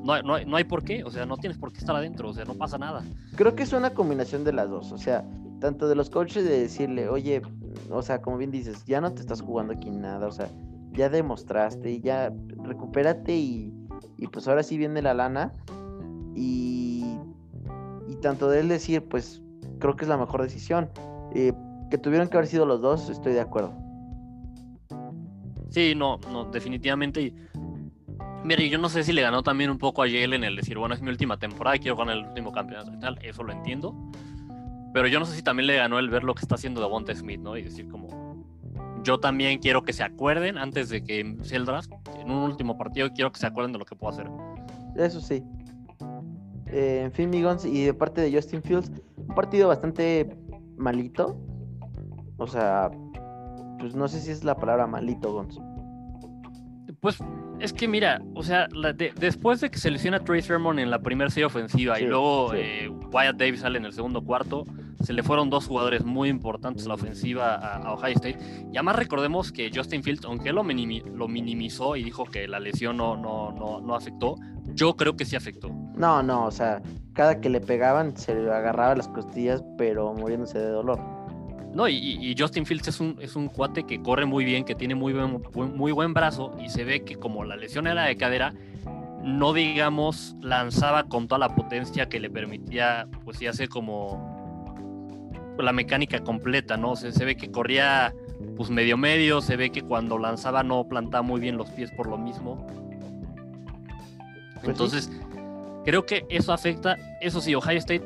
no, 0.03 0.21
no, 0.21 0.39
no, 0.39 0.57
hay 0.57 0.63
por 0.63 0.83
qué, 0.83 1.03
o 1.03 1.09
sea, 1.09 1.25
no 1.25 1.37
tienes 1.37 1.57
por 1.57 1.71
qué 1.71 1.79
estar 1.79 1.95
adentro, 1.95 2.29
o 2.29 2.33
sea, 2.33 2.45
no 2.45 2.53
pasa 2.55 2.77
nada. 2.77 3.03
Creo 3.35 3.55
que 3.55 3.63
es 3.63 3.73
una 3.73 3.91
combinación 3.91 4.43
de 4.43 4.53
las 4.53 4.69
dos, 4.69 4.91
o 4.91 4.97
sea, 4.97 5.25
tanto 5.59 5.87
de 5.87 5.95
los 5.95 6.09
coaches 6.09 6.43
de 6.43 6.59
decirle, 6.59 7.09
oye, 7.09 7.41
o 7.89 8.01
sea, 8.01 8.21
como 8.21 8.37
bien 8.37 8.51
dices, 8.51 8.85
ya 8.85 9.01
no 9.01 9.13
te 9.13 9.21
estás 9.21 9.41
jugando 9.41 9.73
aquí 9.73 9.89
nada, 9.89 10.27
o 10.27 10.31
sea, 10.31 10.49
ya 10.91 11.09
demostraste, 11.09 11.99
ya 12.01 12.33
recupérate 12.63 13.35
y 13.35 13.73
y 14.17 14.27
pues 14.27 14.47
ahora 14.47 14.63
sí 14.63 14.77
viene 14.77 15.01
la 15.01 15.13
lana. 15.13 15.53
Y, 16.35 17.17
y 18.07 18.15
tanto 18.21 18.49
de 18.49 18.59
él 18.59 18.67
decir, 18.67 19.03
pues 19.03 19.41
creo 19.79 19.95
que 19.95 20.05
es 20.05 20.09
la 20.09 20.17
mejor 20.17 20.41
decisión. 20.41 20.89
Eh, 21.33 21.53
que 21.89 21.97
tuvieron 21.97 22.27
que 22.27 22.37
haber 22.37 22.47
sido 22.47 22.65
los 22.65 22.81
dos, 22.81 23.09
estoy 23.09 23.33
de 23.33 23.41
acuerdo. 23.41 23.73
Sí, 25.69 25.93
no, 25.95 26.19
no, 26.31 26.45
definitivamente. 26.45 27.33
Y, 28.43 28.47
mire, 28.47 28.69
yo 28.69 28.77
no 28.77 28.89
sé 28.89 29.03
si 29.03 29.13
le 29.13 29.21
ganó 29.21 29.43
también 29.43 29.69
un 29.69 29.77
poco 29.77 30.03
a 30.03 30.07
Yale 30.07 30.35
en 30.35 30.43
el 30.43 30.55
decir, 30.55 30.77
bueno, 30.77 30.95
es 30.95 31.01
mi 31.01 31.09
última 31.09 31.37
temporada 31.37 31.75
y 31.75 31.79
quiero 31.79 31.95
ganar 31.95 32.17
el 32.17 32.25
último 32.25 32.51
campeonato 32.51 32.93
y 32.93 32.99
tal, 32.99 33.19
eso 33.21 33.43
lo 33.43 33.51
entiendo. 33.51 33.95
Pero 34.93 35.07
yo 35.07 35.19
no 35.19 35.25
sé 35.25 35.35
si 35.35 35.43
también 35.43 35.67
le 35.67 35.75
ganó 35.75 35.99
el 35.99 36.09
ver 36.09 36.23
lo 36.23 36.33
que 36.33 36.41
está 36.41 36.55
haciendo 36.55 36.81
Devonta 36.81 37.13
Smith, 37.13 37.39
¿no? 37.39 37.57
Y 37.57 37.61
decir 37.61 37.87
como, 37.87 38.45
yo 39.03 39.19
también 39.19 39.59
quiero 39.59 39.83
que 39.83 39.93
se 39.93 40.03
acuerden 40.03 40.57
antes 40.57 40.89
de 40.89 41.03
que 41.03 41.37
sea 41.43 41.57
el 41.57 41.65
draft, 41.65 41.91
en 42.19 42.31
un 42.31 42.43
último 42.43 42.77
partido 42.77 43.09
quiero 43.13 43.31
que 43.31 43.39
se 43.39 43.47
acuerden 43.47 43.73
de 43.73 43.79
lo 43.79 43.85
que 43.85 43.95
puedo 43.95 44.13
hacer. 44.13 44.27
Eso 44.95 45.21
sí. 45.21 45.43
Eh, 46.67 47.03
en 47.05 47.11
fin, 47.11 47.29
Migons, 47.29 47.65
y 47.65 47.85
de 47.85 47.93
parte 47.93 48.21
de 48.21 48.33
Justin 48.33 48.61
Fields, 48.61 48.91
un 49.15 49.35
partido 49.35 49.67
bastante 49.67 50.37
malito. 50.77 51.37
O 52.37 52.47
sea, 52.47 52.91
pues 53.79 53.95
no 53.95 54.07
sé 54.07 54.19
si 54.19 54.31
es 54.31 54.43
la 54.43 54.55
palabra 54.55 54.87
malito, 54.87 55.31
Gonz. 55.31 55.59
Pues 56.99 57.19
es 57.59 57.73
que 57.73 57.87
mira, 57.87 58.21
o 58.35 58.43
sea, 58.43 58.67
después 59.19 59.61
de 59.61 59.69
que 59.69 59.79
se 59.79 59.89
lesiona 59.89 60.19
Trace 60.19 60.43
Sermon 60.43 60.79
en 60.79 60.91
la 60.91 60.99
primera 60.99 61.29
serie 61.29 61.45
ofensiva 61.45 61.99
y 61.99 62.05
luego 62.05 62.53
eh, 62.53 62.89
Wyatt 63.11 63.37
Davis 63.37 63.61
sale 63.61 63.77
en 63.77 63.85
el 63.85 63.93
segundo 63.93 64.23
cuarto, 64.23 64.65
se 65.03 65.13
le 65.13 65.23
fueron 65.23 65.49
dos 65.49 65.67
jugadores 65.67 66.03
muy 66.03 66.29
importantes 66.29 66.85
a 66.85 66.89
la 66.89 66.95
ofensiva 66.95 67.55
a, 67.55 67.93
Ohio 67.93 68.15
State. 68.15 68.37
Y 68.71 68.77
además 68.77 68.95
recordemos 68.95 69.51
que 69.51 69.71
Justin 69.73 70.03
Fields, 70.03 70.25
aunque 70.25 70.51
lo, 70.51 70.63
lo 70.63 71.27
minimizó 71.27 71.95
y 71.95 72.03
dijo 72.03 72.25
que 72.25 72.47
la 72.47 72.59
lesión 72.59 72.97
no, 72.97 73.15
no, 73.17 73.51
no, 73.51 73.79
no 73.81 73.95
afectó, 73.95 74.35
yo 74.73 74.95
creo 74.95 75.15
que 75.15 75.25
sí 75.25 75.35
afectó. 75.35 75.69
No, 75.95 76.21
no, 76.21 76.45
o 76.45 76.51
sea, 76.51 76.81
cada 77.13 77.39
que 77.41 77.49
le 77.49 77.61
pegaban 77.61 78.15
se 78.17 78.35
le 78.35 78.51
agarraba 78.51 78.95
las 78.95 79.07
costillas, 79.07 79.63
pero 79.77 80.13
muriéndose 80.13 80.59
de 80.59 80.69
dolor. 80.69 81.16
No, 81.73 81.87
y, 81.87 82.35
Justin 82.37 82.65
Fields 82.65 82.87
es 82.87 82.99
un, 82.99 83.17
es 83.21 83.35
un 83.35 83.49
cuate 83.49 83.83
que 83.83 84.01
corre 84.01 84.25
muy 84.25 84.45
bien, 84.45 84.63
que 84.63 84.73
tiene 84.73 84.95
muy 84.95 85.13
buen, 85.13 85.43
muy 85.75 85.91
buen 85.91 86.13
brazo 86.13 86.55
y 86.63 86.69
se 86.69 86.83
ve 86.83 87.03
que 87.03 87.15
como 87.15 87.43
la 87.43 87.55
lesión 87.55 87.87
era 87.87 88.05
de 88.05 88.17
cadera, 88.17 88.53
no 89.23 89.53
digamos 89.53 90.35
lanzaba 90.41 91.03
con 91.03 91.27
toda 91.27 91.39
la 91.39 91.55
potencia 91.55 92.09
que 92.09 92.19
le 92.19 92.29
permitía, 92.29 93.07
pues 93.25 93.37
sí, 93.37 93.47
hacer 93.47 93.69
como 93.69 94.35
la 95.59 95.73
mecánica 95.73 96.23
completa, 96.23 96.77
¿no? 96.77 96.95
se 96.95 97.25
ve 97.25 97.35
que 97.35 97.51
corría 97.51 98.13
pues 98.55 98.69
medio 98.69 98.97
medio, 98.97 99.41
se 99.41 99.55
ve 99.55 99.71
que 99.71 99.81
cuando 99.81 100.17
lanzaba 100.17 100.63
no 100.63 100.87
plantaba 100.87 101.21
muy 101.21 101.39
bien 101.39 101.57
los 101.57 101.69
pies 101.69 101.91
por 101.91 102.07
lo 102.07 102.17
mismo. 102.17 102.65
Pues 104.55 104.69
Entonces, 104.69 105.11
creo 105.85 106.05
que 106.05 106.25
eso 106.29 106.53
afecta. 106.53 106.97
Eso 107.21 107.41
sí, 107.41 107.53
Ohio 107.55 107.77
State 107.77 108.03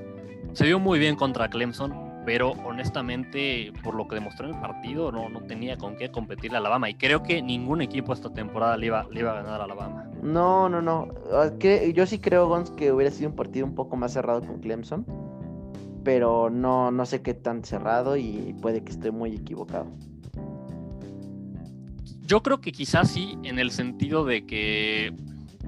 se 0.54 0.66
vio 0.66 0.80
muy 0.80 1.00
bien 1.00 1.16
contra 1.16 1.50
Clemson, 1.50 1.94
pero 2.26 2.52
honestamente, 2.66 3.74
por 3.84 3.96
lo 3.96 4.08
que 4.08 4.16
demostró 4.16 4.48
en 4.48 4.56
el 4.56 4.62
partido, 4.62 5.12
no, 5.12 5.30
no 5.30 5.42
tenía 5.42 5.78
con 5.78 5.96
qué 5.96 6.12
competirle 6.12 6.58
a 6.58 6.60
Alabama. 6.60 6.90
Y 6.90 6.96
creo 6.96 7.24
que 7.24 7.42
ningún 7.42 7.82
equipo 7.82 8.14
esta 8.14 8.32
temporada 8.32 8.78
le 8.78 8.88
iba, 8.88 9.08
le 9.10 9.22
iba 9.22 9.32
a 9.32 9.42
ganar 9.42 9.62
a 9.62 9.64
Alabama. 9.64 10.06
No, 10.22 10.70
no, 10.70 10.82
no. 10.82 11.08
Ah, 11.32 11.50
yo 11.94 12.06
sí 12.06 12.20
creo, 12.20 12.48
Gons, 12.48 12.72
que 12.72 12.92
hubiera 12.92 13.12
sido 13.12 13.30
un 13.30 13.36
partido 13.36 13.66
un 13.66 13.76
poco 13.76 13.96
más 13.96 14.14
cerrado 14.14 14.42
con 14.42 14.60
Clemson. 14.60 15.06
Pero 16.04 16.50
no, 16.50 16.92
no 16.92 17.06
sé 17.06 17.22
qué 17.22 17.34
tan 17.34 17.64
cerrado 17.64 18.18
y 18.18 18.56
puede 18.62 18.84
que 18.84 18.92
esté 18.92 19.12
muy 19.12 19.36
equivocado. 19.36 19.88
Yo 22.26 22.42
creo 22.42 22.62
que 22.62 22.72
quizás 22.72 23.12
sí, 23.12 23.38
en 23.44 23.60
el 23.60 23.72
sentido 23.72 24.26
de 24.26 24.46
que, 24.46 25.14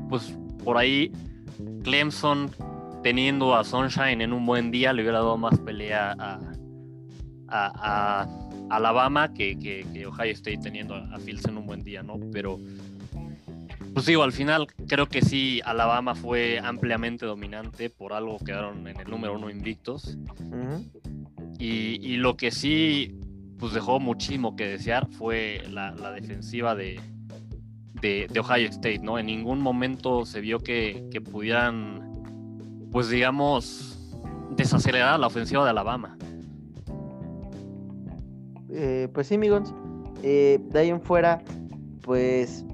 pues 0.10 0.34
por 0.64 0.78
ahí 0.78 1.12
Clemson 1.84 2.50
teniendo 3.04 3.56
a 3.56 3.64
Sunshine 3.64 4.22
en 4.22 4.34
un 4.34 4.46
buen 4.46 4.72
día 4.72 4.94
le 4.94 5.04
hubiera 5.04 5.20
dado 5.20 5.38
más 5.38 5.60
pelea 5.60 6.16
a, 6.18 6.40
a, 7.50 8.28
Alabama 8.70 9.34
que, 9.34 9.60
que, 9.60 10.08
Ohio 10.08 10.32
State 10.32 10.60
teniendo 10.64 10.96
a 10.96 11.20
Fields 11.20 11.46
en 11.46 11.58
un 11.58 11.68
buen 11.68 11.84
día, 11.84 12.02
¿no? 12.02 12.16
Pero, 12.32 12.60
pues 13.94 14.08
digo, 14.08 14.24
al 14.24 14.32
final 14.32 14.68
creo 14.88 15.06
que 15.06 15.22
sí, 15.22 15.62
Alabama 15.64 16.16
fue 16.16 16.60
ampliamente 16.60 17.26
dominante, 17.26 17.90
por 17.92 18.14
algo 18.14 18.40
quedaron 18.40 18.88
en 18.88 19.00
el 19.00 19.08
número 19.08 19.36
uno 19.36 19.50
invictos. 19.50 20.18
y, 21.60 22.16
lo 22.18 22.36
que 22.36 22.50
sí, 22.50 23.20
pues 23.60 23.74
dejó 23.74 24.00
muchísimo 24.00 24.56
que 24.56 24.66
desear 24.66 25.08
fue 25.12 25.62
la 25.70 26.12
defensiva 26.14 26.74
de, 26.74 27.00
de, 28.04 28.40
Ohio 28.40 28.68
State, 28.70 29.00
¿no? 29.00 29.18
En 29.18 29.28
ningún 29.28 29.62
momento 29.62 30.26
se 30.26 30.42
vio 30.42 30.60
que, 30.60 31.10
pudieran, 31.32 32.13
pues 32.94 33.10
digamos, 33.10 34.00
desacelerar 34.52 35.20
la 35.20 35.28
ofensiva 35.28 35.64
de 35.64 35.72
Alabama. 35.72 36.16
Eh, 38.70 39.10
pues 39.14 39.28
sí, 39.28 39.36
amigos. 39.36 39.74
Eh, 40.22 40.60
de 40.70 40.80
ahí 40.80 40.90
en 40.90 41.02
fuera, 41.02 41.42
pues. 42.04 42.66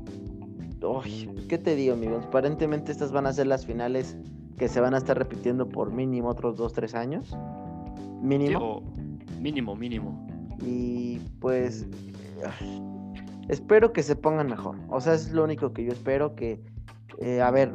¿Qué 1.48 1.58
te 1.58 1.76
digo, 1.76 1.94
amigos? 1.94 2.26
Aparentemente 2.26 2.92
estas 2.92 3.12
van 3.12 3.28
a 3.28 3.34
ser 3.34 3.48
las 3.48 3.66
finales 3.66 4.18
que 4.58 4.68
se 4.68 4.82
van 4.82 4.94
a 4.94 4.98
estar 4.98 5.18
repitiendo 5.18 5.68
por 5.68 5.92
mínimo 5.92 6.30
otros 6.30 6.58
2-3 6.58 6.94
años. 6.96 7.36
Mínimo. 8.22 8.84
mínimo, 9.40 9.76
mínimo. 9.76 10.28
Y 10.62 11.20
pues 11.40 11.88
espero 13.48 13.94
que 13.94 14.04
se 14.04 14.16
pongan 14.16 14.48
mejor. 14.48 14.76
O 14.90 15.00
sea, 15.00 15.14
es 15.14 15.32
lo 15.32 15.46
único 15.46 15.72
que 15.74 15.86
yo 15.86 15.92
espero 15.92 16.36
que, 16.36 16.62
eh, 17.20 17.42
a 17.42 17.52
ver, 17.52 17.72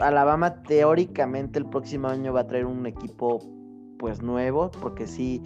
Alabama 0.00 0.62
teóricamente 0.62 1.58
el 1.58 1.66
próximo 1.66 2.08
año 2.08 2.32
va 2.32 2.40
a 2.40 2.46
traer 2.46 2.66
un 2.66 2.86
equipo 2.86 3.38
pues 3.98 4.22
nuevo, 4.22 4.70
porque 4.80 5.06
sí, 5.06 5.42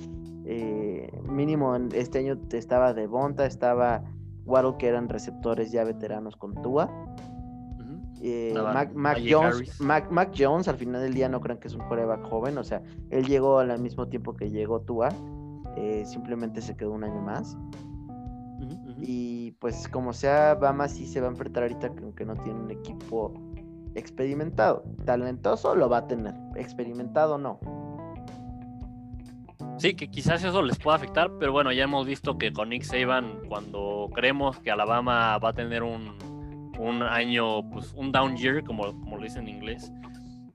eh, 0.47 1.11
mínimo 1.29 1.75
este 1.93 2.21
año 2.21 2.39
estaba 2.53 2.95
Devonta, 2.95 3.47
estaba 3.47 4.03
Waddle, 4.45 4.77
que 4.79 4.89
eran 4.89 5.09
receptores 5.09 5.73
ya 5.73 5.85
veteranos 5.85 6.37
con 6.37 6.55
Tua. 6.63 6.89
Eh, 8.23 8.55
Mac, 8.95 9.21
Jones, 9.29 9.81
Mac, 9.81 10.33
Jones, 10.35 10.67
al 10.69 10.77
final 10.77 11.03
del 11.03 11.13
día 11.13 11.29
no 11.29 11.41
crean 11.41 11.59
que 11.59 11.69
es 11.69 11.75
un 11.75 11.87
coreback 11.89 12.23
joven, 12.23 12.57
o 12.57 12.65
sea, 12.65 12.83
él 13.11 13.27
llegó 13.27 13.59
al 13.59 13.79
mismo 13.81 14.09
tiempo 14.09 14.35
que 14.35 14.51
llegó 14.51 14.81
Tua, 14.81 15.11
simplemente 16.05 16.63
se 16.63 16.75
quedó 16.75 16.93
un 16.93 17.05
año 17.05 17.21
más. 17.21 17.57
Y 19.01 19.51
pues 19.53 19.89
como 19.89 20.15
sea, 20.15 20.55
Bama 20.55 20.89
sí 20.89 21.07
se 21.07 21.21
va 21.21 21.27
a 21.27 21.31
enfrentar 21.31 21.65
ahorita 21.65 21.93
aunque 22.03 22.25
no 22.25 22.35
tiene 22.37 22.61
un 22.61 22.71
equipo 22.71 23.35
experimentado. 23.95 24.85
Talentoso 25.05 25.75
lo 25.75 25.89
va 25.89 25.99
a 25.99 26.07
tener, 26.07 26.35
experimentado 26.57 27.39
no. 27.39 27.59
Sí, 29.79 29.95
que 29.95 30.09
quizás 30.09 30.45
eso 30.45 30.63
les 30.63 30.79
pueda 30.79 30.97
afectar, 30.97 31.31
pero 31.39 31.53
bueno, 31.53 31.73
ya 31.73 31.85
hemos 31.85 32.07
visto 32.07 32.39
que 32.39 32.53
con 32.53 32.69
Nick 32.69 32.85
Saban, 32.85 33.41
cuando 33.49 34.09
creemos 34.15 34.59
que 34.61 34.71
Alabama 34.71 35.37
va 35.39 35.49
a 35.49 35.53
tener 35.53 35.83
un, 35.83 36.17
un 36.79 37.03
año, 37.03 37.69
pues 37.71 37.93
un 37.95 38.13
down 38.13 38.37
year, 38.37 38.63
como, 38.63 38.85
como 38.85 39.17
lo 39.17 39.25
dicen 39.25 39.49
en 39.49 39.57
inglés, 39.57 39.93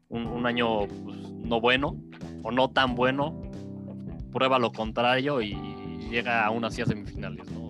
un, 0.08 0.25
un 0.25 0.45
año 0.45 0.88
pues, 1.04 1.17
no 1.32 1.60
bueno 1.60 1.97
o 2.43 2.52
no 2.52 2.69
tan 2.69 2.95
bueno, 2.95 3.41
prueba 4.32 4.58
lo 4.58 4.71
contrario 4.71 5.41
y 5.41 5.54
llega 6.10 6.45
aún 6.45 6.63
así 6.63 6.82
a 6.82 6.86
semifinales, 6.86 7.49
¿no? 7.52 7.69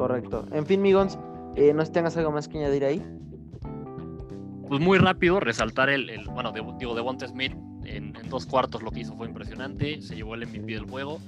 Correcto. 0.00 0.46
En 0.52 0.64
fin, 0.64 0.80
Migons, 0.80 1.18
eh, 1.56 1.74
no 1.74 1.82
sé 1.82 1.88
si 1.88 1.92
tengas 1.92 2.16
algo 2.16 2.32
más 2.32 2.48
que 2.48 2.56
añadir 2.56 2.86
ahí. 2.86 3.04
Pues 4.70 4.80
muy 4.80 4.98
rápido, 4.98 5.40
resaltar 5.40 5.90
el, 5.90 6.24
bueno, 6.32 6.52
de, 6.52 6.62
digo, 6.78 6.94
Smith 7.26 7.56
en, 7.86 8.12
dos 8.28 8.46
cuartos 8.46 8.84
lo 8.84 8.92
que 8.92 9.00
hizo 9.00 9.16
fue 9.16 9.26
impresionante, 9.26 10.00
se 10.00 10.14
llevó 10.14 10.36
el 10.36 10.46
MVP 10.46 10.74
del 10.74 10.88
juego, 10.88 11.18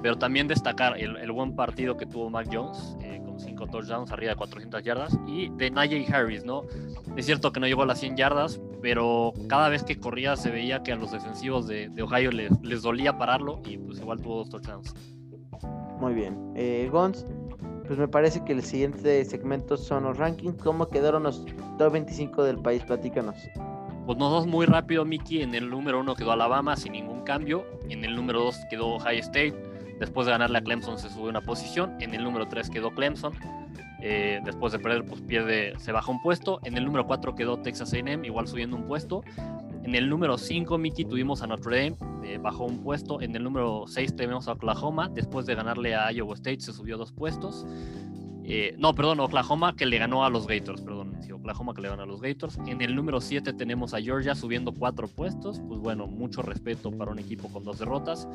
pero 0.00 0.16
también 0.16 0.48
destacar 0.48 0.96
el, 0.96 1.30
buen 1.30 1.54
partido 1.54 1.98
que 1.98 2.06
tuvo 2.06 2.30
Mac 2.30 2.48
Jones, 2.50 2.96
eh, 3.02 3.20
con 3.22 3.38
cinco 3.38 3.66
touchdowns 3.66 4.10
arriba 4.12 4.30
de 4.30 4.36
400 4.36 4.82
yardas, 4.82 5.18
y 5.26 5.50
de 5.50 5.70
Najee 5.70 6.06
Harris, 6.10 6.46
¿no? 6.46 6.62
Es 7.18 7.26
cierto 7.26 7.52
que 7.52 7.60
no 7.60 7.66
llegó 7.66 7.82
a 7.82 7.86
las 7.86 8.00
100 8.00 8.16
yardas, 8.16 8.62
pero 8.80 9.34
cada 9.46 9.68
vez 9.68 9.84
que 9.84 9.98
corría 9.98 10.34
se 10.34 10.50
veía 10.50 10.82
que 10.82 10.92
a 10.92 10.96
los 10.96 11.12
defensivos 11.12 11.66
de, 11.66 11.90
Ohio 12.02 12.32
les, 12.32 12.50
les 12.62 12.80
dolía 12.80 13.18
pararlo 13.18 13.60
y 13.66 13.76
pues 13.76 13.98
igual 13.98 14.22
tuvo 14.22 14.38
dos 14.38 14.48
touchdowns. 14.48 14.94
Muy 16.00 16.14
bien. 16.14 16.52
Eh, 16.54 16.88
Gons, 16.90 17.26
pues 17.86 17.98
me 17.98 18.08
parece 18.08 18.44
que 18.44 18.52
el 18.52 18.62
siguiente 18.62 19.24
segmento 19.24 19.76
son 19.76 20.04
los 20.04 20.16
rankings. 20.16 20.62
¿Cómo 20.62 20.88
quedaron 20.88 21.24
los 21.24 21.44
top 21.78 21.92
25 21.92 22.44
del 22.44 22.58
país? 22.58 22.82
Platícanos. 22.84 23.36
Pues 24.06 24.18
nosotros 24.18 24.46
muy 24.46 24.66
rápido, 24.66 25.04
Mickey. 25.04 25.42
En 25.42 25.54
el 25.54 25.68
número 25.68 26.00
uno 26.00 26.14
quedó 26.14 26.32
Alabama 26.32 26.76
sin 26.76 26.92
ningún 26.92 27.22
cambio. 27.22 27.66
En 27.88 28.04
el 28.04 28.14
número 28.14 28.40
dos 28.44 28.58
quedó 28.70 28.98
High 28.98 29.18
State. 29.18 29.54
Después 29.98 30.26
de 30.26 30.32
ganarle 30.32 30.58
a 30.58 30.62
Clemson 30.62 30.98
se 30.98 31.08
sube 31.10 31.28
una 31.28 31.40
posición. 31.40 31.96
En 32.00 32.14
el 32.14 32.22
número 32.22 32.46
tres 32.48 32.70
quedó 32.70 32.90
Clemson. 32.90 33.32
Eh, 34.00 34.40
después 34.44 34.72
de 34.72 34.78
perder, 34.78 35.04
pues 35.04 35.20
pierde, 35.22 35.74
se 35.78 35.90
baja 35.92 36.10
un 36.10 36.20
puesto. 36.20 36.60
En 36.64 36.76
el 36.76 36.84
número 36.84 37.06
4 37.06 37.34
quedó 37.34 37.58
Texas 37.58 37.92
AM, 37.94 38.24
igual 38.24 38.46
subiendo 38.46 38.76
un 38.76 38.86
puesto. 38.86 39.22
En 39.86 39.94
el 39.94 40.08
número 40.08 40.36
5, 40.36 40.78
Mickey, 40.78 41.04
tuvimos 41.04 41.42
a 41.42 41.46
Notre 41.46 41.76
Dame, 41.76 41.96
eh, 42.24 42.38
bajó 42.38 42.64
un 42.64 42.82
puesto. 42.82 43.20
En 43.20 43.36
el 43.36 43.44
número 43.44 43.84
6 43.86 44.16
tenemos 44.16 44.48
a 44.48 44.54
Oklahoma, 44.54 45.08
después 45.08 45.46
de 45.46 45.54
ganarle 45.54 45.94
a 45.94 46.10
Iowa 46.10 46.34
State 46.34 46.58
se 46.58 46.72
subió 46.72 46.98
dos 46.98 47.12
puestos. 47.12 47.64
Eh, 48.42 48.74
no, 48.78 48.96
perdón, 48.96 49.20
Oklahoma 49.20 49.76
que 49.76 49.86
le 49.86 49.98
ganó 49.98 50.24
a 50.24 50.30
los 50.30 50.48
Gators, 50.48 50.82
perdón, 50.82 51.16
Oklahoma 51.32 51.72
que 51.72 51.82
le 51.82 51.88
ganó 51.88 52.02
a 52.02 52.06
los 52.06 52.20
Gators. 52.20 52.58
En 52.66 52.82
el 52.82 52.96
número 52.96 53.20
7 53.20 53.52
tenemos 53.52 53.94
a 53.94 54.00
Georgia 54.00 54.34
subiendo 54.34 54.72
cuatro 54.72 55.06
puestos, 55.06 55.60
pues 55.68 55.78
bueno, 55.78 56.08
mucho 56.08 56.42
respeto 56.42 56.90
para 56.90 57.12
un 57.12 57.20
equipo 57.20 57.48
con 57.48 57.62
dos 57.62 57.78
derrotas. 57.78 58.26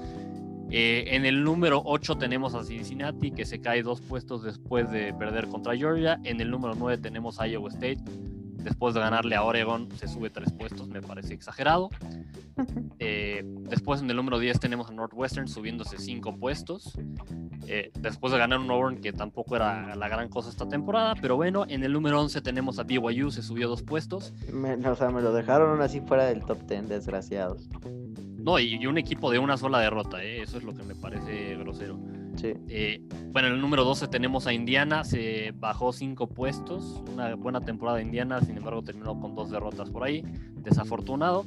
Eh, 0.69 1.03
en 1.07 1.25
el 1.25 1.43
número 1.43 1.81
8 1.83 2.15
tenemos 2.15 2.55
a 2.55 2.63
Cincinnati, 2.63 3.31
que 3.31 3.43
se 3.43 3.59
cae 3.59 3.83
dos 3.83 3.99
puestos 3.99 4.41
después 4.41 4.89
de 4.89 5.13
perder 5.13 5.49
contra 5.49 5.75
Georgia. 5.75 6.17
En 6.23 6.39
el 6.39 6.49
número 6.49 6.75
9 6.75 7.01
tenemos 7.01 7.41
a 7.41 7.47
Iowa 7.49 7.67
State. 7.67 7.99
Después 8.63 8.93
de 8.93 8.99
ganarle 8.99 9.35
a 9.35 9.43
Oregon, 9.43 9.89
se 9.97 10.07
sube 10.07 10.29
tres 10.29 10.51
puestos, 10.51 10.87
me 10.87 11.01
parece 11.01 11.33
exagerado. 11.33 11.89
Eh, 13.03 13.41
después 13.43 14.01
en 14.01 14.09
el 14.11 14.15
número 14.15 14.37
10 14.37 14.59
tenemos 14.59 14.87
a 14.87 14.91
Northwestern 14.91 15.47
subiéndose 15.47 15.97
cinco 15.97 16.37
puestos. 16.37 16.93
Eh, 17.65 17.91
después 17.97 18.31
de 18.31 18.37
ganar 18.37 18.59
un 18.59 18.69
Auburn 18.69 19.01
que 19.01 19.11
tampoco 19.11 19.55
era 19.55 19.95
la 19.95 20.07
gran 20.07 20.29
cosa 20.29 20.49
esta 20.49 20.69
temporada, 20.69 21.15
pero 21.19 21.35
bueno, 21.35 21.65
en 21.67 21.83
el 21.83 21.93
número 21.93 22.21
11 22.21 22.41
tenemos 22.41 22.77
a 22.77 22.83
BYU, 22.83 23.31
se 23.31 23.41
subió 23.41 23.67
dos 23.67 23.81
puestos. 23.81 24.35
o 24.53 24.95
sea, 24.95 25.09
me 25.09 25.21
lo 25.21 25.33
dejaron 25.33 25.81
así 25.81 26.01
fuera 26.01 26.25
del 26.25 26.45
top 26.45 26.59
10, 26.67 26.89
desgraciados. 26.89 27.67
No, 28.37 28.59
y, 28.59 28.85
un 28.85 28.97
equipo 28.99 29.31
de 29.31 29.39
una 29.39 29.57
sola 29.57 29.79
derrota, 29.79 30.23
¿eh? 30.23 30.43
eso 30.43 30.57
es 30.57 30.63
lo 30.63 30.75
que 30.75 30.83
me 30.83 30.93
parece 30.93 31.55
grosero. 31.57 31.99
Eh, 32.43 33.01
bueno, 33.31 33.47
en 33.49 33.55
el 33.55 33.61
número 33.61 33.83
12 33.83 34.07
tenemos 34.07 34.47
a 34.47 34.53
Indiana, 34.53 35.03
se 35.03 35.53
bajó 35.55 35.93
cinco 35.93 36.27
puestos, 36.27 37.01
una 37.11 37.35
buena 37.35 37.61
temporada 37.61 37.97
de 37.97 38.03
Indiana, 38.03 38.41
sin 38.41 38.57
embargo 38.57 38.83
terminó 38.83 39.19
con 39.19 39.35
dos 39.35 39.51
derrotas 39.51 39.89
por 39.89 40.03
ahí, 40.03 40.23
desafortunado. 40.55 41.45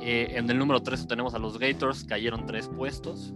Eh, 0.00 0.28
en 0.32 0.48
el 0.50 0.58
número 0.58 0.82
13 0.82 1.06
tenemos 1.06 1.34
a 1.34 1.38
los 1.38 1.58
Gators, 1.58 2.04
cayeron 2.04 2.46
tres 2.46 2.68
puestos, 2.68 3.34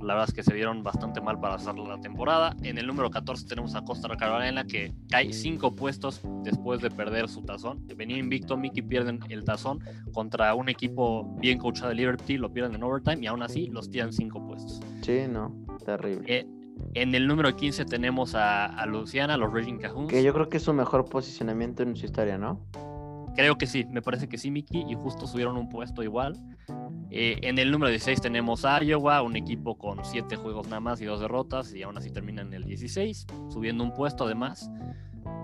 la 0.00 0.14
verdad 0.14 0.28
es 0.28 0.34
que 0.34 0.42
se 0.42 0.54
vieron 0.54 0.82
bastante 0.82 1.20
mal 1.20 1.38
para 1.38 1.54
hacer 1.54 1.76
la 1.76 2.00
temporada. 2.00 2.56
En 2.62 2.78
el 2.78 2.86
número 2.86 3.10
14 3.10 3.46
tenemos 3.46 3.74
a 3.74 3.82
Costa 3.82 4.08
Carolina 4.16 4.64
que 4.64 4.92
cae 5.08 5.32
cinco 5.32 5.74
puestos 5.74 6.20
después 6.42 6.80
de 6.80 6.90
perder 6.90 7.28
su 7.28 7.42
tazón. 7.42 7.86
Venía 7.96 8.16
invicto, 8.16 8.56
Mickey 8.56 8.82
pierden 8.82 9.20
el 9.28 9.44
tazón 9.44 9.80
contra 10.12 10.54
un 10.54 10.68
equipo 10.68 11.24
bien 11.38 11.58
coachado 11.58 11.90
de 11.90 11.96
Liberty, 11.96 12.38
lo 12.38 12.52
pierden 12.52 12.74
en 12.74 12.82
overtime 12.82 13.18
y 13.20 13.26
aún 13.26 13.42
así 13.42 13.66
los 13.66 13.90
tiran 13.90 14.12
cinco 14.12 14.44
puestos. 14.46 14.80
Sí, 15.02 15.22
no, 15.28 15.54
terrible. 15.84 16.24
Eh, 16.26 16.46
en 16.94 17.14
el 17.14 17.26
número 17.26 17.54
15 17.54 17.84
tenemos 17.84 18.34
a, 18.34 18.84
Luciana, 18.86 19.36
los 19.36 19.52
Raging 19.52 19.78
Cajuns. 19.78 20.08
Que 20.08 20.22
yo 20.22 20.32
creo 20.32 20.48
que 20.48 20.56
es 20.56 20.62
su 20.62 20.72
mejor 20.72 21.04
posicionamiento 21.08 21.82
en 21.82 21.94
su 21.94 22.06
historia, 22.06 22.38
¿no? 22.38 22.66
Creo 23.36 23.56
que 23.56 23.66
sí, 23.66 23.86
me 23.90 24.02
parece 24.02 24.28
que 24.28 24.38
sí, 24.38 24.50
Mickey, 24.50 24.84
y 24.88 24.94
justo 24.94 25.26
subieron 25.26 25.56
un 25.56 25.68
puesto 25.68 26.02
igual. 26.02 26.36
Eh, 27.10 27.38
en 27.42 27.58
el 27.58 27.70
número 27.72 27.90
16 27.90 28.20
tenemos 28.20 28.64
a 28.64 28.82
Iowa, 28.82 29.22
un 29.22 29.36
equipo 29.36 29.76
con 29.76 30.04
7 30.04 30.36
juegos 30.36 30.68
nada 30.68 30.80
más 30.80 31.00
y 31.00 31.06
2 31.06 31.20
derrotas, 31.20 31.74
y 31.74 31.82
aún 31.82 31.98
así 31.98 32.10
termina 32.10 32.42
en 32.42 32.54
el 32.54 32.64
16, 32.64 33.26
subiendo 33.48 33.82
un 33.82 33.92
puesto 33.92 34.24
además. 34.24 34.70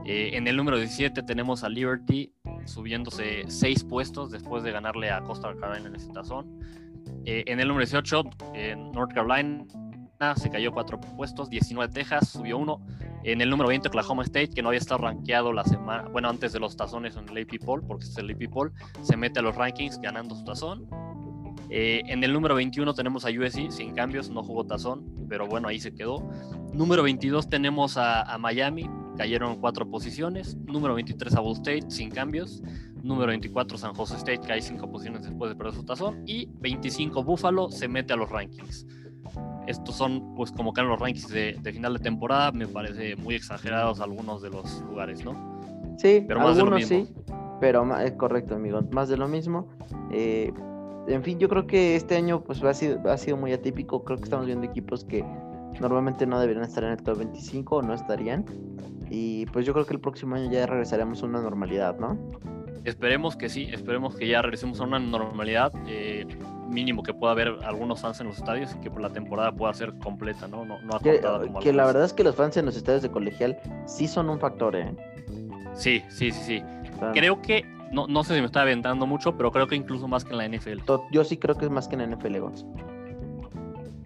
Eh, 0.05 0.31
en 0.35 0.47
el 0.47 0.57
número 0.57 0.79
17 0.79 1.23
tenemos 1.25 1.65
a 1.65 1.69
Liberty, 1.69 2.33
subiéndose 2.65 3.45
6 3.49 3.85
puestos 3.85 4.31
después 4.31 4.63
de 4.63 4.71
ganarle 4.71 5.11
a 5.11 5.21
Costa 5.23 5.53
Carolina 5.59 5.89
en 5.89 5.97
ese 5.97 6.09
tazón. 6.13 6.61
Eh, 7.25 7.43
en 7.47 7.59
el 7.59 7.67
número 7.67 7.85
18, 7.85 8.23
en 8.55 8.93
North 8.93 9.13
Carolina, 9.13 9.65
se 10.37 10.49
cayó 10.49 10.73
4 10.73 11.01
puestos, 11.01 11.51
19 11.51 11.93
Texas, 11.93 12.29
subió 12.29 12.59
1. 12.59 12.81
En 13.25 13.41
el 13.41 13.51
número 13.51 13.69
20, 13.69 13.89
Oklahoma 13.89 14.23
State, 14.23 14.51
que 14.51 14.63
no 14.63 14.69
había 14.69 14.79
estado 14.79 15.03
rankeado 15.03 15.53
la 15.53 15.65
semana, 15.65 16.09
bueno, 16.09 16.29
antes 16.29 16.53
de 16.53 16.61
los 16.61 16.77
tazones 16.77 17.17
en 17.17 17.29
el 17.29 17.43
AP 17.43 17.59
Poll, 17.65 17.85
porque 17.85 18.05
es 18.05 18.17
el 18.17 18.31
AP 18.31 18.49
Poll, 18.49 18.73
se 19.03 19.17
mete 19.17 19.41
a 19.41 19.43
los 19.43 19.57
rankings 19.57 20.01
ganando 20.01 20.37
su 20.37 20.45
tazón. 20.45 20.89
Eh, 21.71 22.03
en 22.07 22.23
el 22.23 22.33
número 22.33 22.55
21 22.55 22.95
tenemos 22.95 23.25
a 23.25 23.29
USC, 23.29 23.71
sin 23.71 23.93
cambios, 23.93 24.31
no 24.31 24.43
jugó 24.43 24.65
tazón, 24.65 25.05
pero 25.29 25.47
bueno, 25.47 25.69
ahí 25.69 25.81
se 25.81 25.93
quedó. 25.93 26.23
Número 26.73 27.03
22 27.03 27.49
tenemos 27.49 27.97
a, 27.97 28.37
Miami, 28.39 28.89
cayeron 29.17 29.57
cuatro 29.57 29.89
posiciones. 29.89 30.57
Número 30.57 30.95
23 30.95 31.35
a 31.35 31.41
Ball 31.41 31.55
State, 31.55 31.87
sin 31.89 32.11
cambios. 32.11 32.63
Número 33.03 33.29
24 33.29 33.79
San 33.79 33.95
Jose 33.95 34.17
State, 34.17 34.41
cae 34.47 34.61
cinco 34.61 34.91
posiciones 34.91 35.23
después 35.23 35.51
de 35.51 35.57
perder 35.57 35.75
su 35.75 35.85
tazón. 35.85 36.23
Y 36.27 36.49
25 36.61 37.23
Buffalo 37.25 37.71
se 37.71 37.89
mete 37.89 38.13
a 38.13 38.17
los 38.17 38.31
rankings. 38.31 38.87
Estos 39.67 39.97
son, 39.97 40.35
pues, 40.35 40.53
como 40.53 40.73
que 40.73 40.81
en 40.81 40.89
los 40.89 41.01
rankings 41.01 41.29
de, 41.29 41.59
final 41.65 41.95
de 41.95 41.99
temporada, 42.01 42.53
me 42.53 42.69
parece 42.69 43.17
muy 43.17 43.35
exagerados 43.35 44.01
algunos 44.01 44.43
de 44.43 44.51
los 44.51 44.81
lugares, 44.83 45.25
¿no? 45.25 45.59
Sí, 45.99 46.25
pero 46.27 46.41
más 46.41 46.57
algunos 46.57 46.89
de 46.89 46.95
lo 46.95 47.01
mismo. 47.01 47.25
sí, 47.25 47.25
pero 47.61 47.99
es 47.99 48.13
correcto, 48.13 48.55
amigo. 48.55 48.81
Más 48.93 49.09
de 49.09 49.17
lo 49.17 49.29
mismo. 49.29 49.69
Eh, 50.13 50.53
en 51.09 51.23
fin, 51.23 51.39
yo 51.39 51.49
creo 51.49 51.67
que 51.67 51.97
este 51.97 52.17
año 52.17 52.43
pues 52.43 52.63
ha 52.63 52.75
sido, 52.75 53.01
ha 53.11 53.17
sido 53.17 53.37
muy 53.37 53.53
atípico. 53.53 54.05
Creo 54.05 54.19
que 54.19 54.25
estamos 54.25 54.47
viendo 54.47 54.67
equipos 54.67 55.05
que 55.05 55.25
normalmente 55.81 56.27
no 56.27 56.41
deberían 56.41 56.65
estar 56.65 56.85
en 56.85 56.91
el 56.91 57.03
top 57.03 57.19
25 57.19 57.77
o 57.77 57.83
no 57.83 57.95
estarían. 57.95 58.45
Y 59.11 59.47
pues 59.47 59.65
yo 59.65 59.73
creo 59.73 59.87
que 59.87 59.95
el 59.95 60.01
próximo 60.01 60.35
año 60.35 60.51
ya 60.51 60.67
regresaremos 60.67 61.23
a 61.23 61.27
una 61.27 61.41
normalidad, 61.41 61.99
¿no? 61.99 62.19
Esperemos 62.85 63.37
que 63.37 63.49
sí, 63.49 63.69
esperemos 63.73 64.17
que 64.17 64.29
ya 64.29 64.43
regresemos 64.43 64.81
a 64.81 64.85
una 64.85 64.99
normalidad. 64.99 65.73
Eh, 65.87 66.27
mínimo 66.69 67.03
que 67.03 67.15
pueda 67.15 67.33
haber 67.33 67.57
algunos 67.65 68.01
fans 68.01 68.21
en 68.21 68.27
los 68.27 68.39
estadios 68.39 68.75
y 68.75 68.81
que 68.81 68.91
por 68.91 69.01
la 69.01 69.11
temporada 69.11 69.53
pueda 69.53 69.73
ser 69.73 69.95
completa, 69.99 70.49
¿no? 70.49 70.65
No, 70.65 70.81
no 70.83 70.99
que, 70.99 71.21
que 71.61 71.73
la 71.73 71.87
verdad 71.87 72.05
es 72.05 72.13
que 72.13 72.25
los 72.25 72.35
fans 72.35 72.57
en 72.57 72.67
los 72.67 72.77
estadios 72.77 73.03
de 73.03 73.11
colegial 73.11 73.57
sí 73.87 74.09
son 74.09 74.29
un 74.29 74.41
factor, 74.41 74.75
¿eh? 74.75 74.93
Sí, 75.75 76.03
sí, 76.09 76.33
sí, 76.33 76.43
sí. 76.43 76.63
Creo 77.13 77.41
que 77.43 77.65
no, 77.97 78.07
no 78.07 78.23
sé 78.25 78.35
si 78.35 78.41
me 78.41 78.47
está 78.47 78.61
aventando 78.61 79.07
mucho, 79.07 79.39
pero 79.39 79.51
creo 79.51 79.67
que 79.67 79.75
incluso 79.75 80.07
más 80.07 80.23
que 80.23 80.33
en 80.33 80.37
la 80.37 80.47
NFL. 80.47 80.83
Yo 81.11 81.25
sí 81.25 81.39
creo 81.39 81.57
que 81.57 81.65
es 81.65 81.71
más 81.71 81.89
que 81.89 81.95
en 81.95 82.03
la 82.03 82.15
NFL, 82.15 82.37
O 82.37 82.53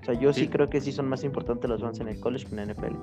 sea, 0.05 0.15
yo 0.15 0.33
sí. 0.33 0.47
creo 0.47 0.71
que 0.71 0.81
sí 0.81 0.93
son 0.93 1.09
más 1.09 1.25
importantes 1.25 1.69
los 1.69 1.81
fans 1.81 1.99
en 1.99 2.07
el 2.07 2.21
college 2.21 2.47
que 2.47 2.55
en 2.55 2.69
la 2.69 2.73
NFL. 2.73 2.95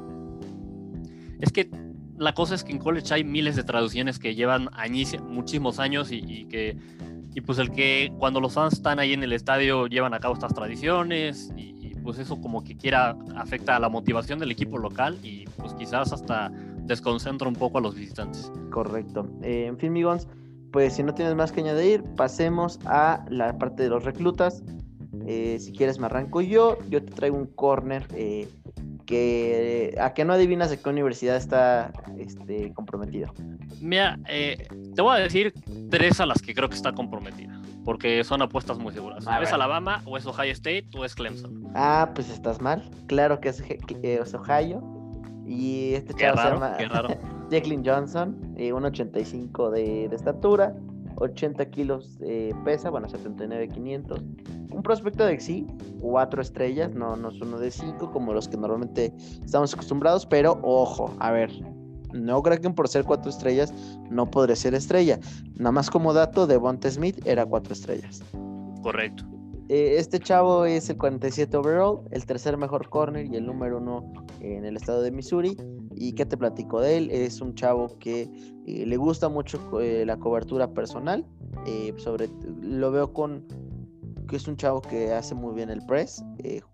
Es 1.42 1.52
que 1.52 1.70
la 2.18 2.34
cosa 2.34 2.56
es 2.56 2.64
que 2.64 2.72
en 2.72 2.80
college 2.80 3.14
hay 3.14 3.26
miles 3.26 3.58
de 3.58 3.66
traducciones 3.66 4.18
que 4.18 4.34
llevan 4.34 4.70
muchísimos 5.28 5.78
años 5.78 6.10
y, 6.10 6.46
que 6.46 6.78
y 7.36 7.42
pues 7.42 7.60
el 7.60 7.70
que 7.70 8.14
cuando 8.18 8.40
los 8.40 8.54
fans 8.54 8.76
están 8.76 8.98
ahí 9.00 9.12
en 9.12 9.24
el 9.24 9.34
estadio 9.34 9.88
llevan 9.88 10.14
a 10.14 10.22
cabo 10.22 10.36
estas 10.36 10.54
tradiciones 10.54 11.52
y, 11.58 11.76
pues 12.02 12.20
eso 12.20 12.40
como 12.40 12.64
que 12.64 12.78
quiera 12.78 13.18
afecta 13.36 13.76
a 13.76 13.80
la 13.80 13.90
motivación 13.90 14.40
del 14.40 14.52
equipo 14.52 14.78
local 14.78 15.20
y 15.24 15.44
pues 15.58 15.74
quizás 15.74 16.14
hasta 16.14 16.50
desconcentra 16.86 17.50
un 17.50 17.56
poco 17.56 17.80
a 17.80 17.82
los 17.82 17.96
visitantes. 17.96 18.50
Correcto. 18.72 19.28
Eh, 19.44 19.66
en 19.68 19.78
fin, 19.78 19.90
amigos, 19.90 20.26
pues 20.72 20.94
si 20.94 21.04
no 21.04 21.14
tienes 21.14 21.36
más 21.36 21.52
que 21.52 21.62
añadir, 21.62 22.04
pasemos 22.16 22.80
a 22.86 23.26
la 23.30 23.58
parte 23.58 23.84
de 23.84 23.90
los 23.90 24.04
reclutas. 24.04 24.64
Eh, 25.26 25.58
si 25.60 25.72
quieres 25.72 26.00
me 26.00 26.06
arranco 26.06 26.42
yo, 26.42 26.78
yo 26.90 27.04
te 27.04 27.12
traigo 27.12 27.38
un 27.38 27.48
corner 27.48 28.08
eh, 28.14 28.48
que 29.06 29.96
a 30.00 30.14
que 30.14 30.26
no 30.26 30.34
adivinas 30.34 30.70
de 30.70 30.80
qué 30.80 30.90
universidad 30.90 31.38
está 31.38 31.92
este, 32.18 32.74
comprometido. 32.74 33.34
Mira, 33.82 34.20
eh, 34.28 34.68
te 34.96 35.02
voy 35.02 35.18
a 35.18 35.20
decir 35.20 35.54
tres 35.90 36.20
a 36.20 36.26
las 36.26 36.42
que 36.42 36.54
creo 36.54 36.70
que 36.70 36.76
está 36.76 36.92
comprometida, 36.92 37.60
porque 37.86 38.24
son 38.24 38.42
apuestas 38.42 38.78
muy 38.78 38.94
seguras. 38.94 39.26
¿Es 39.42 39.54
Alabama 39.54 40.02
o 40.06 40.18
es 40.18 40.26
Ohio 40.26 40.52
State 40.52 40.88
o 40.96 41.06
es 41.06 41.16
Clemson? 41.16 41.72
Ah, 41.74 42.12
pues 42.14 42.30
estás 42.30 42.62
mal. 42.62 42.84
Claro 43.08 43.40
que 43.40 43.50
es, 43.50 43.64
es 44.04 44.34
Ohio. 44.34 44.84
Y 45.46 45.94
este 45.94 46.14
chavo 46.14 46.42
se 46.42 46.50
llama 46.50 46.78
Jacqueline 47.50 47.84
Johnson, 47.86 48.38
1,85 48.58 49.72
de, 49.72 50.10
de, 50.10 50.16
estatura, 50.16 50.76
80 51.16 51.70
kilos 51.70 52.18
eh, 52.22 52.54
pesa, 52.64 52.90
bueno, 52.90 53.08
79,500. 53.10 54.22
Un 54.72 54.84
prospecto 54.84 55.26
de 55.26 55.40
sí, 55.40 55.66
cuatro 56.00 56.42
estrellas, 56.42 56.94
no, 56.94 57.16
no 57.16 57.30
es 57.30 57.42
uno 57.42 57.58
de 57.58 57.72
cinco 57.72 58.12
como 58.12 58.34
los 58.34 58.48
que 58.48 58.58
normalmente 58.58 59.14
estamos 59.44 59.74
acostumbrados, 59.74 60.26
pero 60.26 60.60
ojo, 60.62 61.14
a 61.20 61.32
ver, 61.32 61.52
no 62.14 62.42
creo 62.44 62.60
que 62.60 62.70
por 62.70 62.88
ser 62.88 63.04
cuatro 63.04 63.30
estrellas 63.30 63.74
no 64.10 64.30
podré 64.30 64.56
ser 64.56 64.74
estrella. 64.74 65.20
Nada 65.56 65.72
más 65.72 65.90
como 65.90 66.14
dato, 66.14 66.48
de 66.48 66.58
Bonte 66.58 66.92
Smith 66.92 67.26
era 67.26 67.46
cuatro 67.46 67.74
estrellas. 67.74 68.22
Correcto. 68.82 69.26
Eh, 69.70 69.96
este 69.98 70.20
chavo 70.20 70.66
es 70.66 70.90
el 70.90 70.98
47 70.98 71.58
overall, 71.58 72.00
el 72.12 72.26
tercer 72.26 72.56
mejor 72.56 72.90
corner 72.90 73.26
y 73.26 73.36
el 73.36 73.46
número 73.46 73.80
uno 73.80 74.14
en 74.40 74.64
el 74.64 74.78
estado 74.78 75.02
de 75.02 75.12
Missouri. 75.12 75.58
¿Y 76.00 76.14
qué 76.14 76.26
te 76.26 76.38
platico 76.38 76.80
de 76.80 76.98
él? 76.98 77.12
Es 77.12 77.42
un 77.42 77.56
chavo 77.56 77.98
que 78.00 78.30
eh, 78.66 78.86
le 78.86 78.98
gusta 78.98 79.30
mucho 79.30 79.60
eh, 79.82 80.06
la 80.06 80.18
cobertura 80.18 80.74
personal. 80.74 81.26
sobre, 81.98 82.30
lo 82.62 82.92
veo 82.92 83.14
con 83.14 83.44
que 84.30 84.36
es 84.36 84.48
un 84.48 84.58
chavo 84.58 84.82
que 84.82 85.14
hace 85.14 85.34
muy 85.36 85.56
bien 85.56 85.70
el 85.70 85.86
press. 85.86 86.24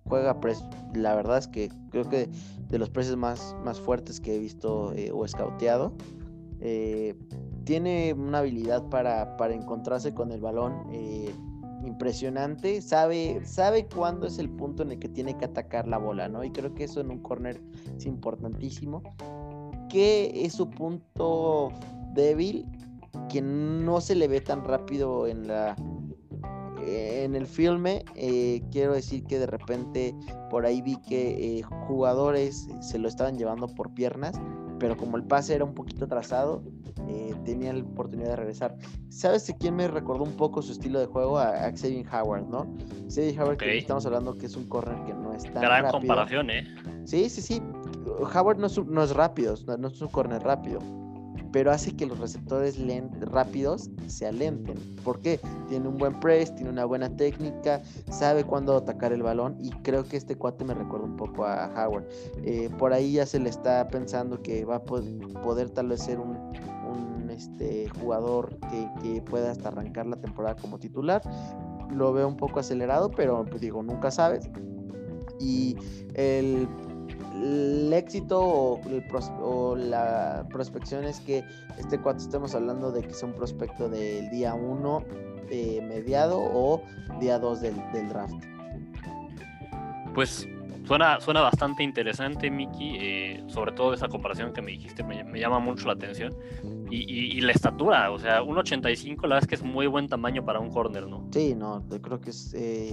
juega 0.06 0.40
press, 0.40 0.64
la 0.96 1.16
verdad 1.16 1.38
es 1.38 1.48
que 1.48 1.70
creo 1.92 2.10
que 2.10 2.28
de 2.68 2.80
los 2.80 2.90
presses 2.90 3.16
más, 3.16 3.56
más 3.64 3.80
fuertes 3.80 4.20
que 4.20 4.36
he 4.36 4.40
visto 4.40 4.94
o 5.14 5.28
scouteado. 5.28 5.94
tiene 7.64 8.14
una 8.14 8.40
habilidad 8.40 8.90
para, 8.90 9.38
para 9.38 9.54
encontrarse 9.54 10.14
con 10.14 10.32
el 10.32 10.42
balón 10.42 10.74
impresionante, 11.86 12.82
sabe, 12.82 13.42
sabe 13.46 13.88
cuándo 13.88 14.28
es 14.28 14.40
el 14.40 14.50
punto 14.50 14.84
en 14.84 14.92
el 14.92 15.00
que 15.00 15.10
tiene 15.10 15.38
que 15.38 15.46
atacar 15.46 15.88
la 15.88 15.98
bola, 15.98 16.28
¿no? 16.30 16.44
Y 16.44 16.52
creo 16.52 16.74
que 16.74 16.86
eso 16.86 17.02
en 17.02 17.12
un 17.12 17.20
corner 17.20 17.62
es 17.98 18.06
importantísimo. 18.06 19.02
¿Qué 19.90 20.46
es 20.46 20.54
su 20.54 20.70
punto 20.70 21.72
débil? 22.14 22.66
Que 23.30 23.42
no 23.42 24.02
se 24.02 24.16
le 24.16 24.28
ve 24.28 24.42
tan 24.42 24.64
rápido 24.64 25.28
en 25.28 25.48
la 25.48 25.76
en 26.86 27.36
el 27.36 27.48
filme. 27.48 28.04
Eh, 28.16 28.62
quiero 28.72 28.94
decir 28.94 29.24
que 29.26 29.40
de 29.40 29.46
repente 29.46 30.16
por 30.50 30.66
ahí 30.66 30.82
vi 30.82 30.98
que 30.98 31.60
eh, 31.60 31.64
jugadores 31.88 32.68
se 32.82 33.00
lo 33.00 33.08
estaban 33.08 33.38
llevando 33.38 33.68
por 33.68 33.94
piernas, 33.94 34.40
pero 34.84 34.98
como 34.98 35.16
el 35.16 35.24
pase 35.24 35.56
era 35.56 35.64
un 35.64 35.74
poquito 35.74 36.04
atrasado, 36.04 36.62
eh, 37.08 37.34
tenía 37.46 37.72
la 37.72 37.82
oportunidad 37.86 38.32
de 38.32 38.36
regresar. 38.36 38.76
¿Sabes 39.08 39.48
de 39.48 39.56
quién 39.56 39.78
me 39.78 39.88
recordó 39.88 40.26
un 40.26 40.36
poco 40.36 40.62
su 40.62 40.74
estilo 40.74 41.00
de 41.00 41.06
juego? 41.06 41.40
A, 41.40 41.72
Xavier 41.72 42.06
Howard, 42.14 42.50
¿no? 42.50 42.68
Xavier 43.08 43.40
Howard, 43.40 43.58
que 43.60 43.78
estamos 43.78 44.06
hablando 44.06 44.38
que 44.38 44.48
es 44.48 44.58
un 44.58 44.68
corner 44.68 45.02
que 45.06 45.14
no 45.14 45.32
es 45.32 45.44
tan 45.44 45.62
Gran 45.62 45.84
rápido. 45.84 46.00
comparación, 46.00 46.50
¿eh? 46.50 46.68
Sí, 47.06 47.30
sí, 47.30 47.42
sí. 47.42 47.62
Howard 48.36 48.58
no 48.58 48.68
es, 48.68 48.78
no 48.78 49.04
es 49.04 49.16
rápido, 49.16 49.56
no, 49.66 49.78
no 49.78 49.88
es 49.88 50.02
un 50.02 50.10
corner 50.10 50.44
rápido, 50.44 50.80
pero 51.54 51.72
hace 51.72 51.96
que 51.96 52.06
los 52.06 52.20
receptores 52.20 52.78
rápidos 53.22 53.90
se 54.08 54.26
alenten. 54.26 54.76
¿Por 55.06 55.22
qué? 55.22 55.40
Tiene 55.70 55.88
un 55.88 55.98
buen 55.98 56.20
press, 56.20 56.54
tiene 56.56 56.72
una 56.72 56.84
buena 56.84 57.16
técnica, 57.16 57.82
sabe 58.10 58.44
cuándo 58.44 58.76
atacar 58.76 59.14
el 59.14 59.24
balón 59.24 59.56
y 59.60 59.70
creo 59.84 60.04
que 60.04 60.18
este 60.18 60.36
cuate 60.36 60.66
me 60.66 60.74
recuerda 60.74 61.06
un 61.06 61.16
poco 61.16 61.46
a 61.46 61.68
Howard. 61.68 62.06
Eh, 62.44 62.70
por 62.78 62.92
ahí 62.92 63.14
ya 63.14 63.26
se 63.26 63.40
le 63.40 63.50
está 63.50 63.88
pensando 63.88 64.42
que 64.42 64.66
va 64.66 64.78
a 64.78 64.84
pod- 64.84 65.42
poder 65.44 65.70
tal 65.70 65.88
vez 65.90 66.02
ser 66.02 66.20
un, 66.20 66.34
este, 67.30 67.88
jugador 68.02 68.58
que, 68.70 68.90
que 69.02 69.22
pueda 69.22 69.52
hasta 69.52 69.70
arrancar 69.70 70.08
la 70.08 70.18
temporada 70.18 70.56
como 70.56 70.80
titular. 70.80 71.22
Lo 71.92 72.14
veo 72.14 72.28
un 72.28 72.38
poco 72.38 72.60
acelerado, 72.60 73.12
pero 73.12 73.46
pues, 73.46 73.62
digo, 73.62 73.82
nunca 73.84 74.10
sabes. 74.12 74.50
Y 75.40 75.76
el, 76.16 76.68
el 77.36 77.92
éxito 77.94 78.40
o, 78.42 78.82
el 78.90 79.06
pros- 79.08 79.32
o 79.42 79.76
la 79.76 80.46
prospección 80.50 81.04
es 81.04 81.20
que 81.20 81.44
este 81.78 82.00
cuate 82.00 82.20
estemos 82.20 82.56
hablando 82.56 82.92
de 82.92 83.02
que 83.02 83.10
es 83.10 83.24
un 83.24 83.34
prospecto 83.34 83.90
del 83.90 84.30
día 84.30 84.54
1 84.54 85.04
mediado 85.88 86.40
o 86.42 86.82
día 87.20 87.38
2 87.38 87.62
del, 87.62 87.76
del 87.94 88.10
draft. 88.10 88.34
Pues 90.16 90.48
suena, 90.86 91.20
suena 91.20 91.42
bastante 91.42 91.84
interesante, 91.84 92.50
Miki. 92.50 92.98
eh, 93.00 93.44
sobre 93.48 93.72
todo 93.72 93.94
esa 93.94 94.08
comparación 94.08 94.54
que 94.54 94.62
me 94.62 94.72
dijiste, 94.72 95.04
me, 95.04 95.24
me 95.24 95.40
llama 95.40 95.60
mucho 95.60 95.88
la 95.88 95.94
atención. 95.94 96.34
Y, 96.90 96.98
y- 97.12 97.38
y 97.38 97.42
la 97.42 97.52
estatura, 97.54 98.12
o 98.12 98.20
sea, 98.20 98.42
1.85, 98.44 99.24
la 99.24 99.36
verdad 99.36 99.40
es 99.44 99.48
que 99.48 99.56
es 99.56 99.64
muy 99.64 99.88
buen 99.88 100.08
tamaño 100.08 100.46
para 100.46 100.60
un 100.60 100.70
corner, 100.70 101.08
¿no? 101.08 101.28
Sí, 101.32 101.56
no, 101.56 101.84
yo 101.90 102.02
creo 102.02 102.22
que 102.22 102.30
es 102.30 102.54
eh, 102.54 102.92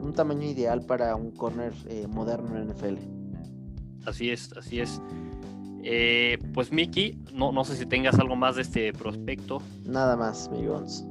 un 0.00 0.12
tamaño 0.14 0.46
ideal 0.46 0.84
para 0.86 1.14
un 1.16 1.32
corner 1.32 1.72
eh, 1.88 2.06
moderno 2.08 2.56
en 2.56 2.68
NFL. 2.70 3.21
Así 4.06 4.30
es, 4.30 4.52
así 4.56 4.80
es. 4.80 5.00
Eh, 5.84 6.38
pues 6.54 6.70
Miki, 6.72 7.18
no, 7.32 7.50
no 7.52 7.64
sé 7.64 7.76
si 7.76 7.86
tengas 7.86 8.18
algo 8.18 8.36
más 8.36 8.56
de 8.56 8.62
este 8.62 8.92
prospecto, 8.92 9.60
Nada 9.84 10.16
más, 10.16 10.48
amigos. 10.48 11.04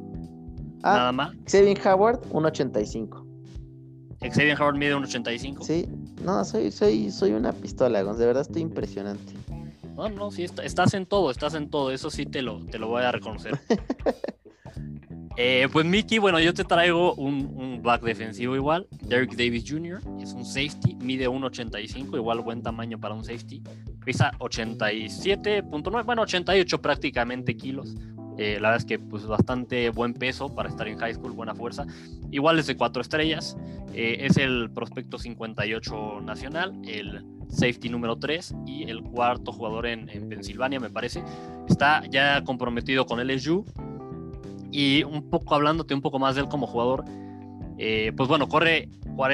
Ah, 0.84 0.96
nada 0.98 1.12
más. 1.12 1.36
Xavier 1.50 1.80
Howard, 1.88 2.22
1.85. 2.32 3.26
Xavier 4.34 4.60
Howard 4.62 4.78
mide 4.78 4.96
1.85. 4.96 5.64
Sí, 5.64 5.86
no, 6.24 6.44
soy, 6.46 6.72
soy, 6.72 7.12
soy 7.12 7.32
una 7.34 7.52
pistola, 7.54 8.02
Gonz, 8.04 8.18
de 8.18 8.26
verdad 8.28 8.42
estoy 8.44 8.62
impresionante. 8.62 9.34
No, 9.96 10.10
no, 10.10 10.32
sí, 10.32 10.44
está- 10.44 10.64
estás 10.64 10.94
en 10.94 11.06
todo, 11.06 11.30
estás 11.32 11.54
en 11.54 11.70
todo, 11.70 11.92
eso 11.92 12.10
sí 12.10 12.26
te 12.26 12.42
lo, 12.42 12.66
te 12.66 12.80
lo 12.80 12.88
voy 12.88 13.04
a 13.04 13.12
reconocer. 13.12 13.60
Eh, 15.38 15.68
pues 15.72 15.86
Mickey, 15.86 16.20
bueno, 16.20 16.40
yo 16.40 16.54
te 16.54 16.64
traigo 16.64 17.14
un, 17.16 17.54
un 17.56 17.82
back 17.82 18.02
defensivo 18.02 18.56
igual, 18.56 18.88
Derek 19.04 19.32
Davis 19.32 19.64
Jr., 19.68 20.02
es 20.22 20.34
un 20.34 20.46
safety, 20.46 20.96
mide 20.96 21.30
1.85, 21.30 22.16
igual 22.18 22.42
buen 22.42 22.62
tamaño 22.62 23.00
para 23.00 23.14
un 23.14 23.24
safety, 23.24 23.64
pesa 24.04 24.32
87.9, 24.40 26.06
bueno, 26.06 26.24
88 26.24 26.82
prácticamente 26.82 27.56
kilos. 27.56 27.96
Eh, 28.38 28.60
la 28.60 28.70
verdad 28.70 28.78
es 28.78 28.86
que 28.86 28.98
pues 28.98 29.26
bastante 29.26 29.90
buen 29.90 30.14
peso 30.14 30.54
para 30.54 30.70
estar 30.70 30.88
en 30.88 30.98
high 30.98 31.14
school, 31.14 31.32
buena 31.32 31.54
fuerza. 31.54 31.86
Igual 32.32 32.60
es 32.60 32.68
de 32.68 32.76
cuatro 32.76 33.02
estrellas, 33.02 33.58
eh, 33.94 34.18
es 34.22 34.38
el 34.38 34.70
prospecto 34.72 35.18
58 35.18 36.22
nacional, 36.22 36.74
el 36.88 37.26
safety 37.50 37.90
número 37.90 38.18
3 38.18 38.56
y 38.66 38.90
el 38.90 39.04
cuarto 39.04 39.52
jugador 39.52 39.86
en, 39.86 40.10
en 40.10 40.30
Pensilvania, 40.30 40.80
me 40.80 40.90
parece. 40.90 41.24
Está 41.68 42.04
ya 42.10 42.44
comprometido 42.44 43.06
con 43.06 43.26
LSU. 43.26 43.66
Y 44.72 45.04
un 45.04 45.30
poco 45.30 45.56
hablándote 45.56 45.94
un 45.94 46.02
poco 46.02 46.20
más 46.20 46.36
de 46.36 46.42
él 46.42 46.48
como 46.48 46.68
jugador, 46.68 47.04
eh, 47.78 48.14
pues 48.16 48.30
bueno, 48.30 48.48
corre 48.48 48.90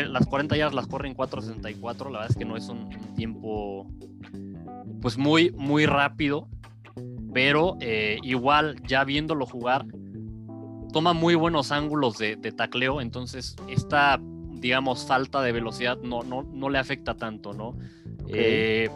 las 0.07 0.25
40 0.25 0.57
yardas 0.57 0.73
las 0.73 0.87
corre 0.87 1.07
en 1.07 1.15
4.64. 1.15 2.05
La 2.05 2.19
verdad 2.19 2.27
es 2.29 2.35
que 2.35 2.45
no 2.45 2.57
es 2.57 2.69
un, 2.69 2.79
un 2.85 3.15
tiempo 3.15 3.87
pues 5.01 5.17
muy, 5.17 5.51
muy 5.51 5.85
rápido. 5.85 6.47
Pero 7.33 7.77
eh, 7.81 8.17
igual 8.23 8.81
ya 8.87 9.03
viéndolo 9.03 9.45
jugar, 9.45 9.85
toma 10.91 11.13
muy 11.13 11.35
buenos 11.35 11.71
ángulos 11.71 12.17
de, 12.17 12.35
de 12.35 12.51
tacleo. 12.51 12.99
Entonces 12.99 13.55
esta, 13.67 14.19
digamos, 14.53 15.05
falta 15.05 15.41
de 15.41 15.51
velocidad 15.51 15.97
no, 16.01 16.23
no, 16.23 16.43
no 16.43 16.69
le 16.69 16.79
afecta 16.79 17.15
tanto, 17.15 17.53
¿no? 17.53 17.77
Eh, 18.27 18.89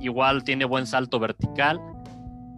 igual 0.00 0.42
tiene 0.44 0.64
buen 0.64 0.86
salto 0.86 1.20
vertical. 1.20 1.80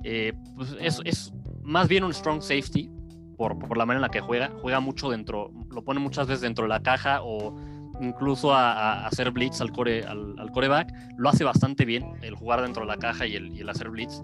Eh, 0.04 0.32
pues 0.54 0.74
es, 0.80 1.00
es 1.04 1.32
más 1.62 1.88
bien 1.88 2.04
un 2.04 2.14
strong 2.14 2.40
safety 2.40 2.90
por, 3.36 3.58
por 3.58 3.76
la 3.76 3.84
manera 3.86 3.98
en 3.98 4.02
la 4.02 4.08
que 4.10 4.20
juega. 4.20 4.50
Juega 4.60 4.80
mucho 4.80 5.10
dentro, 5.10 5.50
lo 5.70 5.82
pone 5.82 6.00
muchas 6.00 6.26
veces 6.26 6.40
dentro 6.42 6.64
de 6.64 6.68
la 6.68 6.80
caja 6.82 7.20
o 7.22 7.54
incluso 8.00 8.52
a, 8.54 8.72
a- 8.72 9.06
hacer 9.06 9.30
blitz 9.30 9.60
al, 9.60 9.72
core, 9.72 10.04
al, 10.04 10.38
al 10.38 10.50
coreback. 10.50 10.92
Lo 11.16 11.28
hace 11.28 11.44
bastante 11.44 11.84
bien 11.84 12.04
el 12.22 12.34
jugar 12.34 12.62
dentro 12.62 12.82
de 12.82 12.88
la 12.88 12.96
caja 12.96 13.26
y 13.26 13.36
el, 13.36 13.54
y 13.54 13.60
el 13.60 13.68
hacer 13.68 13.90
blitz. 13.90 14.22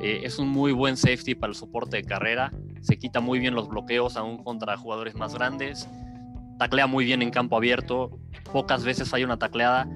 Eh, 0.00 0.20
es 0.24 0.38
un 0.38 0.48
muy 0.48 0.72
buen 0.72 0.96
safety 0.96 1.34
para 1.34 1.50
el 1.50 1.54
soporte 1.56 1.96
de 1.98 2.04
carrera. 2.04 2.52
Se 2.80 2.96
quita 2.98 3.20
muy 3.20 3.38
bien 3.38 3.54
los 3.54 3.68
bloqueos 3.68 4.16
aún 4.16 4.42
contra 4.42 4.76
jugadores 4.76 5.14
más 5.16 5.34
grandes. 5.34 5.88
Taclea 6.58 6.86
muy 6.86 7.04
bien 7.04 7.22
en 7.22 7.30
campo 7.30 7.56
abierto. 7.56 8.18
Pocas 8.52 8.84
veces 8.84 9.08
falla 9.10 9.24
una 9.24 9.38
tacleada. 9.38 9.88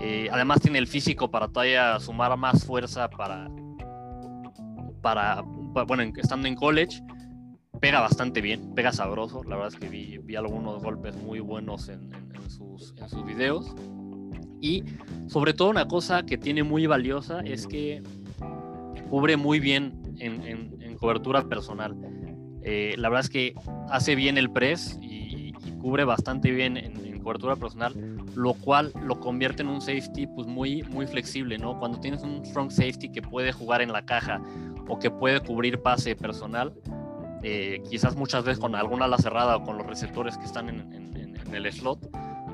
Eh, 0.00 0.28
además 0.32 0.60
tiene 0.60 0.78
el 0.78 0.86
físico 0.86 1.30
para 1.30 1.48
todavía 1.48 1.98
sumar 2.00 2.34
más 2.38 2.64
fuerza 2.64 3.08
para, 3.10 3.48
para, 5.02 5.42
pa- 5.74 5.82
bueno, 5.84 6.02
en- 6.02 6.12
estando 6.16 6.48
en 6.48 6.54
college. 6.54 7.02
Pega 7.82 8.00
bastante 8.00 8.40
bien, 8.40 8.74
pega 8.76 8.92
sabroso. 8.92 9.42
La 9.42 9.56
verdad 9.56 9.74
es 9.74 9.78
que 9.78 9.88
vi, 9.88 10.16
vi 10.18 10.36
algunos 10.36 10.80
golpes 10.82 11.16
muy 11.16 11.40
buenos 11.40 11.88
en, 11.88 12.14
en- 12.14 12.32
en 12.36 12.48
sus, 12.50 12.94
en 12.96 13.08
sus 13.08 13.24
videos. 13.26 13.74
Y 14.60 14.84
sobre 15.26 15.52
todo 15.52 15.68
una 15.70 15.88
cosa 15.88 16.22
que 16.22 16.38
tiene 16.38 16.62
muy 16.62 16.86
valiosa 16.86 17.40
es 17.40 17.66
que 17.66 18.00
cubre 19.10 19.36
muy 19.36 19.58
bien 19.58 20.00
en, 20.20 20.42
en- 20.44 20.80
en 20.80 20.96
cobertura 20.96 21.42
personal. 21.48 21.96
Eh, 22.62 22.94
la 22.98 23.08
verdad 23.08 23.24
es 23.24 23.30
que 23.30 23.54
hace 23.90 24.14
bien 24.14 24.38
el 24.38 24.48
press 24.52 24.96
y, 25.02 25.48
y 25.48 25.52
cubre 25.80 26.04
bastante 26.04 26.52
bien 26.52 26.76
en, 26.76 27.04
en 27.04 27.18
cobertura 27.18 27.56
personal, 27.56 27.92
lo 28.36 28.54
cual 28.54 28.92
lo 29.04 29.18
convierte 29.18 29.62
en 29.62 29.68
un 29.68 29.80
safety 29.80 30.28
pues 30.28 30.46
muy, 30.46 30.84
muy 30.84 31.08
flexible, 31.08 31.58
¿no? 31.58 31.76
Cuando 31.80 31.98
tienes 31.98 32.22
un 32.22 32.44
strong 32.46 32.70
safety 32.70 33.10
que 33.10 33.22
puede 33.22 33.50
jugar 33.50 33.82
en 33.82 33.90
la 33.92 34.04
caja 34.04 34.40
o 34.88 35.00
que 35.00 35.10
puede 35.10 35.40
cubrir 35.40 35.82
pase 35.82 36.14
personal, 36.14 36.72
eh, 37.42 37.82
quizás 37.88 38.16
muchas 38.16 38.44
veces 38.44 38.58
con 38.60 38.74
alguna 38.74 39.04
ala 39.06 39.18
cerrada 39.18 39.56
o 39.56 39.62
con 39.64 39.78
los 39.78 39.86
receptores 39.86 40.36
que 40.38 40.44
están 40.44 40.68
en, 40.68 40.80
en- 40.92 41.16
en- 41.16 41.36
en 41.46 41.54
el 41.54 41.72
slot, 41.72 41.98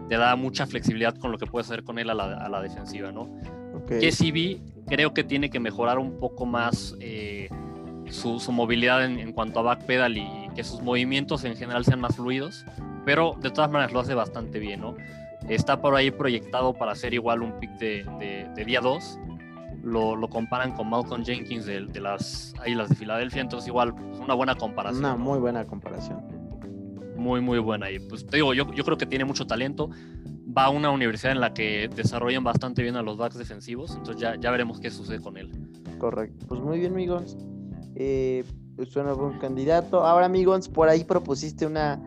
te 0.08 0.16
da 0.16 0.34
mucha 0.36 0.66
flexibilidad 0.66 1.14
con 1.16 1.30
lo 1.32 1.38
que 1.38 1.46
puedes 1.46 1.70
hacer 1.70 1.84
con 1.84 1.98
él 1.98 2.08
a 2.10 2.14
la, 2.14 2.24
a 2.38 2.48
la 2.48 2.60
defensiva, 2.62 3.12
¿no? 3.12 3.22
Ok. 3.74 3.98
Que 4.00 4.10
CB 4.10 4.86
creo 4.86 5.12
que 5.12 5.22
tiene 5.24 5.50
que 5.50 5.60
mejorar 5.60 5.98
un 5.98 6.18
poco 6.18 6.46
más 6.46 6.96
eh, 7.00 7.48
su, 8.10 8.40
su 8.40 8.50
movilidad 8.52 9.04
en, 9.04 9.18
en 9.18 9.32
cuanto 9.32 9.60
a 9.60 9.62
backpedal 9.62 10.16
y 10.16 10.26
que 10.56 10.64
sus 10.64 10.80
movimientos 10.80 11.44
en 11.44 11.54
general 11.56 11.84
sean 11.84 12.00
más 12.00 12.16
fluidos, 12.16 12.64
pero 13.04 13.36
de 13.40 13.50
todas 13.50 13.70
maneras 13.70 13.92
lo 13.92 14.00
hace 14.00 14.14
bastante 14.14 14.58
bien, 14.58 14.80
¿no? 14.80 14.96
Está 15.48 15.80
por 15.80 15.94
ahí 15.94 16.10
proyectado 16.10 16.72
para 16.74 16.94
ser 16.94 17.12
igual 17.14 17.42
un 17.42 17.58
pick 17.60 17.70
de, 17.78 18.04
de- 18.18 18.48
de 18.54 18.64
día 18.64 18.80
2. 18.80 19.18
Lo, 19.88 20.14
lo 20.14 20.28
comparan 20.28 20.72
con 20.72 20.88
Malcolm 20.90 21.24
Jenkins 21.24 21.66
de, 21.66 21.86
de 21.86 22.00
las 22.00 22.54
Águilas 22.60 22.88
de 22.90 22.94
Filadelfia, 22.94 23.42
entonces 23.42 23.68
igual 23.68 23.92
una 24.22 24.34
buena 24.34 24.54
comparación. 24.54 25.04
Una 25.04 25.16
muy 25.16 25.38
buena 25.38 25.64
comparación. 25.64 26.20
muy, 27.16 27.40
muy 27.40 27.58
buena. 27.58 27.90
Y 27.90 27.98
pues 27.98 28.24
te 28.26 28.36
digo, 28.36 28.54
yo, 28.54 28.72
yo 28.72 28.84
creo 28.84 28.96
que 28.96 29.06
tiene 29.06 29.24
mucho 29.24 29.46
talento. 29.46 29.90
Va 30.56 30.66
a 30.66 30.70
una 30.70 30.90
universidad 30.90 31.32
en 31.32 31.40
la 31.40 31.52
que 31.52 31.88
desarrollan 31.94 32.42
bastante 32.42 32.82
bien 32.82 32.96
a 32.96 33.02
los 33.02 33.16
backs 33.16 33.36
defensivos. 33.36 33.94
Entonces 33.96 34.20
ya, 34.20 34.36
ya 34.36 34.50
veremos 34.50 34.80
qué 34.80 34.90
sucede 34.90 35.20
con 35.20 35.36
él. 35.36 35.50
Correcto. 35.98 36.46
Pues 36.48 36.60
muy 36.60 36.78
bien, 36.78 36.92
amigos. 36.92 37.36
Eh, 37.94 38.44
pues 38.76 38.88
suena 38.90 39.12
buen 39.12 39.38
candidato. 39.38 40.04
Ahora, 40.06 40.26
amigos, 40.26 40.68
por 40.68 40.88
ahí 40.88 41.04
propusiste 41.04 41.66
una, 41.66 42.00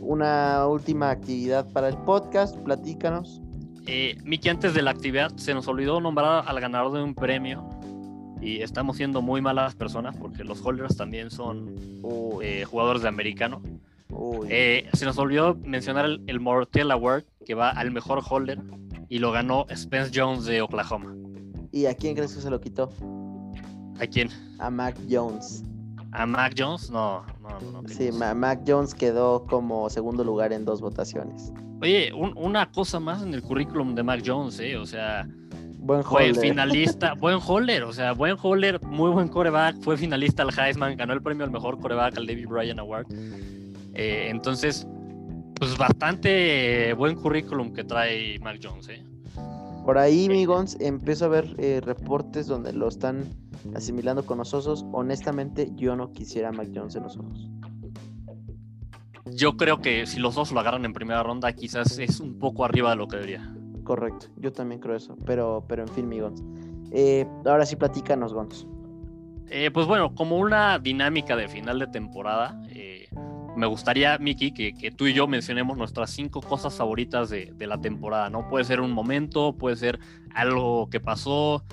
una 0.00 0.66
última 0.66 1.10
actividad 1.10 1.70
para 1.72 1.88
el 1.88 1.96
podcast. 1.98 2.56
Platícanos. 2.58 3.40
Eh, 3.86 4.16
Miki, 4.24 4.48
antes 4.48 4.74
de 4.74 4.82
la 4.82 4.90
actividad, 4.90 5.36
se 5.36 5.54
nos 5.54 5.68
olvidó 5.68 6.00
nombrar 6.00 6.44
al 6.46 6.60
ganador 6.60 6.92
de 6.92 7.02
un 7.02 7.14
premio. 7.14 7.68
Y 8.40 8.60
estamos 8.60 8.96
siendo 8.96 9.22
muy 9.22 9.40
malas 9.40 9.74
personas 9.74 10.16
porque 10.16 10.44
los 10.44 10.60
holders 10.64 10.96
también 10.96 11.30
son 11.30 11.76
Uy, 12.02 12.44
eh, 12.44 12.64
jugadores 12.64 13.02
de 13.02 13.08
americano. 13.08 13.62
Eh, 14.48 14.88
se 14.92 15.04
nos 15.06 15.18
olvidó 15.18 15.54
mencionar 15.54 16.04
el, 16.04 16.22
el 16.26 16.40
Mortel 16.40 16.90
Award 16.90 17.24
que 17.44 17.54
va 17.54 17.70
al 17.70 17.90
mejor 17.90 18.22
holder 18.28 18.60
y 19.08 19.18
lo 19.18 19.32
ganó 19.32 19.66
Spence 19.74 20.10
Jones 20.14 20.44
de 20.44 20.62
Oklahoma. 20.62 21.14
¿Y 21.72 21.86
a 21.86 21.94
quién 21.94 22.14
crees 22.14 22.34
que 22.34 22.40
se 22.40 22.50
lo 22.50 22.60
quitó? 22.60 22.90
¿A 24.00 24.06
quién? 24.06 24.28
A 24.58 24.70
Mac 24.70 24.96
Jones. 25.10 25.64
¿A 26.12 26.26
Mac 26.26 26.54
Jones? 26.56 26.90
No, 26.90 27.24
no, 27.42 27.60
no. 27.60 27.82
no 27.82 27.88
Sí, 27.88 28.10
Mac 28.12 28.60
Jones 28.66 28.94
quedó 28.94 29.44
como 29.46 29.90
segundo 29.90 30.22
lugar 30.22 30.52
en 30.52 30.64
dos 30.64 30.80
votaciones. 30.80 31.52
Oye, 31.84 32.14
un- 32.14 32.32
una 32.38 32.72
cosa 32.72 32.98
más 32.98 33.22
en 33.22 33.34
el 33.34 33.42
currículum 33.42 33.94
de 33.94 34.02
Mac 34.02 34.22
Jones, 34.24 34.58
¿eh? 34.58 34.78
O 34.78 34.86
sea, 34.86 35.28
Buen 35.80 36.02
fue 36.02 36.28
holder. 36.30 36.40
finalista, 36.42 37.12
buen 37.20 37.38
holder, 37.46 37.82
o 37.82 37.92
sea, 37.92 38.12
buen 38.12 38.36
holder, 38.40 38.80
muy 38.86 39.10
buen 39.10 39.28
coreback, 39.28 39.76
fue 39.82 39.98
finalista 39.98 40.44
al 40.44 40.48
Heisman, 40.58 40.96
ganó 40.96 41.12
el 41.12 41.20
premio 41.20 41.44
al 41.44 41.50
mejor 41.50 41.78
coreback 41.78 42.16
al 42.16 42.26
David 42.26 42.48
Bryan 42.48 42.78
Award. 42.78 43.06
Eh, 43.94 44.28
entonces, 44.30 44.86
Pues 45.56 45.76
bastante 45.78 46.92
buen 46.94 47.14
currículum 47.16 47.72
que 47.74 47.84
trae 47.84 48.38
Mac 48.40 48.58
Jones, 48.62 48.88
¿eh? 48.88 49.02
Por 49.84 49.98
ahí, 49.98 50.28
Migons, 50.28 50.76
empiezo 50.80 51.26
a 51.26 51.28
ver 51.28 51.54
eh, 51.58 51.80
reportes 51.84 52.46
donde 52.48 52.72
lo 52.72 52.88
están 52.88 53.24
asimilando 53.74 54.24
con 54.26 54.38
los 54.38 54.52
osos. 54.54 54.84
Honestamente, 54.92 55.70
yo 55.76 55.94
no 55.96 56.12
quisiera 56.12 56.48
a 56.48 56.52
Mac 56.52 56.68
Jones 56.74 56.96
en 56.96 57.02
los 57.04 57.16
osos. 57.18 57.48
Yo 59.26 59.56
creo 59.56 59.80
que 59.80 60.06
si 60.06 60.20
los 60.20 60.34
dos 60.34 60.52
lo 60.52 60.60
agarran 60.60 60.84
en 60.84 60.92
primera 60.92 61.22
ronda, 61.22 61.52
quizás 61.52 61.98
es 61.98 62.20
un 62.20 62.38
poco 62.38 62.64
arriba 62.64 62.90
de 62.90 62.96
lo 62.96 63.08
que 63.08 63.16
debería. 63.16 63.54
Correcto, 63.82 64.26
yo 64.36 64.52
también 64.52 64.80
creo 64.80 64.96
eso. 64.96 65.16
Pero, 65.24 65.64
pero 65.68 65.82
en 65.82 65.88
fin, 65.88 66.08
mi 66.08 66.20
Gons. 66.20 66.42
Eh, 66.90 67.26
ahora 67.44 67.66
sí, 67.66 67.76
platícanos, 67.76 68.32
Gons. 68.32 68.66
Eh, 69.48 69.70
pues 69.70 69.86
bueno, 69.86 70.14
como 70.14 70.38
una 70.38 70.78
dinámica 70.78 71.36
de 71.36 71.48
final 71.48 71.78
de 71.78 71.86
temporada, 71.86 72.60
eh, 72.70 73.08
me 73.56 73.66
gustaría, 73.66 74.18
Miki, 74.18 74.52
que, 74.52 74.90
tú 74.90 75.06
y 75.06 75.12
yo 75.12 75.26
mencionemos 75.26 75.76
nuestras 75.76 76.10
cinco 76.10 76.40
cosas 76.40 76.76
favoritas 76.76 77.30
de, 77.30 77.54
la 77.60 77.80
temporada, 77.80 78.30
¿no? 78.30 78.48
Puede 78.48 78.64
ser 78.64 78.80
un 78.80 78.90
momento, 78.90 79.56
puede 79.56 79.76
ser 79.76 80.00
algo 80.34 80.88
que 80.90 81.00
pasó, 81.00 81.64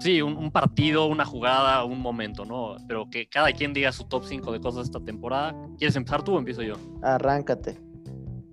sí, 0.00 0.22
un, 0.22 0.50
partido, 0.50 1.06
una 1.06 1.24
jugada, 1.24 1.84
un 1.84 2.00
momento, 2.00 2.44
¿no? 2.44 2.76
Pero 2.86 3.08
que 3.10 3.28
cada 3.28 3.52
quien 3.52 3.72
diga 3.72 3.92
su 3.92 4.04
top 4.04 4.24
5 4.24 4.52
de 4.52 4.60
cosas 4.60 4.76
de 4.76 4.82
esta 4.84 5.00
temporada. 5.00 5.54
¿Quieres 5.78 5.96
empezar 5.96 6.22
tú 6.22 6.34
o 6.34 6.38
empiezo 6.38 6.62
yo? 6.62 6.74
Arráncate. 7.02 7.78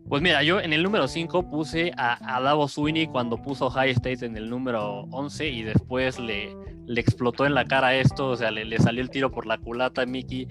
Pues 0.08 0.22
mira, 0.22 0.44
yo 0.44 0.60
en 0.60 0.72
el 0.72 0.84
número 0.84 1.08
5 1.08 1.50
puse 1.50 1.92
a, 1.98 2.36
a 2.36 2.40
Davos 2.40 2.74
Sweeney 2.74 3.08
cuando 3.08 3.42
puso 3.42 3.70
High 3.72 3.92
State 3.92 4.26
en 4.26 4.38
el 4.38 4.50
número 4.50 5.02
11 5.12 5.50
y 5.50 5.64
después 5.64 6.20
le, 6.20 6.56
le 6.86 7.02
explotó 7.02 7.46
en 7.46 7.54
la 7.54 7.66
cara 7.66 7.96
esto, 7.96 8.30
o 8.30 8.36
sea, 8.36 8.52
le, 8.52 8.78
salió 8.78 9.02
el 9.02 9.10
tiro 9.10 9.32
por 9.32 9.46
la 9.46 9.58
culata 9.58 10.04
a 10.04 10.06
Mickey 10.06 10.48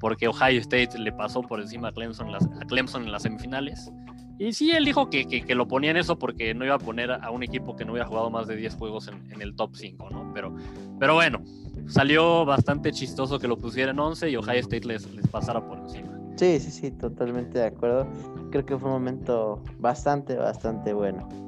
porque 0.00 0.28
Ohio 0.28 0.60
State 0.60 0.98
le 0.98 1.12
pasó 1.12 1.42
por 1.42 1.60
encima 1.60 1.88
a 1.88 1.92
Clemson, 1.92 2.30
las, 2.30 2.44
a 2.44 2.64
Clemson 2.66 3.04
en 3.04 3.12
las 3.12 3.22
semifinales. 3.22 3.90
Y 4.38 4.52
sí, 4.52 4.70
él 4.70 4.84
dijo 4.84 5.10
que, 5.10 5.26
que, 5.26 5.54
lo 5.54 5.66
ponía 5.66 5.90
en 5.90 5.96
eso 5.96 6.18
porque 6.18 6.54
no 6.54 6.64
iba 6.64 6.76
a 6.76 6.78
poner 6.78 7.10
a 7.10 7.30
un 7.30 7.42
equipo 7.42 7.74
que 7.74 7.84
no 7.84 7.92
hubiera 7.92 8.06
jugado 8.06 8.30
más 8.30 8.46
de 8.46 8.54
10 8.56 8.76
juegos 8.76 9.08
en, 9.08 9.42
el 9.42 9.56
top 9.56 9.74
5, 9.74 10.10
¿no? 10.10 10.30
Pero, 10.32 10.54
pero 11.00 11.14
bueno, 11.14 11.42
salió 11.88 12.44
bastante 12.44 12.92
chistoso 12.92 13.40
que 13.40 13.48
lo 13.48 13.56
pusiera 13.56 13.90
en 13.90 13.98
11 13.98 14.30
y 14.30 14.36
Ohio 14.36 14.60
State 14.60 14.86
les, 14.86 15.12
les 15.12 15.26
pasara 15.26 15.66
por 15.66 15.78
encima. 15.78 16.18
Sí, 16.36 16.60
sí, 16.60 16.70
sí, 16.70 16.90
totalmente 16.92 17.58
de 17.58 17.66
acuerdo. 17.66 18.06
Creo 18.52 18.64
que 18.64 18.78
fue 18.78 18.88
un 18.88 18.94
momento 18.94 19.60
bastante, 19.78 20.36
bastante 20.36 20.92
bueno. 20.92 21.47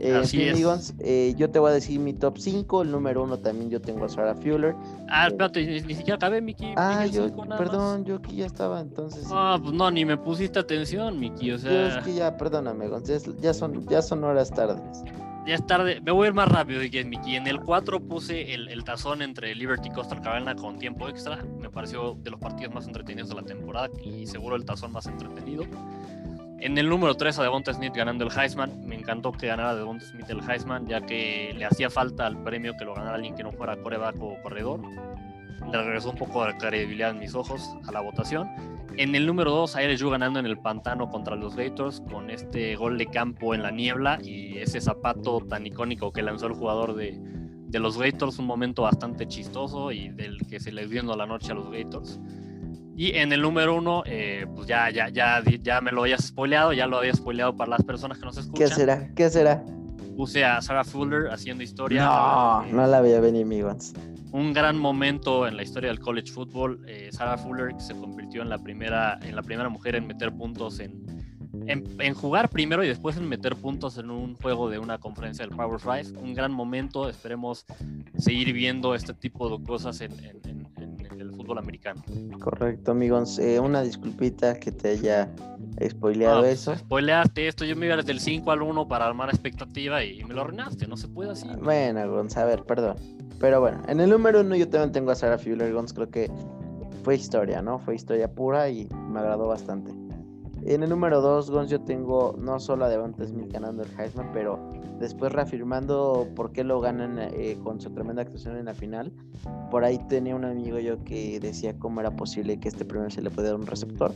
Eh, 0.00 0.14
Así 0.14 0.42
es. 0.42 0.94
Eh, 1.00 1.34
yo 1.36 1.50
te 1.50 1.58
voy 1.58 1.70
a 1.70 1.74
decir 1.74 2.00
mi 2.00 2.14
top 2.14 2.38
5. 2.38 2.82
El 2.82 2.90
número 2.90 3.22
1 3.22 3.38
también 3.38 3.68
yo 3.70 3.80
tengo 3.80 4.06
a 4.06 4.08
Sarah 4.08 4.34
Fuller. 4.34 4.74
Ah, 5.08 5.26
eh, 5.26 5.28
espérate, 5.28 5.82
ni, 5.82 5.94
siquiera 5.94 6.16
acabé, 6.16 6.40
Miki. 6.40 6.72
Ah, 6.76 7.04
yo, 7.04 7.28
perdón, 7.58 8.06
yo 8.06 8.16
aquí 8.16 8.36
ya 8.36 8.46
estaba 8.46 8.80
entonces. 8.80 9.26
Ah, 9.30 9.58
pues 9.60 9.74
no, 9.74 9.90
ni 9.90 10.06
me 10.06 10.16
pusiste 10.16 10.58
atención, 10.58 11.18
Miki. 11.18 11.52
O 11.52 11.58
sea. 11.58 11.98
es 11.98 12.04
que 12.04 12.14
ya, 12.14 12.36
perdóname, 12.36 12.88
González, 12.88 13.24
ya 13.40 13.52
son, 13.52 13.86
ya 13.88 14.00
son 14.00 14.24
horas 14.24 14.50
tardes. 14.50 15.02
Ya 15.46 15.54
es 15.54 15.66
tarde, 15.66 16.00
me 16.02 16.12
voy 16.12 16.26
a 16.26 16.28
ir 16.28 16.34
más 16.34 16.48
rápido, 16.48 16.80
Miki. 16.80 17.36
En 17.36 17.46
el 17.46 17.60
4 17.60 18.00
puse 18.00 18.54
el, 18.54 18.68
el, 18.68 18.84
tazón 18.84 19.20
entre 19.20 19.54
Liberty 19.54 19.88
y 19.88 19.92
Costa 19.92 20.18
Cabana 20.20 20.54
con 20.54 20.78
tiempo 20.78 21.08
extra. 21.08 21.44
Me 21.60 21.68
pareció 21.68 22.14
de 22.22 22.30
los 22.30 22.40
partidos 22.40 22.72
más 22.72 22.86
entretenidos 22.86 23.28
de 23.30 23.34
la 23.34 23.42
temporada 23.42 23.90
y 24.02 24.26
seguro 24.26 24.56
el 24.56 24.64
tazón 24.64 24.92
más 24.92 25.06
entretenido. 25.06 25.64
En 26.62 26.76
el 26.76 26.90
número 26.90 27.14
3 27.14 27.38
a 27.38 27.42
Devonta 27.42 27.72
Smith 27.72 27.94
ganando 27.94 28.26
el 28.26 28.30
Heisman. 28.38 28.84
Me 28.84 28.94
encantó 28.94 29.32
que 29.32 29.46
ganara 29.46 29.74
Devonta 29.74 30.04
Smith 30.04 30.28
el 30.28 30.40
Heisman, 30.46 30.86
ya 30.86 31.00
que 31.00 31.54
le 31.56 31.64
hacía 31.64 31.88
falta 31.88 32.26
al 32.26 32.42
premio 32.42 32.76
que 32.76 32.84
lo 32.84 32.94
ganara 32.94 33.14
alguien 33.14 33.34
que 33.34 33.42
no 33.42 33.50
fuera 33.50 33.76
coreback 33.76 34.16
o 34.20 34.36
corredor. 34.42 34.80
Le 35.72 35.82
regresó 35.82 36.10
un 36.10 36.16
poco 36.16 36.44
de 36.44 36.54
credibilidad 36.58 37.12
en 37.12 37.18
mis 37.18 37.34
ojos 37.34 37.62
a 37.88 37.92
la 37.92 38.00
votación. 38.02 38.46
En 38.98 39.14
el 39.14 39.26
número 39.26 39.52
2, 39.52 39.74
a 39.74 39.82
LSU 39.82 40.10
ganando 40.10 40.38
en 40.38 40.44
el 40.44 40.58
pantano 40.58 41.08
contra 41.08 41.34
los 41.34 41.56
Gators 41.56 42.02
con 42.10 42.28
este 42.28 42.76
gol 42.76 42.98
de 42.98 43.06
campo 43.06 43.54
en 43.54 43.62
la 43.62 43.70
niebla 43.70 44.18
y 44.22 44.58
ese 44.58 44.82
zapato 44.82 45.40
tan 45.48 45.64
icónico 45.64 46.12
que 46.12 46.20
lanzó 46.20 46.46
el 46.46 46.52
jugador 46.52 46.94
de, 46.94 47.18
de 47.68 47.78
los 47.78 47.96
Gators. 47.96 48.38
Un 48.38 48.46
momento 48.46 48.82
bastante 48.82 49.26
chistoso 49.26 49.92
y 49.92 50.10
del 50.10 50.46
que 50.46 50.60
se 50.60 50.72
les 50.72 50.90
dio 50.90 51.02
la 51.04 51.24
noche 51.24 51.52
a 51.52 51.54
los 51.54 51.70
Gators. 51.70 52.20
Y 53.00 53.16
en 53.16 53.32
el 53.32 53.40
número 53.40 53.76
uno, 53.76 54.02
eh, 54.04 54.44
pues 54.54 54.66
ya, 54.68 54.90
ya, 54.90 55.08
ya, 55.08 55.42
ya 55.62 55.80
me 55.80 55.90
lo 55.90 56.02
habías 56.02 56.22
spoileado, 56.22 56.74
ya 56.74 56.86
lo 56.86 56.98
había 56.98 57.14
spoileado 57.14 57.56
para 57.56 57.70
las 57.70 57.82
personas 57.82 58.18
que 58.18 58.26
nos 58.26 58.36
escuchan. 58.36 58.68
¿Qué 58.68 58.74
será? 58.74 59.08
¿Qué 59.14 59.30
será? 59.30 59.64
Puse 60.18 60.44
a 60.44 60.60
Sarah 60.60 60.84
Fuller 60.84 61.30
haciendo 61.32 61.64
historia. 61.64 62.04
No, 62.04 62.66
no 62.66 62.86
la 62.86 63.00
veía 63.00 63.18
venir, 63.20 63.46
amigos. 63.46 63.94
Un 64.32 64.52
gran 64.52 64.76
momento 64.76 65.48
en 65.48 65.56
la 65.56 65.62
historia 65.62 65.88
del 65.88 65.98
college 65.98 66.30
football. 66.30 66.84
Eh, 66.86 67.08
Sarah 67.10 67.38
Fuller 67.38 67.72
se 67.78 67.94
convirtió 67.94 68.42
en 68.42 68.50
la 68.50 68.58
primera, 68.58 69.18
en 69.22 69.34
la 69.34 69.40
primera 69.42 69.70
mujer 69.70 69.96
en 69.96 70.06
meter 70.06 70.30
puntos 70.30 70.78
en, 70.78 71.02
en, 71.68 72.12
jugar 72.12 72.50
primero 72.50 72.84
y 72.84 72.88
después 72.88 73.16
en 73.16 73.26
meter 73.26 73.56
puntos 73.56 73.96
en 73.96 74.10
un 74.10 74.36
juego 74.36 74.68
de 74.68 74.78
una 74.78 74.98
conferencia 74.98 75.46
del 75.46 75.56
Power 75.56 75.80
Five. 75.80 76.20
Un 76.20 76.34
gran 76.34 76.52
momento. 76.52 77.08
Esperemos 77.08 77.64
seguir 78.18 78.52
viendo 78.52 78.94
este 78.94 79.14
tipo 79.14 79.48
de 79.48 79.64
cosas 79.64 80.02
en, 80.02 80.12
en 80.22 80.60
americano. 81.58 82.02
Correcto, 82.40 82.92
amigos. 82.92 83.38
Eh, 83.38 83.60
una 83.60 83.82
disculpita 83.82 84.58
que 84.58 84.72
te 84.72 84.90
haya 84.90 85.30
spoileado 85.88 86.40
pues, 86.40 86.60
eso. 86.60 86.76
Spoileaste 86.76 87.48
esto, 87.48 87.64
yo 87.64 87.76
me 87.76 87.86
iba 87.86 87.96
desde 87.96 88.12
el 88.12 88.20
5 88.20 88.50
al 88.50 88.62
1 88.62 88.88
para 88.88 89.06
armar 89.06 89.28
expectativa 89.28 90.04
y 90.04 90.24
me 90.24 90.34
lo 90.34 90.42
arruinaste, 90.42 90.86
no 90.86 90.96
se 90.96 91.08
puede 91.08 91.30
así. 91.30 91.48
Bueno, 91.62 92.08
Gonz, 92.10 92.36
a 92.36 92.44
ver, 92.44 92.64
perdón. 92.64 92.96
Pero 93.38 93.60
bueno, 93.60 93.82
en 93.88 94.00
el 94.00 94.10
número 94.10 94.40
1 94.40 94.56
yo 94.56 94.68
también 94.68 94.92
tengo 94.92 95.10
a 95.10 95.14
Sarah 95.14 95.38
Fuller, 95.38 95.72
Gonz, 95.72 95.92
creo 95.92 96.10
que 96.10 96.30
fue 97.02 97.14
historia, 97.16 97.62
¿no? 97.62 97.78
Fue 97.78 97.94
historia 97.94 98.30
pura 98.30 98.68
y 98.68 98.86
me 99.08 99.20
agradó 99.20 99.48
bastante. 99.48 99.92
En 100.66 100.82
el 100.82 100.90
número 100.90 101.22
2, 101.22 101.50
Gonz, 101.50 101.70
yo 101.70 101.80
tengo 101.80 102.36
no 102.38 102.60
solo 102.60 102.84
a 102.84 102.88
Devonta 102.90 103.26
Smith 103.26 103.50
ganando 103.50 103.82
el 103.82 103.88
Heisman, 103.98 104.30
pero 104.32 104.69
después 105.00 105.32
reafirmando 105.32 106.28
por 106.36 106.52
qué 106.52 106.62
lo 106.62 106.80
ganan 106.80 107.18
eh, 107.18 107.58
con 107.64 107.80
su 107.80 107.90
tremenda 107.90 108.22
actuación 108.22 108.56
en 108.56 108.66
la 108.66 108.74
final. 108.74 109.12
Por 109.70 109.82
ahí 109.82 109.98
tenía 110.08 110.36
un 110.36 110.44
amigo 110.44 110.78
yo 110.78 111.02
que 111.04 111.40
decía 111.40 111.76
cómo 111.78 112.00
era 112.00 112.14
posible 112.14 112.60
que 112.60 112.68
este 112.68 112.84
premio 112.84 113.10
se 113.10 113.22
le 113.22 113.30
pudiera 113.30 113.52
dar 113.52 113.60
un 113.60 113.66
receptor. 113.66 114.12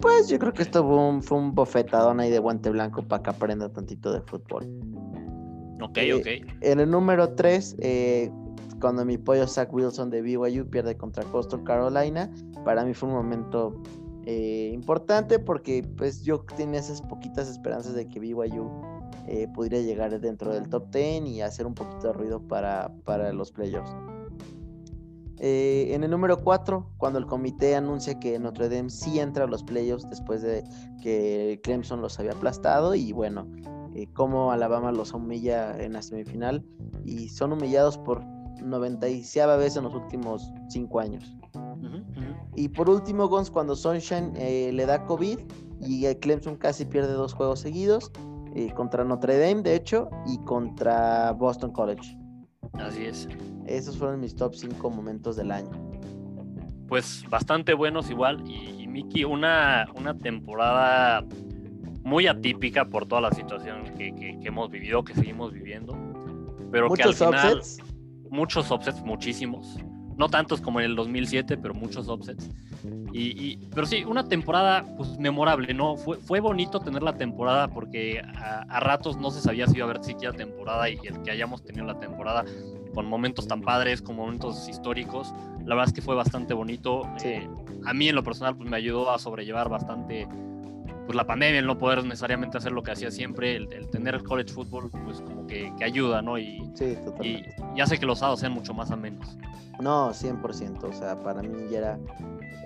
Pues 0.00 0.28
yo 0.28 0.38
creo 0.38 0.52
que 0.52 0.62
esto 0.62 0.84
fue 0.84 0.98
un, 0.98 1.22
fue 1.22 1.38
un 1.38 1.54
bofetadón 1.54 2.20
ahí 2.20 2.30
de 2.30 2.38
guante 2.38 2.68
blanco 2.70 3.02
para 3.02 3.22
que 3.22 3.30
aprenda 3.30 3.68
tantito 3.70 4.12
de 4.12 4.20
fútbol. 4.20 4.66
Ok, 5.80 5.98
eh, 5.98 6.14
ok. 6.14 6.26
En 6.60 6.80
el 6.80 6.90
número 6.90 7.34
3, 7.34 7.76
eh, 7.78 8.30
cuando 8.80 9.04
mi 9.04 9.16
pollo 9.16 9.46
Zach 9.46 9.72
Wilson 9.72 10.10
de 10.10 10.20
BYU 10.22 10.68
pierde 10.68 10.96
contra 10.96 11.24
Coastal 11.24 11.62
Carolina, 11.62 12.30
para 12.64 12.84
mí 12.84 12.92
fue 12.92 13.08
un 13.08 13.14
momento 13.14 13.80
importante 14.28 15.38
porque 15.38 15.88
pues 15.96 16.24
yo 16.24 16.40
tenía 16.56 16.80
esas 16.80 17.00
poquitas 17.00 17.48
esperanzas 17.48 17.94
de 17.94 18.08
que 18.08 18.18
BYU 18.18 18.95
eh, 19.28 19.48
podría 19.52 19.80
llegar 19.80 20.18
dentro 20.20 20.54
del 20.54 20.68
top 20.68 20.88
10 20.92 21.26
y 21.26 21.40
hacer 21.40 21.66
un 21.66 21.74
poquito 21.74 22.08
de 22.08 22.12
ruido 22.12 22.40
para, 22.40 22.92
los 23.32 23.50
playoffs. 23.50 23.90
Eh, 25.38 25.88
en 25.90 26.04
el 26.04 26.10
número 26.10 26.42
4, 26.42 26.92
cuando 26.96 27.18
el 27.18 27.26
comité 27.26 27.74
anuncia 27.74 28.18
que 28.20 28.38
Notre 28.38 28.68
Dame 28.68 28.88
sí 28.88 29.18
entra 29.18 29.44
a 29.44 29.46
los 29.48 29.64
playoffs 29.64 30.08
después 30.08 30.42
de 30.42 30.64
que 31.02 31.60
Clemson 31.62 32.00
los 32.00 32.18
había 32.20 32.32
aplastado 32.32 32.94
y 32.94 33.12
bueno, 33.12 33.46
eh, 33.94 34.06
como 34.14 34.52
Alabama 34.52 34.92
los 34.92 35.12
humilla 35.12 35.76
en 35.82 35.94
la 35.94 36.02
semifinal 36.02 36.64
y 37.04 37.28
son 37.28 37.52
humillados 37.52 37.98
por 37.98 38.24
96 38.62 39.46
veces 39.58 39.76
en 39.76 39.84
los 39.84 39.94
últimos 39.94 40.52
5 40.68 41.00
años. 41.00 41.36
Y 42.54 42.68
por 42.68 42.88
último, 42.88 43.28
Gons, 43.28 43.50
cuando 43.50 43.76
Sunshine 43.76 44.32
le 44.34 44.86
da 44.86 45.04
COVID 45.04 45.38
y 45.80 46.06
Clemson 46.16 46.56
casi 46.56 46.86
pierde 46.86 47.12
dos 47.12 47.34
juegos 47.34 47.60
seguidos, 47.60 48.10
eh, 48.56 48.72
contra 48.72 49.04
Notre 49.04 49.38
Dame, 49.38 49.60
de 49.60 49.74
hecho, 49.74 50.08
y 50.26 50.38
contra 50.38 51.32
Boston 51.32 51.72
College. 51.72 52.16
Así 52.72 53.04
es. 53.04 53.28
Esos 53.66 53.98
fueron 53.98 54.20
mis 54.20 54.34
top 54.34 54.54
5 54.54 54.88
momentos 54.90 55.36
del 55.36 55.50
año. 55.50 55.70
Pues 56.88 57.24
bastante 57.28 57.74
buenos 57.74 58.10
igual. 58.10 58.42
Y, 58.48 58.86
Miki, 58.86 59.24
una, 59.24 59.86
una 59.94 60.16
temporada 60.16 61.22
muy 62.02 62.26
atípica 62.26 62.86
por 62.86 63.06
toda 63.06 63.20
la 63.20 63.30
situación 63.32 63.84
que, 63.98 64.38
hemos 64.42 64.70
vivido, 64.70 65.04
que 65.04 65.12
seguimos 65.12 65.52
viviendo. 65.52 65.94
Pero 66.72 66.88
que 66.90 67.02
al 67.02 67.14
final, 67.14 67.60
Muchos 68.30 68.70
offsets, 68.70 69.02
muchísimos 69.04 69.78
no 70.16 70.28
tantos 70.28 70.60
como 70.60 70.80
en 70.80 70.86
el 70.86 70.96
2007, 70.96 71.56
pero 71.58 71.74
muchos 71.74 72.08
offsets. 72.08 72.48
Y, 73.12 73.56
pero 73.74 73.86
sí, 73.86 74.04
una 74.04 74.28
temporada 74.28 74.84
pues, 74.96 75.18
memorable, 75.18 75.72
¿no? 75.72 75.96
Fue, 75.96 76.18
fue 76.18 76.40
bonito 76.40 76.80
tener 76.80 77.02
la 77.02 77.16
temporada 77.16 77.68
porque 77.68 78.20
a, 78.20 78.80
ratos 78.80 79.16
no 79.16 79.30
se 79.30 79.40
sabía 79.40 79.66
si 79.66 79.76
iba 79.76 79.86
a 79.86 79.90
haber 79.90 80.04
siquiera 80.04 80.36
temporada 80.36 80.88
y 80.90 80.98
el 81.04 81.22
que 81.22 81.30
hayamos 81.30 81.64
tenido 81.64 81.86
la 81.86 81.98
temporada 81.98 82.44
con 82.94 83.06
momentos 83.06 83.48
tan 83.48 83.62
padres, 83.62 84.02
con 84.02 84.16
momentos 84.16 84.68
históricos, 84.68 85.32
la 85.64 85.74
verdad 85.74 85.88
es 85.88 85.92
que 85.94 86.02
fue 86.02 86.14
bastante 86.14 86.54
bonito. 86.54 87.02
Eh, 87.24 87.48
a 87.84 87.94
mí 87.94 88.08
en 88.08 88.14
lo 88.14 88.22
personal 88.22 88.56
pues, 88.56 88.68
me 88.68 88.76
ayudó 88.76 89.10
a 89.10 89.18
sobrellevar 89.18 89.68
bastante 89.68 90.28
pues 91.06 91.16
la 91.16 91.26
pandemia, 91.26 91.60
el 91.60 91.66
no 91.66 91.78
poder 91.78 92.04
necesariamente 92.04 92.58
hacer 92.58 92.72
lo 92.72 92.82
que 92.82 92.90
hacía 92.90 93.10
siempre, 93.10 93.56
el, 93.56 93.88
tener 93.90 94.16
el 94.16 94.24
college 94.24 94.52
football, 94.52 94.90
pues 95.04 95.20
como 95.20 95.46
que, 95.46 95.72
ayuda, 95.82 96.20
¿no? 96.20 96.36
Y, 96.36 96.70
sí, 96.74 96.98
y, 97.22 97.44
y, 97.74 97.80
hace 97.80 97.98
que 97.98 98.06
los 98.06 98.18
sábados 98.18 98.40
sean 98.40 98.52
mucho 98.52 98.74
más 98.74 98.90
amenos. 98.90 99.38
No, 99.80 100.10
100%, 100.10 100.82
o 100.82 100.92
sea, 100.92 101.18
para 101.22 101.42
mí 101.42 101.68
ya 101.70 101.78
era, 101.78 101.98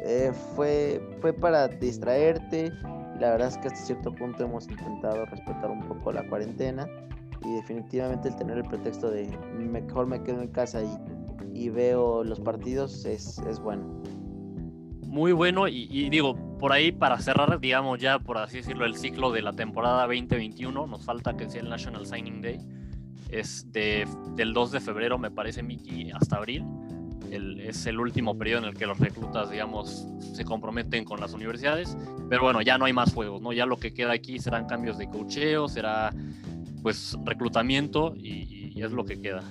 eh, 0.04 0.32
fue, 0.54 1.02
fue 1.20 1.32
para 1.32 1.68
distraerte 1.68 2.72
La 3.18 3.32
verdad 3.32 3.48
es 3.48 3.58
que 3.58 3.68
hasta 3.68 3.80
cierto 3.80 4.14
punto 4.14 4.44
hemos 4.44 4.66
intentado 4.68 5.26
respetar 5.26 5.70
un 5.70 5.86
poco 5.86 6.12
la 6.12 6.26
cuarentena 6.28 6.86
y 7.44 7.54
definitivamente 7.56 8.28
el 8.28 8.36
tener 8.36 8.58
el 8.58 8.64
pretexto 8.64 9.10
de 9.10 9.28
mejor 9.58 10.06
me 10.06 10.22
quedo 10.22 10.40
en 10.42 10.48
casa 10.48 10.82
y, 10.82 10.98
y 11.52 11.68
veo 11.68 12.24
los 12.24 12.40
partidos 12.40 13.04
es, 13.04 13.38
es 13.38 13.60
bueno. 13.60 13.84
Muy 15.10 15.32
bueno 15.32 15.66
y, 15.66 15.88
y, 15.90 16.08
digo, 16.08 16.36
por 16.60 16.72
ahí 16.72 16.92
para 16.92 17.18
cerrar, 17.18 17.58
digamos 17.58 17.98
ya 17.98 18.20
por 18.20 18.38
así 18.38 18.58
decirlo, 18.58 18.86
el 18.86 18.96
ciclo 18.96 19.32
de 19.32 19.42
la 19.42 19.52
temporada 19.52 20.02
2021, 20.06 20.86
nos 20.86 21.04
falta 21.04 21.36
que 21.36 21.48
sea 21.48 21.62
el 21.62 21.68
National 21.68 22.06
Signing 22.06 22.40
Day, 22.40 22.60
es 23.28 23.70
de, 23.72 24.06
del 24.36 24.52
2 24.52 24.70
de 24.70 24.80
febrero 24.80 25.18
me 25.18 25.32
parece 25.32 25.64
Mickey 25.64 26.12
hasta 26.12 26.36
abril. 26.36 26.64
El, 27.30 27.60
es 27.60 27.86
el 27.86 27.98
último 27.98 28.38
periodo 28.38 28.62
en 28.62 28.68
el 28.68 28.74
que 28.76 28.86
los 28.86 28.98
reclutas, 28.98 29.50
digamos, 29.50 30.06
se 30.32 30.44
comprometen 30.44 31.04
con 31.04 31.20
las 31.20 31.32
universidades. 31.32 31.96
Pero 32.28 32.42
bueno, 32.42 32.60
ya 32.62 32.78
no 32.78 32.84
hay 32.86 32.92
más 32.92 33.12
juegos, 33.12 33.40
¿no? 33.40 33.52
Ya 33.52 33.66
lo 33.66 33.76
que 33.76 33.92
queda 33.92 34.12
aquí 34.12 34.38
serán 34.38 34.66
cambios 34.66 34.98
de 34.98 35.08
cocheo, 35.08 35.68
será 35.68 36.12
pues 36.82 37.16
reclutamiento 37.24 38.14
y, 38.16 38.72
y 38.74 38.82
es 38.82 38.90
lo 38.90 39.04
que 39.04 39.20
queda. 39.20 39.42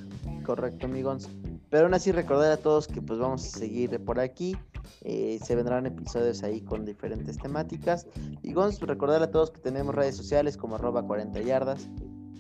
Correcto, 0.44 0.88
amigos. 0.88 1.30
Pero 1.70 1.86
aún 1.86 1.94
así 1.94 2.12
recordar 2.12 2.52
a 2.52 2.58
todos 2.58 2.88
que 2.88 3.02
pues 3.02 3.20
vamos 3.20 3.46
a 3.46 3.60
seguir 3.60 4.04
por 4.04 4.20
aquí. 4.20 4.58
Eh, 5.02 5.40
se 5.44 5.56
vendrán 5.56 5.86
episodios 5.86 6.44
ahí 6.44 6.62
con 6.62 6.86
diferentes 6.86 7.38
temáticas. 7.38 8.08
Y 8.44 8.54
Gons, 8.54 8.80
recordar 8.82 9.22
a 9.24 9.32
todos 9.32 9.52
que 9.52 9.60
tenemos 9.60 9.96
redes 9.96 10.16
sociales 10.16 10.58
como 10.58 10.76
arroba 10.76 11.04
40 11.04 11.42
yardas. 11.42 11.90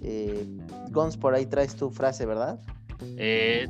Eh, 0.02 0.48
Gons, 0.92 1.18
por 1.18 1.34
ahí 1.34 1.46
traes 1.46 1.76
tu 1.76 1.90
frase, 1.90 2.26
¿verdad? 2.26 2.60
Eh, 3.18 3.68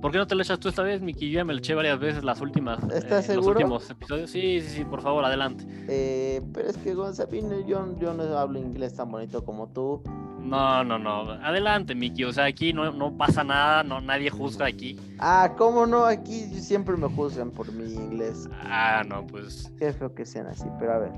¿Por 0.00 0.10
qué 0.10 0.18
no 0.18 0.26
te 0.26 0.34
lo 0.34 0.42
echas 0.42 0.58
tú 0.58 0.68
esta 0.68 0.82
vez, 0.82 1.00
Miki? 1.00 1.30
Yo 1.30 1.36
ya 1.38 1.44
me 1.44 1.52
lo 1.52 1.60
eché 1.60 1.74
varias 1.74 2.00
veces 2.00 2.24
las 2.24 2.40
últimas. 2.40 2.82
¿Estás 2.90 3.24
eh, 3.26 3.34
seguro? 3.34 3.52
Los 3.52 3.62
últimos 3.62 3.90
episodios. 3.90 4.30
Sí, 4.30 4.60
sí, 4.60 4.68
sí, 4.68 4.84
por 4.84 5.00
favor, 5.00 5.24
adelante. 5.24 5.64
Eh, 5.88 6.42
pero 6.52 6.68
es 6.68 6.76
que, 6.76 6.92
Gons, 6.94 7.20
a 7.20 7.26
mí 7.26 7.40
no- 7.40 7.64
yo, 7.64 7.86
yo 8.00 8.12
no 8.12 8.22
hablo 8.36 8.58
inglés 8.58 8.94
tan 8.94 9.10
bonito 9.12 9.44
como 9.44 9.68
tú. 9.68 10.02
No, 10.42 10.82
no, 10.84 10.98
no. 10.98 11.30
Adelante, 11.42 11.94
Miki. 11.94 12.24
O 12.24 12.32
sea, 12.32 12.44
aquí 12.46 12.72
no, 12.72 12.90
no 12.92 13.16
pasa 13.16 13.44
nada, 13.44 13.82
no, 13.82 14.00
nadie 14.00 14.28
juzga 14.28 14.66
aquí. 14.66 14.98
Ah, 15.18 15.54
¿cómo 15.56 15.86
no? 15.86 16.04
Aquí 16.04 16.40
siempre 16.60 16.96
me 16.96 17.08
juzgan 17.08 17.50
por 17.50 17.72
mi 17.72 17.92
inglés. 17.94 18.48
Ah, 18.64 19.02
no, 19.08 19.26
pues 19.26 19.72
Qué 19.78 19.92
feo 19.92 20.14
que 20.14 20.26
sean 20.26 20.48
así, 20.48 20.64
pero 20.78 20.92
a 20.94 20.98
ver. 20.98 21.12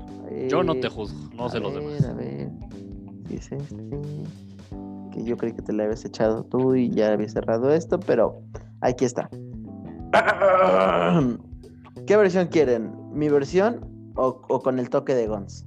yo 0.47 0.63
no 0.63 0.73
eh, 0.73 0.79
te 0.81 0.89
juzgo, 0.89 1.17
no 1.33 1.45
a 1.45 1.49
sé 1.49 1.59
los 1.59 1.73
demás. 1.73 2.05
A 2.05 2.13
ver, 2.13 2.49
es 3.29 3.51
este. 3.51 3.75
Que 5.11 5.23
yo 5.23 5.37
creí 5.37 5.53
que 5.53 5.61
te 5.61 5.73
la 5.73 5.83
habías 5.83 6.05
echado 6.05 6.43
tú 6.43 6.75
y 6.75 6.89
ya 6.91 7.13
habías 7.13 7.33
cerrado 7.33 7.71
esto, 7.73 7.99
pero 7.99 8.41
aquí 8.81 9.05
está. 9.05 9.29
¿Qué 12.07 12.17
versión 12.17 12.47
quieren? 12.47 12.93
¿Mi 13.11 13.29
versión 13.29 14.11
o, 14.15 14.41
o 14.49 14.61
con 14.61 14.77
el 14.79 14.89
toque 14.89 15.15
de 15.15 15.27
Guns? 15.27 15.65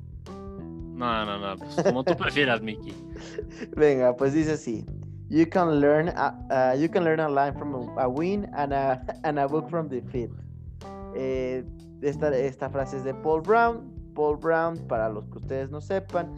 No, 0.99 1.25
no, 1.25 1.39
no, 1.39 1.57
pues 1.57 1.77
como 1.85 2.03
tú 2.03 2.17
prefieras, 2.17 2.61
Miki. 2.61 2.93
Venga, 3.77 4.17
pues 4.17 4.33
dice 4.33 4.53
así. 4.53 4.85
You 5.29 5.49
can 5.49 5.81
learn 5.81 6.09
a, 6.09 6.75
you 6.75 6.91
can 6.91 7.05
learn 7.05 7.21
a 7.21 7.29
line 7.29 7.55
from 7.57 7.97
a, 7.97 8.09
win 8.09 8.51
and 8.55 8.73
a, 8.73 9.01
and 9.23 9.39
a 9.39 9.47
book 9.47 9.71
from 9.71 9.89
defeat. 9.89 10.31
Eh, 11.15 11.65
esta, 12.03 12.37
esta 12.37 12.69
frase 12.69 12.97
es 12.97 13.05
de 13.05 13.15
Paul 13.15 13.43
Brown. 13.43 13.95
Paul 14.15 14.39
Brown, 14.39 14.77
para 14.89 15.09
los 15.09 15.25
que 15.29 15.39
ustedes 15.39 15.71
no 15.71 15.81
sepan, 15.81 16.33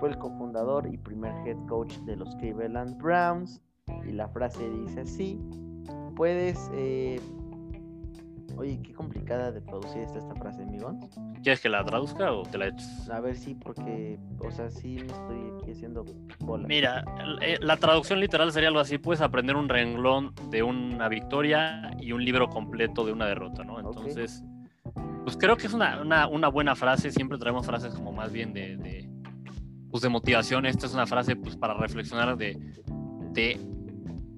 fue 0.00 0.08
el 0.08 0.18
cofundador 0.18 0.86
y 0.90 0.96
primer 0.96 1.34
head 1.46 1.58
coach 1.68 1.94
de 2.06 2.16
los 2.16 2.34
Cleveland 2.36 2.96
Browns. 2.96 3.60
Y 4.06 4.12
la 4.12 4.28
frase 4.28 4.66
dice 4.70 5.00
así: 5.00 5.38
Puedes. 6.14 6.70
eh, 6.72 7.20
Oye, 8.56 8.80
qué 8.82 8.94
complicada 8.94 9.52
de 9.52 9.60
producir 9.60 10.02
está 10.02 10.18
esta 10.18 10.34
frase, 10.34 10.62
amigos. 10.62 10.94
¿Quieres 11.42 11.60
que 11.60 11.68
la 11.68 11.84
traduzca 11.84 12.32
o 12.32 12.42
te 12.42 12.56
la 12.56 12.68
eches? 12.68 13.10
A 13.10 13.20
ver 13.20 13.36
si, 13.36 13.54
porque, 13.54 14.18
o 14.38 14.50
sea, 14.50 14.70
sí 14.70 14.96
me 14.96 15.12
estoy 15.12 15.52
aquí 15.60 15.72
haciendo 15.72 16.04
bola. 16.40 16.66
Mira, 16.66 17.04
eh, 17.42 17.58
la 17.60 17.76
traducción 17.76 18.18
literal 18.18 18.50
sería 18.52 18.68
algo 18.68 18.80
así: 18.80 18.98
puedes 18.98 19.20
aprender 19.20 19.56
un 19.56 19.68
renglón 19.68 20.32
de 20.50 20.62
una 20.62 21.08
victoria 21.08 21.94
y 22.00 22.12
un 22.12 22.24
libro 22.24 22.48
completo 22.48 23.04
de 23.04 23.12
una 23.12 23.26
derrota, 23.26 23.62
¿no? 23.62 23.78
Entonces, 23.78 24.42
pues 25.24 25.36
creo 25.36 25.56
que 25.56 25.66
es 25.66 25.74
una, 25.74 26.00
una, 26.00 26.26
una 26.26 26.48
buena 26.48 26.74
frase. 26.74 27.10
Siempre 27.10 27.36
traemos 27.36 27.66
frases 27.66 27.94
como 27.94 28.12
más 28.12 28.32
bien 28.32 28.54
de, 28.54 28.76
de, 28.78 29.08
pues 29.90 30.02
de 30.02 30.08
motivación. 30.08 30.64
Esta 30.64 30.86
es 30.86 30.94
una 30.94 31.06
frase 31.06 31.36
pues 31.36 31.56
para 31.56 31.74
reflexionar 31.74 32.36
de, 32.38 32.58
de 33.32 33.60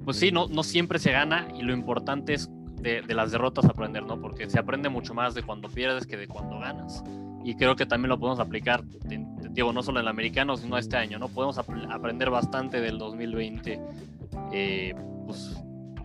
pues 0.04 0.16
sí, 0.18 0.32
no, 0.32 0.48
no 0.48 0.62
siempre 0.62 0.98
se 0.98 1.12
gana 1.12 1.48
y 1.54 1.62
lo 1.62 1.72
importante 1.72 2.34
es 2.34 2.50
de, 2.80 3.02
las 3.14 3.32
derrotas 3.32 3.64
aprender, 3.64 4.04
¿no? 4.04 4.20
Porque 4.20 4.48
se 4.48 4.58
aprende 4.58 4.88
mucho 4.88 5.14
más 5.14 5.34
de 5.34 5.42
cuando 5.42 5.68
pierdes 5.68 6.06
que 6.06 6.16
de 6.16 6.28
cuando 6.28 6.58
ganas. 6.58 7.02
Y 7.44 7.54
creo 7.56 7.76
que 7.76 7.86
también 7.86 8.10
lo 8.10 8.18
podemos 8.18 8.40
aplicar, 8.40 8.82
digo, 9.50 9.72
no 9.72 9.82
solo 9.82 10.00
en 10.00 10.04
el 10.04 10.08
americano, 10.08 10.56
sino 10.56 10.76
este 10.76 10.96
año, 10.96 11.18
¿no? 11.18 11.28
Podemos 11.28 11.56
ap- 11.58 11.70
aprender 11.90 12.30
bastante 12.30 12.80
del 12.80 12.98
2020 12.98 13.80
eh, 14.52 14.94
pues, 15.26 15.56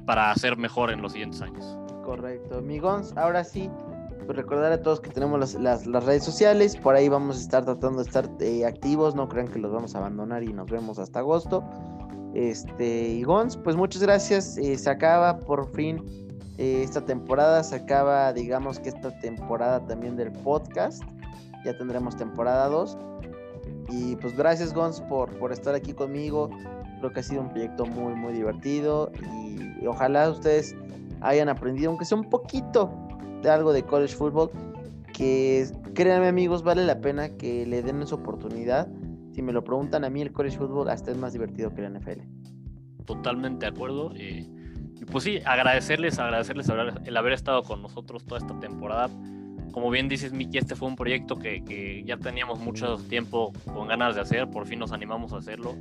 para 0.05 0.33
ser 0.35 0.57
mejor 0.57 0.91
en 0.91 1.01
los 1.01 1.11
siguientes 1.11 1.41
años. 1.41 1.77
Correcto, 2.05 2.57
amigos. 2.57 3.13
Ahora 3.17 3.43
sí, 3.43 3.69
pues 4.25 4.37
recordar 4.37 4.71
a 4.71 4.81
todos 4.81 5.01
que 5.01 5.09
tenemos 5.09 5.39
las, 5.39 5.53
las- 5.55 5.85
las 5.85 6.05
redes 6.05 6.23
sociales. 6.23 6.75
Por 6.77 6.95
ahí 6.95 7.09
vamos 7.09 7.37
a 7.37 7.39
estar 7.41 7.65
tratando 7.65 7.97
de 8.01 8.03
estar 8.07 8.29
eh, 8.39 8.65
activos. 8.65 9.15
No 9.15 9.27
crean 9.27 9.47
que 9.49 9.59
los 9.59 9.71
vamos 9.71 9.95
a 9.95 9.99
abandonar 9.99 10.43
y 10.43 10.53
nos 10.53 10.67
vemos 10.69 10.97
hasta 10.99 11.19
agosto. 11.19 11.63
Este, 12.33 13.09
y 13.09 13.23
Gons, 13.23 13.57
pues 13.57 13.75
muchas 13.75 14.01
gracias. 14.01 14.57
eh, 14.57 14.77
se 14.77 14.89
acaba 14.89 15.39
por 15.39 15.71
fin 15.73 16.01
eh, 16.57 16.81
esta 16.83 17.05
temporada. 17.05 17.63
Se 17.63 17.75
acaba, 17.75 18.33
digamos 18.33 18.79
que 18.79 18.89
esta 18.89 19.17
temporada 19.19 19.85
también 19.85 20.15
del 20.15 20.31
podcast. 20.31 21.03
Ya 21.65 21.77
tendremos 21.77 22.15
temporada 22.15 22.67
2. 22.67 22.97
Y 23.89 24.15
pues 24.17 24.35
gracias, 24.35 24.73
Gons, 24.73 25.01
por, 25.01 25.37
por 25.37 25.51
estar 25.51 25.75
aquí 25.75 25.93
conmigo. 25.93 26.49
Creo 26.99 27.11
que 27.11 27.19
ha 27.19 27.23
sido 27.23 27.41
un 27.41 27.49
proyecto 27.49 27.85
muy, 27.85 28.13
muy 28.15 28.33
divertido. 28.33 29.11
Y, 29.21 29.85
ojalá 29.85 30.29
ustedes 30.29 30.75
hayan 31.21 31.49
aprendido, 31.49 31.89
aunque 31.89 32.05
sea 32.05 32.17
un 32.17 32.29
poquito 32.29 32.91
de 33.41 33.49
algo 33.49 33.73
de 33.73 33.83
college 33.83 34.15
football, 34.15 34.49
que 35.13 35.67
créanme 35.93 36.27
amigos, 36.27 36.63
vale 36.63 36.85
la 36.85 37.01
pena 37.01 37.29
que 37.29 37.65
le 37.65 37.81
den 37.81 38.01
esa 38.01 38.15
oportunidad. 38.15 38.87
Si 39.31 39.41
me 39.41 39.51
lo 39.51 39.63
preguntan 39.63 40.05
a 40.05 40.09
mí, 40.09 40.21
el 40.21 40.31
college 40.31 40.57
football 40.57 40.89
hasta 40.89 41.11
es 41.11 41.17
más 41.17 41.33
divertido 41.33 41.73
que 41.73 41.81
la 41.81 41.89
NFL. 41.89 42.21
Totalmente 43.05 43.65
de 43.65 43.71
acuerdo. 43.71 44.11
eh, 44.15 44.47
y 44.99 45.05
pues 45.05 45.23
sí, 45.23 45.39
agradecerles, 45.45 46.19
agradecerles 46.19 46.69
el 47.05 47.17
haber 47.17 47.33
estado 47.33 47.63
con 47.63 47.81
nosotros 47.81 48.25
toda 48.25 48.39
esta 48.39 48.59
temporada. 48.59 49.09
Como 49.71 49.89
bien 49.89 50.07
dices, 50.07 50.33
Miki, 50.33 50.59
este 50.59 50.75
fue 50.75 50.87
un 50.87 50.95
proyecto 50.95 51.35
que, 51.35 51.63
que 51.63 52.03
ya 52.05 52.17
teníamos 52.17 52.59
mucho 52.59 52.97
tiempo 52.97 53.53
con 53.73 53.87
ganas 53.87 54.15
de 54.15 54.21
hacer, 54.21 54.49
por 54.49 54.67
fin 54.67 54.79
nos 54.79 54.91
animamos 54.91 55.33
a 55.33 55.37
hacerlo. 55.37 55.75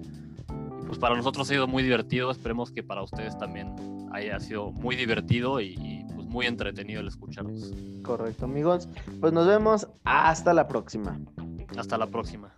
Y 0.82 0.86
pues 0.86 0.98
para 0.98 1.14
nosotros 1.14 1.48
ha 1.48 1.52
sido 1.52 1.66
muy 1.68 1.82
divertido, 1.82 2.30
esperemos 2.30 2.70
que 2.70 2.82
para 2.82 3.02
ustedes 3.02 3.36
también 3.38 3.74
haya 4.12 4.40
sido 4.40 4.72
muy 4.72 4.96
divertido 4.96 5.60
y, 5.60 5.74
y, 5.78 6.04
pues 6.14 6.26
muy 6.26 6.46
entretenido 6.46 7.00
el 7.00 7.08
escucharnos. 7.08 7.72
Correcto, 8.02 8.46
amigos. 8.46 8.88
Pues 9.20 9.32
nos 9.32 9.46
vemos 9.46 9.88
hasta 10.04 10.52
la 10.54 10.68
próxima. 10.68 11.18
Hasta 11.76 11.98
la 11.98 12.06
próxima. 12.06 12.54